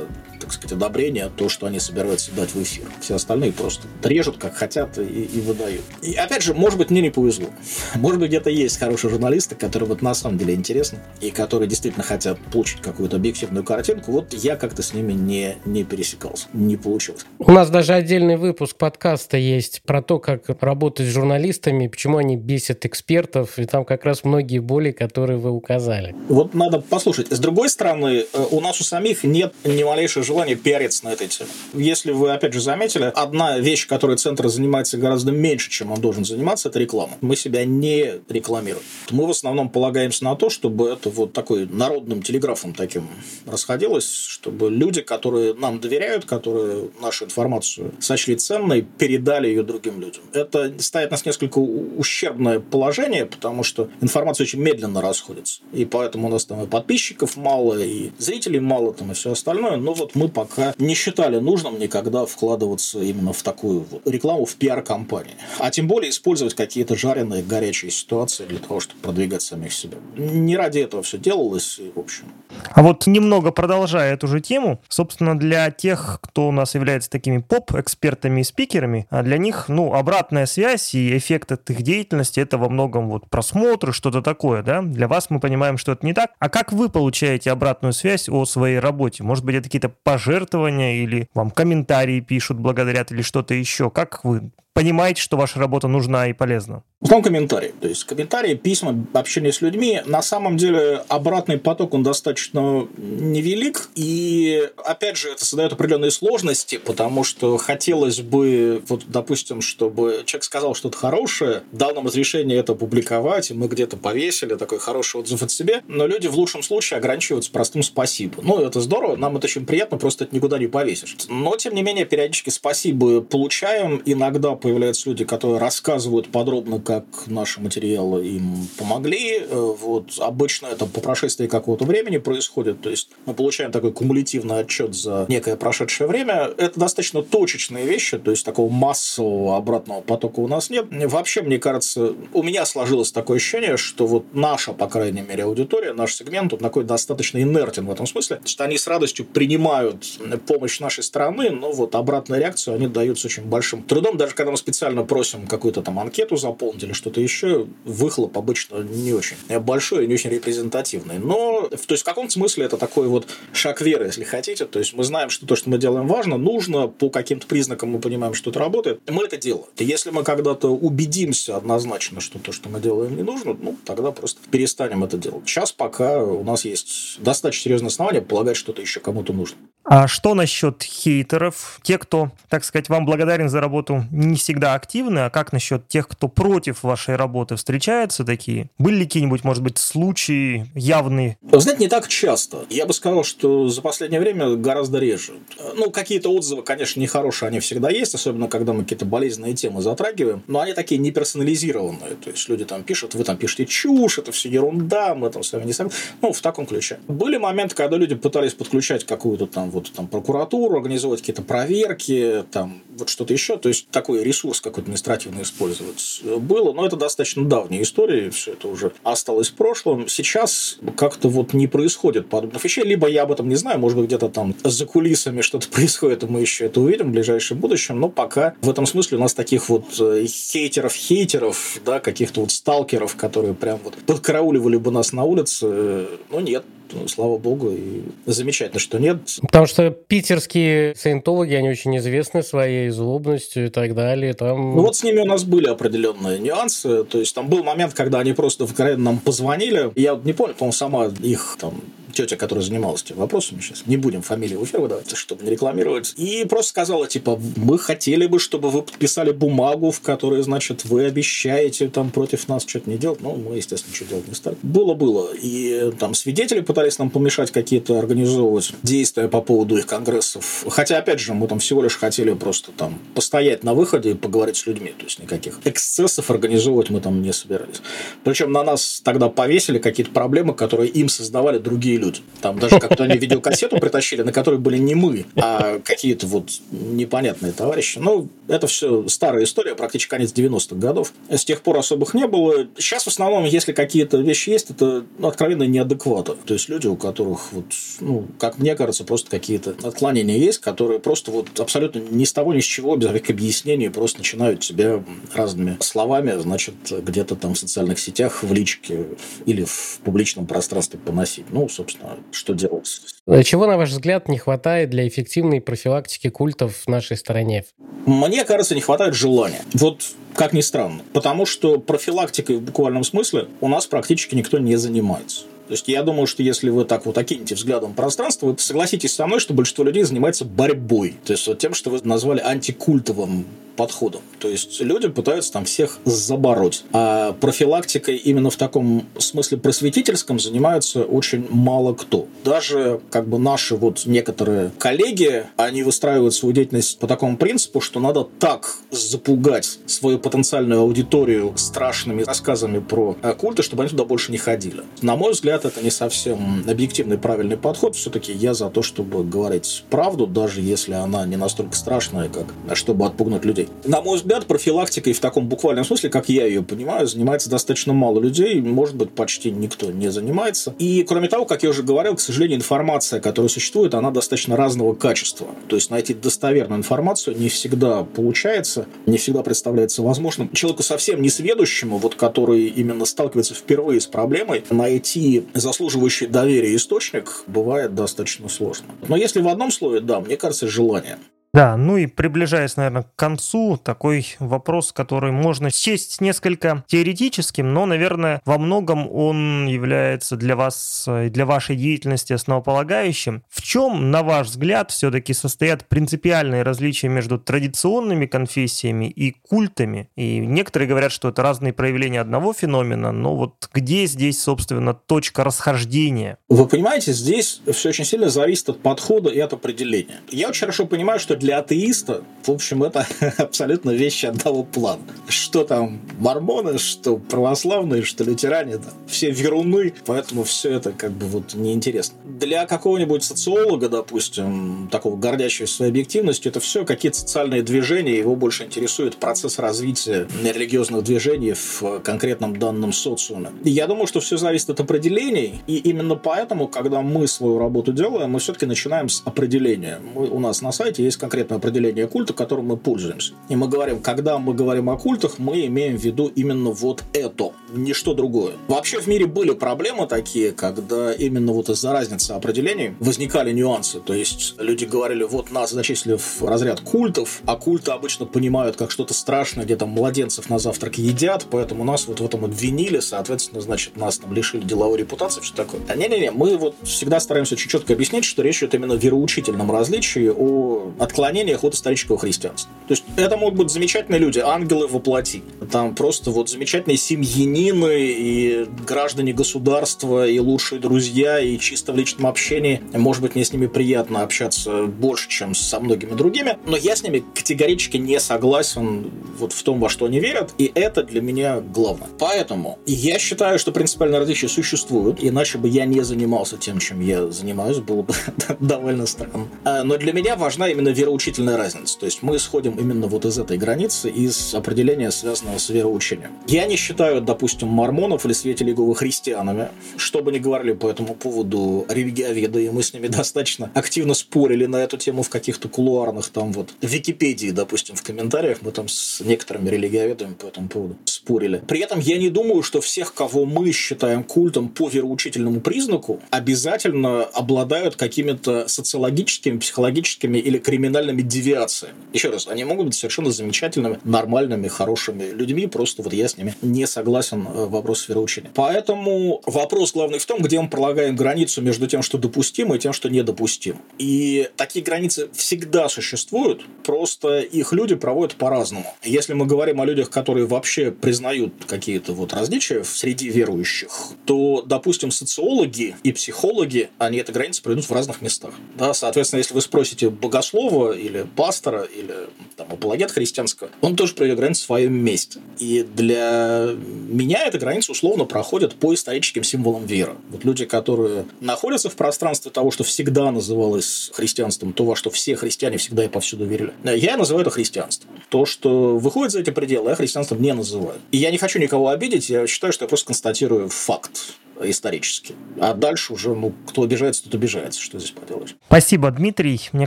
так 0.41 0.53
сказать, 0.53 0.72
одобрение, 0.72 1.30
то, 1.34 1.49
что 1.49 1.66
они 1.66 1.78
собираются 1.80 2.32
дать 2.32 2.55
в 2.55 2.62
эфир. 2.62 2.84
Все 3.01 3.14
остальные 3.14 3.53
просто 3.53 3.86
режут, 4.03 4.38
как 4.38 4.55
хотят, 4.55 4.99
и, 4.99 5.03
и 5.03 5.41
выдают. 5.41 5.82
И 6.03 6.14
опять 6.14 6.43
же, 6.43 6.55
может 6.55 6.78
быть, 6.78 6.91
мне 6.91 7.01
не 7.01 7.11
повезло. 7.11 7.49
Может 7.95 8.20
быть, 8.20 8.28
где-то 8.28 8.51
есть 8.51 8.78
хорошие 8.78 9.11
журналисты, 9.11 9.55
которые 9.55 9.88
вот 9.88 10.03
на 10.03 10.14
самом 10.14 10.38
деле 10.38 10.55
интересны, 10.55 10.99
и 11.20 11.30
которые 11.30 11.68
действительно 11.68 12.05
хотят 12.05 12.38
получить 12.53 12.80
какую-то 12.80 13.16
объективную 13.16 13.64
картинку. 13.64 14.12
Вот 14.12 14.32
я 14.32 14.57
как-то 14.57 14.82
с 14.82 14.95
ними 14.95 15.12
не, 15.12 15.57
не 15.64 15.84
пересекался, 15.84 16.49
не 16.53 16.76
получилось. 16.76 17.24
У 17.38 17.51
нас 17.51 17.70
даже 17.70 17.93
отдельный 17.95 18.36
выпуск 18.36 18.76
подкаста 18.76 19.36
есть 19.36 19.82
про 19.82 20.03
то, 20.03 20.18
как 20.18 20.45
работать 20.61 21.07
с 21.07 21.11
журналистами, 21.11 21.86
почему 21.86 22.18
они 22.18 22.36
бесят 22.36 22.84
экспертов, 22.86 23.59
и 23.59 23.64
там 23.66 23.84
как 23.84 24.05
раз 24.05 24.24
многие 24.24 24.59
боли, 24.59 24.91
которые 24.91 25.38
вы 25.38 25.51
указали. 25.51 26.14
Вот 26.28 26.55
надо 26.55 26.80
послушать. 26.80 27.28
С 27.30 27.38
другой 27.38 27.68
стороны, 27.68 28.24
э, 28.32 28.47
у 28.51 28.61
нас 28.61 28.80
у 28.80 28.84
самих 28.84 29.24
нет 29.24 29.53
ни 29.64 29.82
малейшего 29.82 30.24
желания 30.31 30.55
пиариться 30.55 31.05
на 31.05 31.12
этой 31.12 31.26
теме. 31.26 31.51
Если 31.74 32.12
вы, 32.12 32.31
опять 32.31 32.53
же, 32.53 32.61
заметили, 32.61 33.11
одна 33.14 33.59
вещь, 33.59 33.89
которой 33.89 34.16
центр 34.16 34.47
занимается 34.49 34.97
гораздо 34.97 35.33
меньше, 35.33 35.70
чем 35.70 35.91
он 35.91 36.01
должен 36.01 36.24
заниматься, 36.24 36.68
это 36.68 36.78
реклама. 36.78 37.14
Мы 37.20 37.35
себя 37.35 37.64
не 37.64 38.20
рекламируем. 38.28 38.85
Мы 39.11 39.26
в 39.26 39.31
основном 39.31 39.70
полагаемся 39.70 40.22
на 40.24 40.37
то, 40.37 40.49
чтобы 40.49 40.89
это 40.89 41.11
вот 41.11 41.33
такой 41.33 41.66
народным 41.66 42.22
телеграфом 42.22 42.74
таким 42.74 43.09
расходилось, 43.45 44.09
чтобы 44.09 44.70
люди, 44.70 45.03
которые 45.03 45.55
нам 45.55 45.81
доверяют, 45.81 46.26
которые 46.26 46.91
нашу 47.03 47.24
информацию 47.24 47.93
сочли 47.99 48.37
ценной, 48.37 48.83
передали 48.83 49.49
ее 49.49 49.64
другим 49.64 50.01
людям. 50.01 50.22
Это 50.33 50.72
ставит 50.78 51.11
нас 51.11 51.24
несколько 51.24 51.59
ущербное 51.59 52.61
положение, 52.61 53.26
потому 53.26 53.64
что 53.64 53.89
информация 54.01 54.45
очень 54.45 54.61
медленно 54.61 55.01
расходится. 55.01 55.61
И 55.72 55.85
поэтому 55.85 56.28
у 56.28 56.31
нас 56.31 56.45
там 56.45 56.62
и 56.62 56.66
подписчиков 56.68 57.37
мало, 57.37 57.78
и 57.81 58.11
зрителей 58.18 58.61
мало, 58.61 58.93
там, 58.93 59.11
и 59.11 59.14
все 59.14 59.33
остальное. 59.33 59.76
Но 59.76 59.93
вот 59.93 60.14
мы 60.20 60.28
пока 60.28 60.74
не 60.78 60.94
считали 60.94 61.38
нужным 61.38 61.78
никогда 61.78 62.26
вкладываться 62.26 63.00
именно 63.00 63.32
в 63.32 63.42
такую 63.42 63.86
рекламу, 64.04 64.44
в 64.44 64.54
пиар-компании. 64.56 65.34
А 65.58 65.70
тем 65.70 65.88
более 65.88 66.10
использовать 66.10 66.54
какие-то 66.54 66.94
жареные, 66.94 67.42
горячие 67.42 67.90
ситуации 67.90 68.44
для 68.44 68.58
того, 68.58 68.80
чтобы 68.80 69.00
продвигать 69.00 69.40
самих 69.40 69.72
себя. 69.72 69.96
Не 70.16 70.58
ради 70.58 70.80
этого 70.80 71.02
все 71.02 71.16
делалось, 71.16 71.78
и, 71.78 71.90
в 71.94 71.98
общем. 71.98 72.24
А 72.72 72.82
вот 72.82 73.06
немного 73.06 73.50
продолжая 73.50 74.12
эту 74.12 74.26
же 74.26 74.40
тему, 74.40 74.82
собственно, 74.88 75.38
для 75.38 75.70
тех, 75.70 76.18
кто 76.22 76.48
у 76.48 76.52
нас 76.52 76.74
является 76.74 77.08
такими 77.08 77.38
поп-экспертами 77.38 78.42
и 78.42 78.44
спикерами, 78.44 79.06
а 79.08 79.22
для 79.22 79.38
них, 79.38 79.66
ну, 79.68 79.94
обратная 79.94 80.44
связь 80.44 80.94
и 80.94 81.16
эффект 81.16 81.52
от 81.52 81.70
их 81.70 81.80
деятельности— 81.80 82.40
это 82.40 82.58
во 82.58 82.68
многом 82.68 83.08
вот 83.08 83.30
просмотры, 83.30 83.94
что-то 83.94 84.20
такое, 84.20 84.62
да? 84.62 84.82
Для 84.82 85.08
вас 85.08 85.30
мы 85.30 85.40
понимаем, 85.40 85.78
что 85.78 85.92
это 85.92 86.04
не 86.04 86.12
так. 86.12 86.32
А 86.38 86.50
как 86.50 86.72
вы 86.72 86.90
получаете 86.90 87.50
обратную 87.50 87.94
связь 87.94 88.28
о 88.28 88.44
своей 88.44 88.78
работе? 88.78 89.22
Может 89.22 89.46
быть, 89.46 89.54
это 89.54 89.64
какие-то 89.64 89.92
пожертвования 90.11 91.04
или 91.04 91.28
вам 91.34 91.50
комментарии 91.50 92.20
пишут, 92.20 92.58
благодарят 92.58 93.12
или 93.12 93.22
что-то 93.22 93.54
еще? 93.54 93.90
Как 93.90 94.24
вы 94.24 94.50
понимаете, 94.74 95.22
что 95.22 95.36
ваша 95.36 95.58
работа 95.58 95.88
нужна 95.88 96.28
и 96.28 96.32
полезна? 96.32 96.82
В 97.00 97.06
основном 97.06 97.24
комментарии. 97.24 97.72
То 97.80 97.88
есть 97.88 98.04
комментарии, 98.04 98.54
письма, 98.54 99.06
общение 99.14 99.54
с 99.54 99.62
людьми. 99.62 100.02
На 100.04 100.20
самом 100.20 100.58
деле 100.58 101.02
обратный 101.08 101.56
поток, 101.56 101.94
он 101.94 102.02
достаточно 102.02 102.86
невелик. 102.98 103.88
И, 103.94 104.68
опять 104.84 105.16
же, 105.16 105.30
это 105.30 105.46
создает 105.46 105.72
определенные 105.72 106.10
сложности, 106.10 106.76
потому 106.76 107.24
что 107.24 107.56
хотелось 107.56 108.20
бы, 108.20 108.82
вот, 108.86 109.04
допустим, 109.06 109.62
чтобы 109.62 110.24
человек 110.26 110.44
сказал 110.44 110.74
что-то 110.74 110.98
хорошее, 110.98 111.62
дал 111.72 111.94
нам 111.94 112.06
разрешение 112.06 112.58
это 112.58 112.74
публиковать, 112.74 113.50
и 113.50 113.54
мы 113.54 113.68
где-то 113.68 113.96
повесили 113.96 114.56
такой 114.56 114.78
хороший 114.78 115.22
отзыв 115.22 115.42
от 115.42 115.50
себя. 115.50 115.82
Но 115.88 116.06
люди 116.06 116.26
в 116.26 116.34
лучшем 116.34 116.62
случае 116.62 116.98
ограничиваются 116.98 117.50
простым 117.50 117.82
спасибо. 117.82 118.42
Ну, 118.42 118.58
это 118.58 118.82
здорово, 118.82 119.16
нам 119.16 119.38
это 119.38 119.46
очень 119.46 119.64
приятно, 119.64 119.96
просто 119.96 120.24
это 120.24 120.36
никуда 120.36 120.58
не 120.58 120.66
повесишь. 120.66 121.16
Но, 121.30 121.56
тем 121.56 121.74
не 121.74 121.82
менее, 121.82 122.04
периодически 122.04 122.50
спасибо 122.50 123.22
получаем. 123.22 124.02
Иногда 124.04 124.54
появляются 124.61 125.08
люди, 125.08 125.24
которые 125.24 125.58
рассказывают 125.58 126.28
подробно, 126.28 126.80
как 126.80 127.04
наши 127.26 127.61
материалы 127.61 128.26
им 128.26 128.68
помогли. 128.78 129.38
Э, 129.38 129.74
вот 129.80 130.12
обычно 130.18 130.66
это 130.66 130.86
по 130.86 131.00
прошествии 131.00 131.46
какого-то 131.46 131.84
времени 131.84 132.18
происходит, 132.18 132.80
то 132.80 132.90
есть 132.90 133.08
мы 133.26 133.34
получаем 133.34 133.72
такой 133.72 133.92
кумулятивный 133.92 134.61
отчет 134.61 134.94
за 134.94 135.26
некое 135.28 135.56
прошедшее 135.56 136.08
время. 136.08 136.50
Это 136.56 136.78
достаточно 136.78 137.22
точечные 137.22 137.86
вещи, 137.86 138.18
то 138.18 138.30
есть 138.30 138.44
такого 138.44 138.70
массового 138.70 139.56
обратного 139.56 140.00
потока 140.00 140.40
у 140.40 140.48
нас 140.48 140.70
нет. 140.70 140.86
Вообще, 140.90 141.42
мне 141.42 141.58
кажется, 141.58 142.14
у 142.32 142.42
меня 142.42 142.64
сложилось 142.64 143.12
такое 143.12 143.38
ощущение, 143.38 143.76
что 143.76 144.06
вот 144.06 144.34
наша, 144.34 144.72
по 144.72 144.86
крайней 144.86 145.22
мере, 145.22 145.44
аудитория, 145.44 145.92
наш 145.92 146.14
сегмент, 146.14 146.52
он 146.52 146.58
такой 146.58 146.84
достаточно 146.84 147.40
инертен 147.40 147.86
в 147.86 147.90
этом 147.90 148.06
смысле, 148.06 148.40
что 148.44 148.64
они 148.64 148.78
с 148.78 148.86
радостью 148.86 149.26
принимают 149.26 150.04
помощь 150.46 150.80
нашей 150.80 151.04
стороны, 151.04 151.50
но 151.50 151.72
вот 151.72 151.94
обратную 151.94 152.40
реакцию 152.40 152.74
они 152.74 152.86
дают 152.86 153.18
с 153.18 153.24
очень 153.24 153.44
большим 153.44 153.82
трудом, 153.82 154.16
даже 154.16 154.34
когда 154.34 154.49
мы 154.51 154.57
специально 154.57 155.05
просим 155.05 155.46
какую-то 155.46 155.82
там 155.82 155.98
анкету 155.98 156.36
заполнить 156.36 156.82
или 156.82 156.92
что-то 156.92 157.20
еще, 157.20 157.66
выхлоп 157.84 158.36
обычно 158.36 158.78
не 158.78 159.12
очень 159.12 159.36
большой 159.61 160.05
и 160.05 160.07
не 160.07 160.14
очень 160.14 160.30
репрезентативный. 160.30 161.18
Но, 161.18 161.68
то 161.68 161.94
есть, 161.94 162.03
в 162.03 162.07
каком 162.07 162.28
смысле 162.30 162.66
это 162.66 162.76
такой 162.76 163.09
вот 163.09 163.26
шаг 163.53 163.80
веры, 163.80 164.07
если 164.07 164.24
хотите. 164.24 164.66
То 164.66 164.78
есть, 164.78 164.94
мы 164.94 165.05
знаем, 165.05 165.30
что 165.30 165.46
то, 165.46 165.57
что 165.57 165.70
мы 165.70 165.78
делаем, 165.78 166.07
важно, 166.07 166.36
нужно, 166.36 166.88
по 166.88 167.11
каким-то 167.11 167.46
признакам 167.46 167.90
мы 167.90 168.01
понимаем, 168.01 168.34
что 168.34 168.51
это 168.51 168.59
работает, 168.59 169.01
мы 169.11 169.24
это 169.24 169.36
делаем. 169.36 169.66
Если 169.78 170.11
мы 170.11 170.24
когда-то 170.24 170.68
убедимся 170.68 171.57
однозначно, 171.57 172.20
что 172.20 172.38
то, 172.38 172.53
что 172.53 172.68
мы 172.68 172.80
делаем, 172.80 173.16
не 173.16 173.22
нужно, 173.22 173.57
ну, 173.61 173.76
тогда 173.84 174.11
просто 174.11 174.40
перестанем 174.51 175.05
это 175.05 175.16
делать. 175.16 175.48
Сейчас 175.48 175.72
пока 175.72 176.22
у 176.22 176.44
нас 176.44 176.64
есть 176.64 177.22
достаточно 177.22 177.64
серьезное 177.64 177.88
основание 177.88 178.22
полагать, 178.22 178.57
что 178.57 178.72
это 178.72 178.80
еще 178.82 179.01
кому-то 179.01 179.32
нужно. 179.32 179.57
А 179.84 180.07
что 180.07 180.34
насчет 180.34 180.82
хейтеров? 180.82 181.80
Те, 181.82 181.98
кто, 181.98 182.30
так 182.48 182.64
сказать, 182.64 182.88
вам 182.88 183.07
благодарен 183.07 183.48
за 183.48 183.61
работу, 183.61 184.05
не 184.11 184.36
всегда 184.41 184.74
активны, 184.74 185.20
а 185.20 185.30
как 185.30 185.53
насчет 185.53 185.86
тех, 185.88 186.09
кто 186.09 186.28
против 186.28 186.82
вашей 186.82 187.16
работы? 187.16 187.57
Встречаются 187.57 188.24
такие? 188.24 188.70
Были 188.78 188.97
ли 188.97 189.05
какие-нибудь, 189.05 189.45
может 189.45 189.62
быть, 189.62 189.78
случаи 189.78 190.66
явные? 190.74 191.36
Знаете, 191.43 191.80
не 191.80 191.88
так 191.88 192.09
часто. 192.09 192.64
Я 192.70 192.86
бы 192.86 192.93
сказал, 192.93 193.24
что 193.24 193.68
за 193.68 193.82
последнее 193.82 194.20
время 194.20 194.57
гораздо 194.57 194.99
реже. 194.99 195.34
Ну, 195.76 195.91
какие-то 195.91 196.30
отзывы, 196.30 196.62
конечно, 196.62 197.01
нехорошие, 197.01 197.49
они 197.49 197.61
всегда 197.61 197.91
есть, 197.91 198.14
особенно 198.14 198.49
когда 198.49 198.72
мы 198.72 198.82
какие-то 198.82 199.05
болезненные 199.05 199.55
темы 199.55 199.82
затрагиваем, 199.82 200.43
но 200.47 200.61
они 200.61 200.72
такие 200.72 200.99
не 200.99 201.11
персонализированные. 201.11 202.16
То 202.22 202.30
есть, 202.30 202.49
люди 202.49 202.64
там 202.64 202.82
пишут, 202.82 203.14
вы 203.14 203.24
там 203.24 203.36
пишете 203.36 203.66
чушь, 203.66 204.18
это 204.18 204.32
все 204.32 204.49
ерунда, 204.49 205.14
мы 205.14 205.30
там 205.30 205.43
с 205.43 205.53
вами 205.53 205.64
не 205.64 205.72
согласны. 205.72 206.01
Ну, 206.22 206.32
в 206.32 206.41
таком 206.41 206.66
ключе. 206.66 206.99
Были 207.09 207.36
моменты, 207.36 207.74
когда 207.74 207.97
люди 207.97 208.14
пытались 208.14 208.55
подключать 208.55 209.05
какую-то 209.05 209.47
там 209.47 209.70
вот 209.70 209.93
там 209.93 210.07
прокуратуру, 210.07 210.76
организовать 210.76 211.20
какие-то 211.20 211.43
проверки, 211.43 212.45
там 212.51 212.82
вот 212.97 213.09
что-то 213.09 213.32
еще. 213.32 213.57
То 213.57 213.68
есть, 213.68 213.88
такой 213.91 214.22
ресурс 214.31 214.61
какой-то 214.61 214.83
административный 214.83 215.43
использовать 215.43 216.22
было. 216.39 216.72
Но 216.72 216.87
это 216.87 216.97
достаточно 216.97 217.45
давняя 217.45 217.83
история, 217.83 218.31
все 218.31 218.53
это 218.53 218.68
уже 218.68 218.93
осталось 219.03 219.49
в 219.49 219.55
прошлом. 219.55 220.09
Сейчас 220.09 220.78
как-то 220.97 221.28
вот 221.28 221.53
не 221.53 221.66
происходит 221.66 222.28
подобных 222.28 222.62
вещей. 222.62 222.85
Либо 222.85 223.09
я 223.09 223.22
об 223.22 223.33
этом 223.33 223.49
не 223.49 223.57
знаю, 223.57 223.81
может 223.81 223.99
быть, 223.99 224.07
где-то 224.07 224.28
там 224.28 224.55
за 224.62 224.87
кулисами 224.87 225.41
что-то 225.41 225.68
происходит, 225.76 226.22
и 226.22 226.26
мы 226.26 226.41
еще 226.41 226.66
это 226.66 226.81
увидим 226.81 227.09
в 227.09 227.12
ближайшем 227.12 227.59
будущем. 227.59 227.99
Но 227.99 228.09
пока 228.09 228.55
в 228.62 228.70
этом 228.70 228.87
смысле 228.87 229.18
у 229.18 229.20
нас 229.20 229.35
таких 229.35 229.68
вот 229.68 229.85
э, 229.99 230.24
хейтеров-хейтеров, 230.26 231.81
да, 231.85 231.99
каких-то 232.01 232.41
вот 232.41 232.53
сталкеров, 232.53 233.16
которые 233.16 233.55
прям 233.55 233.81
вот 233.83 233.95
подкарауливали 234.07 234.76
бы 234.76 234.91
нас 234.93 235.12
на 235.12 235.24
улице, 235.24 235.66
э, 235.66 236.07
ну, 236.31 236.41
нет, 236.41 236.64
слава 237.09 237.38
богу, 237.38 237.70
и 237.70 238.03
замечательно, 238.26 238.80
что 238.80 238.99
нет. 238.99 239.18
Потому 239.43 239.66
что 239.66 239.91
питерские 239.91 240.95
саентологи, 240.97 241.55
они 241.55 241.68
очень 241.68 241.97
известны 241.99 242.43
своей 242.43 242.91
злобностью 242.91 243.66
и 243.66 243.70
так 243.70 243.95
далее. 243.95 244.34
Там... 244.34 244.76
Ну 244.76 244.82
вот 244.82 244.97
с 244.97 245.03
ними 245.03 245.20
у 245.20 245.26
нас 245.26 245.45
были 245.45 245.66
определенные 245.66 246.38
нюансы. 246.38 247.05
То 247.05 247.18
есть 247.18 247.34
там 247.34 247.49
был 247.49 247.62
момент, 247.62 247.95
когда 247.95 248.20
они 248.20 248.32
просто 248.32 248.66
в 248.66 248.78
нам 248.97 249.18
позвонили. 249.18 249.91
Я 249.97 250.20
не 250.24 250.32
помню, 250.32 250.55
по-моему, 250.55 250.72
сама 250.72 251.07
их 251.07 251.57
там 251.61 251.80
тетя, 252.12 252.36
которая 252.36 252.64
занималась 252.64 253.02
этим 253.02 253.16
вопросом, 253.16 253.61
сейчас 253.61 253.82
не 253.86 253.96
будем 253.96 254.22
фамилии 254.22 254.56
в 254.56 254.80
выдавать, 254.80 255.16
чтобы 255.16 255.44
не 255.44 255.50
рекламировать, 255.50 256.14
и 256.16 256.44
просто 256.48 256.70
сказала, 256.70 257.06
типа, 257.06 257.40
мы 257.56 257.78
хотели 257.78 258.26
бы, 258.26 258.38
чтобы 258.38 258.70
вы 258.70 258.82
подписали 258.82 259.32
бумагу, 259.32 259.90
в 259.90 260.00
которой, 260.00 260.42
значит, 260.42 260.84
вы 260.84 261.04
обещаете 261.04 261.88
там 261.88 262.11
против 262.11 262.48
нас 262.48 262.64
что-то 262.66 262.90
не 262.90 262.96
делать. 262.96 263.20
Ну, 263.20 263.36
мы, 263.36 263.56
естественно, 263.56 263.92
ничего 263.92 264.08
делать 264.11 264.28
не 264.28 264.34
стали. 264.34 264.56
Было-было. 264.62 265.30
И 265.34 265.92
там 265.98 266.14
свидетели 266.14 266.61
пытались 266.61 266.98
нам 266.98 267.11
помешать 267.11 267.50
какие-то 267.50 267.98
организовывать 267.98 268.72
действия 268.82 269.28
по 269.28 269.40
поводу 269.40 269.76
их 269.76 269.86
конгрессов. 269.86 270.64
Хотя, 270.68 270.98
опять 270.98 271.20
же, 271.20 271.34
мы 271.34 271.48
там 271.48 271.58
всего 271.58 271.82
лишь 271.82 271.96
хотели 271.96 272.32
просто 272.34 272.72
там 272.72 272.98
постоять 273.14 273.64
на 273.64 273.74
выходе 273.74 274.12
и 274.12 274.14
поговорить 274.14 274.56
с 274.56 274.66
людьми. 274.66 274.92
То 274.96 275.04
есть, 275.04 275.18
никаких 275.18 275.61
эксцессов 275.64 276.30
организовывать 276.30 276.90
мы 276.90 277.00
там 277.00 277.22
не 277.22 277.32
собирались. 277.32 277.82
Причем 278.24 278.52
на 278.52 278.64
нас 278.64 279.00
тогда 279.04 279.28
повесили 279.28 279.78
какие-то 279.78 280.12
проблемы, 280.12 280.54
которые 280.54 280.90
им 280.90 281.08
создавали 281.08 281.58
другие 281.58 281.98
люди. 282.01 282.20
Там 282.40 282.59
даже 282.59 282.78
как-то 282.80 283.05
они 283.05 283.16
видеокассету 283.16 283.78
притащили, 283.78 284.22
на 284.22 284.32
которой 284.32 284.59
были 284.59 284.78
не 284.78 284.94
мы, 284.94 285.26
а 285.36 285.78
какие-то 285.78 286.26
вот 286.26 286.51
непонятные 286.70 287.53
товарищи. 287.53 287.98
Ну, 287.98 288.28
это 288.48 288.66
все 288.66 289.07
старая 289.09 289.44
история, 289.44 289.74
практически 289.74 290.11
конец 290.11 290.32
90-х 290.32 290.76
годов. 290.76 291.12
С 291.28 291.44
тех 291.44 291.62
пор 291.62 291.78
особых 291.78 292.14
не 292.14 292.26
было. 292.26 292.66
Сейчас 292.76 293.05
в 293.05 293.09
основном, 293.09 293.44
если 293.44 293.72
какие-то 293.72 294.18
вещи 294.18 294.51
есть, 294.51 294.70
это 294.70 295.05
ну, 295.18 295.28
откровенно 295.28 295.64
неадекваты. 295.64 296.32
То 296.44 296.55
есть 296.55 296.68
люди, 296.68 296.86
у 296.86 296.96
которых, 296.96 297.53
вот, 297.53 297.66
ну, 298.01 298.26
как 298.38 298.59
мне 298.59 298.74
кажется, 298.74 299.05
просто 299.05 299.30
какие-то 299.30 299.74
отклонения 299.82 300.38
есть, 300.38 300.59
которые 300.59 301.01
просто 301.01 301.30
вот 301.30 301.61
абсолютно 301.61 302.01
ни 302.01 302.24
с 302.24 302.32
того, 302.32 302.55
ни 302.55 302.61
с 302.61 302.64
чего, 302.64 302.96
без 302.96 303.09
всяких 303.09 303.30
объяснений, 303.30 303.88
просто 303.88 304.18
начинают 304.18 304.61
тебя 304.61 305.03
разными 305.34 305.76
словами, 305.80 306.38
значит, 306.38 306.74
где-то 306.90 307.36
там 307.36 307.55
в 307.55 307.59
социальных 307.59 307.98
сетях, 307.98 308.42
в 308.42 308.53
личке 308.53 309.07
или 309.46 309.64
в 309.64 310.01
публичном 310.05 310.46
пространстве 310.46 310.98
поносить. 310.98 311.46
Ну, 311.51 311.68
собственно, 311.68 311.89
собственно, 311.91 312.18
что 312.32 312.55
делать. 312.55 313.01
Чего, 313.45 313.66
на 313.66 313.76
ваш 313.76 313.91
взгляд, 313.91 314.28
не 314.28 314.38
хватает 314.38 314.91
для 314.91 315.07
эффективной 315.07 315.61
профилактики 315.61 316.28
культов 316.30 316.82
в 316.84 316.88
нашей 316.88 317.16
стране? 317.16 317.64
Мне 318.07 318.45
кажется, 318.45 318.74
не 318.74 318.80
хватает 318.80 319.14
желания. 319.14 319.62
Вот 319.74 320.03
как 320.34 320.53
ни 320.53 320.61
странно. 320.61 321.03
Потому 321.12 321.47
что 321.47 321.78
профилактикой 321.78 322.57
в 322.57 322.62
буквальном 322.62 323.05
смысле 323.05 323.49
у 323.61 323.68
нас 323.68 323.86
практически 323.86 324.34
никто 324.34 324.59
не 324.59 324.76
занимается. 324.76 325.43
То 325.68 325.74
есть 325.74 325.86
я 325.86 326.03
думаю, 326.03 326.26
что 326.26 326.43
если 326.43 326.68
вы 326.68 326.84
так 326.84 327.07
вот 327.07 327.16
окинете 327.16 327.55
взглядом 327.55 327.95
пространство, 327.95 328.47
вы 328.47 328.59
согласитесь 328.59 329.14
со 329.14 329.26
мной, 329.26 329.38
что 329.38 329.55
большинство 329.55 329.84
людей 329.84 330.03
занимается 330.03 330.45
борьбой. 330.45 331.16
То 331.24 331.32
есть 331.32 331.47
вот 331.47 331.59
тем, 331.59 331.74
что 331.74 331.91
вы 331.91 332.01
назвали 332.03 332.41
антикультовым 332.41 333.47
подходом. 333.81 334.20
То 334.41 334.49
есть 334.49 334.78
люди 334.83 335.09
пытаются 335.09 335.53
там 335.55 335.64
всех 335.64 336.01
забороть. 336.05 336.85
А 336.93 337.33
профилактикой 337.33 338.16
именно 338.16 338.51
в 338.51 338.57
таком 338.57 339.07
смысле 339.16 339.57
просветительском 339.57 340.39
занимаются 340.39 341.03
очень 341.03 341.47
мало 341.49 341.95
кто. 341.95 342.26
Даже 342.45 343.01
как 343.11 343.26
бы 343.26 343.39
наши 343.39 343.76
вот 343.76 344.05
некоторые 344.05 344.70
коллеги, 344.78 345.47
они 345.57 345.83
выстраивают 345.83 346.35
свою 346.35 346.55
деятельность 346.55 346.99
по 346.99 347.07
такому 347.07 347.39
принципу, 347.39 347.81
что 347.81 348.01
надо 348.01 348.28
так 348.39 348.76
запугать 348.91 349.78
свою 349.87 350.18
потенциальную 350.18 350.83
аудиторию 350.83 351.55
страшными 351.57 352.22
рассказами 352.22 352.81
про 352.81 353.16
культы, 353.39 353.62
чтобы 353.62 353.85
они 353.85 353.91
туда 353.91 354.05
больше 354.05 354.31
не 354.31 354.37
ходили. 354.37 354.83
На 355.01 355.16
мой 355.16 355.33
взгляд, 355.33 355.64
это 355.64 355.83
не 355.83 355.91
совсем 355.91 356.64
объективный 356.68 357.16
правильный 357.16 357.57
подход. 357.57 357.97
Все-таки 357.97 358.31
я 358.31 358.53
за 358.53 358.68
то, 358.68 358.83
чтобы 358.83 359.24
говорить 359.24 359.85
правду, 359.89 360.26
даже 360.26 360.61
если 360.61 360.93
она 360.93 361.24
не 361.24 361.37
настолько 361.37 361.74
страшная, 361.74 362.28
как 362.28 362.76
чтобы 362.76 363.07
отпугнуть 363.07 363.47
людей. 363.47 363.69
На 363.84 364.02
мой 364.02 364.16
взгляд, 364.16 364.46
профилактикой 364.46 365.12
в 365.12 365.20
таком 365.20 365.48
буквальном 365.48 365.84
смысле, 365.84 366.10
как 366.10 366.28
я 366.28 366.46
ее 366.46 366.62
понимаю, 366.62 367.06
занимается 367.06 367.48
достаточно 367.48 367.92
мало 367.92 368.20
людей, 368.20 368.60
может 368.60 368.94
быть, 368.94 369.10
почти 369.10 369.50
никто 369.50 369.90
не 369.90 370.10
занимается. 370.10 370.74
И, 370.78 371.02
кроме 371.02 371.28
того, 371.28 371.46
как 371.46 371.62
я 371.62 371.70
уже 371.70 371.82
говорил, 371.82 372.14
к 372.16 372.20
сожалению, 372.20 372.58
информация, 372.58 373.20
которая 373.20 373.48
существует, 373.48 373.94
она 373.94 374.10
достаточно 374.10 374.56
разного 374.56 374.94
качества. 374.94 375.46
То 375.68 375.76
есть 375.76 375.90
найти 375.90 376.14
достоверную 376.14 376.78
информацию 376.78 377.36
не 377.38 377.48
всегда 377.48 378.04
получается, 378.04 378.86
не 379.06 379.16
всегда 379.16 379.42
представляется 379.42 380.02
возможным. 380.02 380.50
Человеку 380.52 380.82
совсем 380.82 381.22
не 381.22 381.30
сведущему, 381.30 381.98
вот 381.98 382.14
который 382.14 382.66
именно 382.66 383.04
сталкивается 383.04 383.54
впервые 383.54 384.00
с 384.00 384.06
проблемой, 384.06 384.64
найти 384.70 385.46
заслуживающий 385.54 386.26
доверия 386.26 386.76
источник 386.76 387.44
бывает 387.46 387.94
достаточно 387.94 388.48
сложно. 388.48 388.86
Но 389.08 389.16
если 389.16 389.40
в 389.40 389.48
одном 389.48 389.70
слове, 389.70 390.00
да, 390.00 390.20
мне 390.20 390.36
кажется, 390.36 390.68
желание. 390.68 391.18
Да, 391.53 391.76
ну 391.76 391.96
и 391.96 392.07
приближаясь, 392.07 392.76
наверное, 392.76 393.03
к 393.03 393.14
концу, 393.16 393.76
такой 393.76 394.36
вопрос, 394.38 394.92
который 394.92 395.32
можно 395.32 395.70
счесть 395.70 396.20
несколько 396.20 396.84
теоретическим, 396.86 397.72
но, 397.72 397.86
наверное, 397.86 398.40
во 398.44 398.57
многом 398.57 399.11
он 399.11 399.66
является 399.66 400.36
для 400.36 400.55
вас 400.55 401.09
и 401.09 401.28
для 401.28 401.46
вашей 401.46 401.74
деятельности 401.74 402.32
основополагающим. 402.32 403.42
В 403.48 403.62
чем, 403.62 404.12
на 404.12 404.22
ваш 404.22 404.48
взгляд, 404.48 404.92
все-таки 404.92 405.34
состоят 405.34 405.88
принципиальные 405.88 406.62
различия 406.62 407.09
между 407.09 407.36
традиционными 407.38 408.26
конфессиями 408.26 409.07
и 409.11 409.32
культами? 409.32 410.09
И 410.14 410.38
некоторые 410.38 410.88
говорят, 410.88 411.11
что 411.11 411.30
это 411.30 411.42
разные 411.42 411.72
проявления 411.72 412.20
одного 412.20 412.53
феномена, 412.53 413.11
но 413.11 413.34
вот 413.34 413.68
где 413.74 414.07
здесь, 414.07 414.40
собственно, 414.40 414.94
точка 414.94 415.42
расхождения? 415.42 416.38
Вы 416.48 416.68
понимаете, 416.68 417.12
здесь 417.12 417.61
все 417.72 417.88
очень 417.88 418.05
сильно 418.05 418.28
зависит 418.28 418.68
от 418.68 418.82
подхода 418.82 419.30
и 419.30 419.40
от 419.40 419.53
определения. 419.53 420.20
Я 420.30 420.48
очень 420.48 420.61
хорошо 420.61 420.86
понимаю, 420.86 421.18
что 421.18 421.39
для 421.41 421.59
атеиста, 421.59 422.22
в 422.45 422.51
общем, 422.51 422.82
это 422.82 423.07
абсолютно 423.38 423.91
вещи 423.91 424.26
одного 424.26 424.62
плана. 424.62 425.03
Что 425.28 425.64
там 425.64 426.01
мормоны, 426.18 426.78
что 426.78 427.16
православные, 427.16 428.03
что 428.03 428.24
лютеране, 428.24 428.78
да, 428.78 428.88
все 429.07 429.30
веруны, 429.30 429.95
поэтому 430.07 430.45
все 430.45 430.70
это 430.70 430.93
как 430.93 431.12
бы 431.12 431.26
вот 431.26 431.55
неинтересно. 431.55 432.16
Для 432.24 432.66
какого-нибудь 432.66 433.24
социолога, 433.24 433.88
допустим, 433.88 434.88
такого 434.91 435.16
гордящегося 435.16 435.74
своей 435.74 435.91
объективностью, 435.91 436.51
это 436.51 436.61
все 436.61 436.84
какие-то 436.84 437.18
социальные 437.18 437.62
движения, 437.62 438.18
его 438.18 438.36
больше 438.36 438.64
интересует 438.64 439.16
процесс 439.16 439.59
развития 439.59 440.26
религиозных 440.43 441.05
движений 441.05 441.53
в 441.53 442.01
конкретном 442.01 442.59
данном 442.59 442.93
социуме. 442.93 443.51
Я 443.64 443.86
думаю, 443.86 444.07
что 444.07 444.20
все 444.20 444.36
зависит 444.36 444.70
от 444.70 444.80
определений, 444.80 445.61
и 445.66 445.76
именно 445.76 446.14
поэтому, 446.14 446.68
когда 446.68 447.01
мы 447.01 447.26
свою 447.26 447.59
работу 447.59 447.93
делаем, 447.93 448.30
мы 448.30 448.38
все-таки 448.38 448.66
начинаем 448.66 449.09
с 449.09 449.22
определения. 449.24 450.01
Мы, 450.14 450.28
у 450.28 450.38
нас 450.41 450.62
на 450.62 450.72
сайте 450.72 451.05
есть 451.05 451.16
конкретное 451.31 451.59
определение 451.59 452.09
культа, 452.09 452.33
которым 452.33 452.66
мы 452.66 452.76
пользуемся. 452.76 453.35
И 453.49 453.55
мы 453.55 453.68
говорим, 453.68 454.01
когда 454.01 454.39
мы 454.39 454.53
говорим 454.53 454.91
о 454.91 454.99
культах, 454.99 455.39
мы 455.39 455.64
имеем 455.66 455.97
в 455.97 456.03
виду 456.03 456.26
именно 456.35 456.70
вот 456.70 457.05
это, 457.12 457.53
ничто 457.72 458.14
другое. 458.14 458.55
Вообще 458.66 458.99
в 458.99 459.07
мире 459.07 459.26
были 459.26 459.53
проблемы 459.53 460.09
такие, 460.09 460.51
когда 460.51 461.12
именно 461.12 461.53
вот 461.53 461.68
из-за 461.68 461.93
разницы 461.93 462.33
определений 462.33 462.95
возникали 462.99 463.53
нюансы. 463.53 464.01
То 464.01 464.12
есть 464.12 464.57
люди 464.59 464.85
говорили, 464.85 465.22
вот 465.22 465.53
нас 465.53 465.70
зачислили 465.70 466.16
в 466.16 466.43
разряд 466.43 466.81
культов, 466.81 467.43
а 467.47 467.55
культы 467.55 467.93
обычно 467.93 468.26
понимают 468.26 468.76
как 468.76 468.91
что-то 468.91 469.14
страшное, 469.14 469.64
где 469.64 469.76
там 469.76 469.91
младенцев 469.91 470.51
на 470.51 470.59
завтрак 470.59 470.99
едят, 470.99 471.47
поэтому 471.49 471.85
нас 471.85 472.09
вот 472.09 472.18
в 472.18 472.24
этом 472.24 472.45
обвинили, 472.45 472.99
соответственно, 472.99 473.61
значит, 473.61 473.97
нас 473.97 474.18
там 474.18 474.33
лишили 474.33 474.64
деловой 474.64 474.99
репутации, 474.99 475.43
все 475.43 475.55
такое. 475.55 475.81
А 475.89 475.95
не-не-не, 475.95 476.33
мы 476.33 476.57
вот 476.57 476.74
всегда 476.83 477.20
стараемся 477.20 477.55
очень 477.55 477.70
четко 477.70 477.93
объяснить, 477.93 478.24
что 478.24 478.43
речь 478.43 478.59
идет 478.59 478.74
именно 478.74 478.95
о 478.95 478.97
вероучительном 478.97 479.70
различии, 479.70 480.28
о 480.28 480.91
отклонении 480.99 481.19
отклонениях 481.20 481.64
от 481.64 481.74
исторического 481.74 482.18
христианства. 482.18 482.70
То 482.88 482.92
есть 482.92 483.04
это 483.16 483.36
могут 483.36 483.58
быть 483.58 483.70
замечательные 483.70 484.18
люди, 484.18 484.40
ангелы 484.40 484.86
воплоти. 484.86 485.42
Там 485.70 485.94
просто 485.94 486.30
вот 486.30 486.48
замечательные 486.48 486.96
семьянины 486.96 487.98
и 488.00 488.66
граждане 488.86 489.32
государства, 489.32 490.26
и 490.26 490.38
лучшие 490.38 490.80
друзья, 490.80 491.38
и 491.38 491.58
чисто 491.58 491.92
в 491.92 491.96
личном 491.96 492.26
общении. 492.26 492.80
Может 492.92 493.22
быть, 493.22 493.34
мне 493.34 493.44
с 493.44 493.52
ними 493.52 493.66
приятно 493.66 494.22
общаться 494.22 494.86
больше, 494.86 495.28
чем 495.28 495.54
со 495.54 495.78
многими 495.78 496.14
другими, 496.14 496.58
но 496.66 496.76
я 496.76 496.96
с 496.96 497.02
ними 497.02 497.22
категорически 497.34 497.98
не 497.98 498.18
согласен 498.18 499.10
вот 499.38 499.52
в 499.52 499.62
том, 499.62 499.78
во 499.78 499.88
что 499.88 500.06
они 500.06 500.18
верят, 500.18 500.54
и 500.58 500.70
это 500.74 501.02
для 501.02 501.20
меня 501.20 501.60
главное. 501.60 502.08
Поэтому 502.18 502.78
я 502.86 503.18
считаю, 503.18 503.58
что 503.58 503.72
принципиальные 503.72 504.20
различия 504.20 504.48
существуют, 504.48 505.18
иначе 505.22 505.58
бы 505.58 505.68
я 505.68 505.84
не 505.84 506.00
занимался 506.02 506.56
тем, 506.56 506.78
чем 506.78 507.00
я 507.00 507.28
занимаюсь, 507.28 507.78
было 507.78 508.02
бы 508.02 508.14
довольно 508.60 509.06
странно. 509.06 509.48
А, 509.64 509.84
но 509.84 509.96
для 509.96 510.12
меня 510.12 510.36
важна 510.36 510.68
именно 510.68 510.88
вера 510.88 511.09
вероучительная 511.11 511.56
разница. 511.56 511.98
То 511.98 512.06
есть 512.06 512.22
мы 512.22 512.36
исходим 512.36 512.74
именно 512.74 513.08
вот 513.08 513.24
из 513.24 513.38
этой 513.38 513.58
границы, 513.58 514.08
из 514.08 514.54
определения, 514.54 515.11
связанного 515.11 515.58
с 515.58 515.68
вероучением. 515.68 516.30
Я 516.46 516.66
не 516.66 516.76
считаю, 516.76 517.20
допустим, 517.20 517.68
мормонов 517.68 518.24
или 518.24 518.32
свидетелей 518.32 518.70
Иеговы 518.70 518.94
христианами. 518.94 519.68
Что 519.96 520.22
бы 520.22 520.30
ни 520.32 520.38
говорили 520.38 520.72
по 520.72 520.88
этому 520.88 521.14
поводу 521.14 521.84
религиоведы, 521.88 522.66
и 522.66 522.70
мы 522.70 522.82
с 522.82 522.94
ними 522.94 523.06
достаточно 523.20 523.70
активно 523.74 524.14
спорили 524.14 524.66
на 524.66 524.76
эту 524.76 524.96
тему 524.96 525.22
в 525.22 525.28
каких-то 525.28 525.68
кулуарных 525.68 526.28
там 526.28 526.52
вот 526.52 526.70
Википедии, 526.80 527.50
допустим, 527.50 527.96
в 527.96 528.02
комментариях 528.02 528.58
мы 528.62 528.70
там 528.70 528.88
с 528.88 529.20
некоторыми 529.20 529.68
религиоведами 529.68 530.34
по 530.34 530.46
этому 530.46 530.68
поводу 530.68 530.96
спорили. 531.04 531.62
При 531.66 531.80
этом 531.80 531.98
я 531.98 532.18
не 532.18 532.30
думаю, 532.30 532.62
что 532.62 532.80
всех, 532.80 533.14
кого 533.14 533.44
мы 533.44 533.72
считаем 533.72 534.22
культом 534.22 534.68
по 534.68 534.88
вероучительному 534.88 535.61
признаку, 535.61 536.20
обязательно 536.30 537.24
обладают 537.24 537.96
какими-то 537.96 538.68
социологическими, 538.68 539.58
психологическими 539.58 540.38
или 540.38 540.58
криминальными 540.58 540.99
кардинальными 541.01 541.22
девиациями. 541.22 541.94
Еще 542.12 542.30
раз, 542.30 542.46
они 542.48 542.64
могут 542.64 542.86
быть 542.86 542.94
совершенно 542.94 543.30
замечательными, 543.30 543.98
нормальными, 544.05 544.68
хорошими 544.68 545.24
людьми, 545.24 545.66
просто 545.66 546.03
вот 546.03 546.12
я 546.12 546.28
с 546.28 546.36
ними 546.36 546.55
не 546.62 546.86
согласен 546.86 547.46
э, 547.46 547.64
в 547.66 547.70
вопросе 547.70 548.07
вероучения. 548.09 548.51
Поэтому 548.55 549.40
вопрос 549.46 549.92
главный 549.92 550.18
в 550.18 550.26
том, 550.26 550.42
где 550.42 550.61
мы 550.61 550.68
пролагаем 550.68 551.16
границу 551.16 551.62
между 551.62 551.86
тем, 551.86 552.03
что 552.03 552.18
допустимо, 552.18 552.76
и 552.76 552.78
тем, 552.78 552.92
что 552.92 553.09
недопустимо. 553.09 553.78
И 553.98 554.48
такие 554.57 554.84
границы 554.84 555.28
всегда 555.32 555.88
существуют, 555.88 556.62
просто 556.84 557.40
их 557.40 557.72
люди 557.72 557.94
проводят 557.94 558.36
по-разному. 558.36 558.86
Если 559.03 559.32
мы 559.34 559.46
говорим 559.46 559.80
о 559.80 559.84
людях, 559.84 560.11
которые 560.11 560.46
вообще 560.46 560.90
признают 560.90 561.53
какие-то 561.66 562.12
вот 562.12 562.32
различия 562.32 562.84
среди 562.84 563.28
верующих, 563.28 563.90
то, 564.26 564.62
допустим, 564.66 565.11
социологи 565.11 565.96
и 566.03 566.12
психологи, 566.12 566.90
они 566.98 567.18
эти 567.18 567.30
границы 567.30 567.62
проведут 567.62 567.86
в 567.86 567.92
разных 567.92 568.20
местах. 568.22 568.55
Да, 568.76 568.94
соответственно, 568.94 569.38
если 569.38 569.55
вы 569.55 569.61
спросите 569.61 570.11
богослова, 570.11 570.89
или 570.93 571.26
пастора, 571.36 571.82
или 571.82 572.28
там, 572.57 572.68
апологет 572.70 573.11
христианского, 573.11 573.70
он 573.80 573.97
тоже 573.97 574.14
проведет 574.14 574.38
границу 574.38 574.62
в 574.62 574.66
своем 574.66 574.95
месте. 574.95 575.41
И 575.59 575.82
для 575.82 576.74
меня 577.09 577.47
эта 577.47 577.59
граница 577.59 577.93
условно 577.93 578.24
проходит 578.24 578.74
по 578.74 578.95
историческим 578.95 579.45
символам 579.45 579.86
веры. 579.86 580.14
Вот 580.30 580.45
люди, 580.45 580.64
которые 580.64 581.24
находятся 581.41 581.91
в 581.91 581.95
пространстве 581.95 582.51
того, 582.51 582.70
что 582.70 582.84
всегда 582.84 583.30
называлось 583.30 584.11
христианством, 584.14 584.72
то, 584.72 584.84
во 584.84 584.97
что 584.97 585.11
все 585.11 585.36
христиане 585.36 585.78
всегда 585.78 586.05
и 586.05 586.09
повсюду 586.09 586.45
верили, 586.45 586.72
я 586.84 587.16
называю 587.16 587.43
это 587.43 587.51
христианством. 587.51 588.11
То, 588.28 588.47
что 588.47 588.99
выходит 588.99 589.32
за 589.32 589.41
эти 589.41 589.51
пределы, 589.51 589.91
я 589.91 589.97
христианством 589.97 590.41
не 590.43 590.53
называю. 590.53 590.99
И 591.11 591.16
я 591.16 591.30
не 591.30 591.38
хочу 591.38 591.59
никого 591.59 591.88
обидеть, 591.88 592.30
я 592.30 592.47
считаю, 592.47 592.72
что 592.72 592.84
я 592.84 592.88
просто 592.88 593.07
констатирую 593.07 593.68
факт 593.68 594.34
исторически. 594.68 595.34
А 595.61 595.74
дальше 595.74 596.12
уже, 596.12 596.34
ну, 596.34 596.52
кто 596.66 596.82
обижается, 596.82 597.24
тот 597.24 597.34
обижается. 597.34 597.80
Что 597.80 597.98
здесь 597.98 598.11
поделаешь? 598.12 598.56
Спасибо, 598.66 599.11
Дмитрий. 599.11 599.68
Мне 599.72 599.86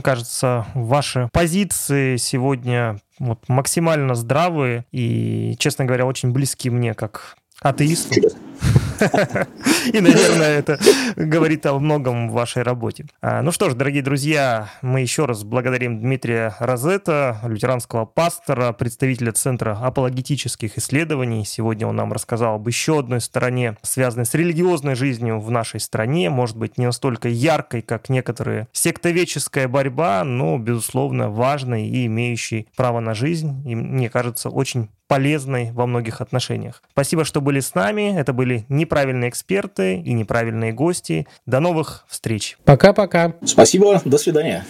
кажется, 0.00 0.66
ваши 0.74 1.28
позиции 1.32 2.16
сегодня 2.16 3.00
вот 3.18 3.48
максимально 3.48 4.14
здравые 4.14 4.84
и, 4.92 5.54
честно 5.58 5.84
говоря, 5.84 6.06
очень 6.06 6.32
близки 6.32 6.70
мне 6.70 6.94
как 6.94 7.36
атеисту. 7.60 8.14
И, 9.92 10.00
наверное, 10.00 10.58
это 10.58 10.78
говорит 11.16 11.66
о 11.66 11.78
многом 11.78 12.28
в 12.28 12.32
вашей 12.32 12.62
работе. 12.62 13.06
А, 13.20 13.42
ну 13.42 13.52
что 13.52 13.70
ж, 13.70 13.74
дорогие 13.74 14.02
друзья, 14.02 14.68
мы 14.82 15.00
еще 15.00 15.26
раз 15.26 15.44
благодарим 15.44 16.00
Дмитрия 16.00 16.54
Розета, 16.58 17.38
лютеранского 17.44 18.04
пастора, 18.04 18.72
представителя 18.72 19.32
Центра 19.32 19.78
апологетических 19.80 20.78
исследований. 20.78 21.44
Сегодня 21.44 21.86
он 21.86 21.96
нам 21.96 22.12
рассказал 22.12 22.56
об 22.56 22.66
еще 22.66 23.00
одной 23.00 23.20
стороне, 23.20 23.76
связанной 23.82 24.26
с 24.26 24.34
религиозной 24.34 24.94
жизнью 24.94 25.40
в 25.40 25.50
нашей 25.50 25.80
стране. 25.80 26.30
Может 26.30 26.56
быть, 26.56 26.78
не 26.78 26.86
настолько 26.86 27.28
яркой, 27.28 27.82
как 27.82 28.08
некоторые 28.08 28.68
сектоведческая 28.72 29.68
борьба, 29.68 30.24
но, 30.24 30.58
безусловно, 30.58 31.30
важной 31.30 31.86
и 31.86 32.06
имеющей 32.06 32.68
право 32.76 33.00
на 33.00 33.14
жизнь. 33.14 33.62
И, 33.68 33.74
мне 33.74 34.08
кажется, 34.08 34.48
очень 34.48 34.88
полезной 35.14 35.70
во 35.70 35.86
многих 35.86 36.20
отношениях. 36.20 36.82
Спасибо, 36.90 37.24
что 37.24 37.40
были 37.40 37.60
с 37.60 37.76
нами. 37.76 38.18
Это 38.18 38.32
были 38.32 38.64
неправильные 38.68 39.30
эксперты 39.30 40.00
и 40.00 40.12
неправильные 40.12 40.72
гости. 40.72 41.28
До 41.46 41.60
новых 41.60 42.04
встреч. 42.08 42.58
Пока-пока. 42.64 43.34
Спасибо, 43.44 44.02
до 44.04 44.18
свидания. 44.18 44.66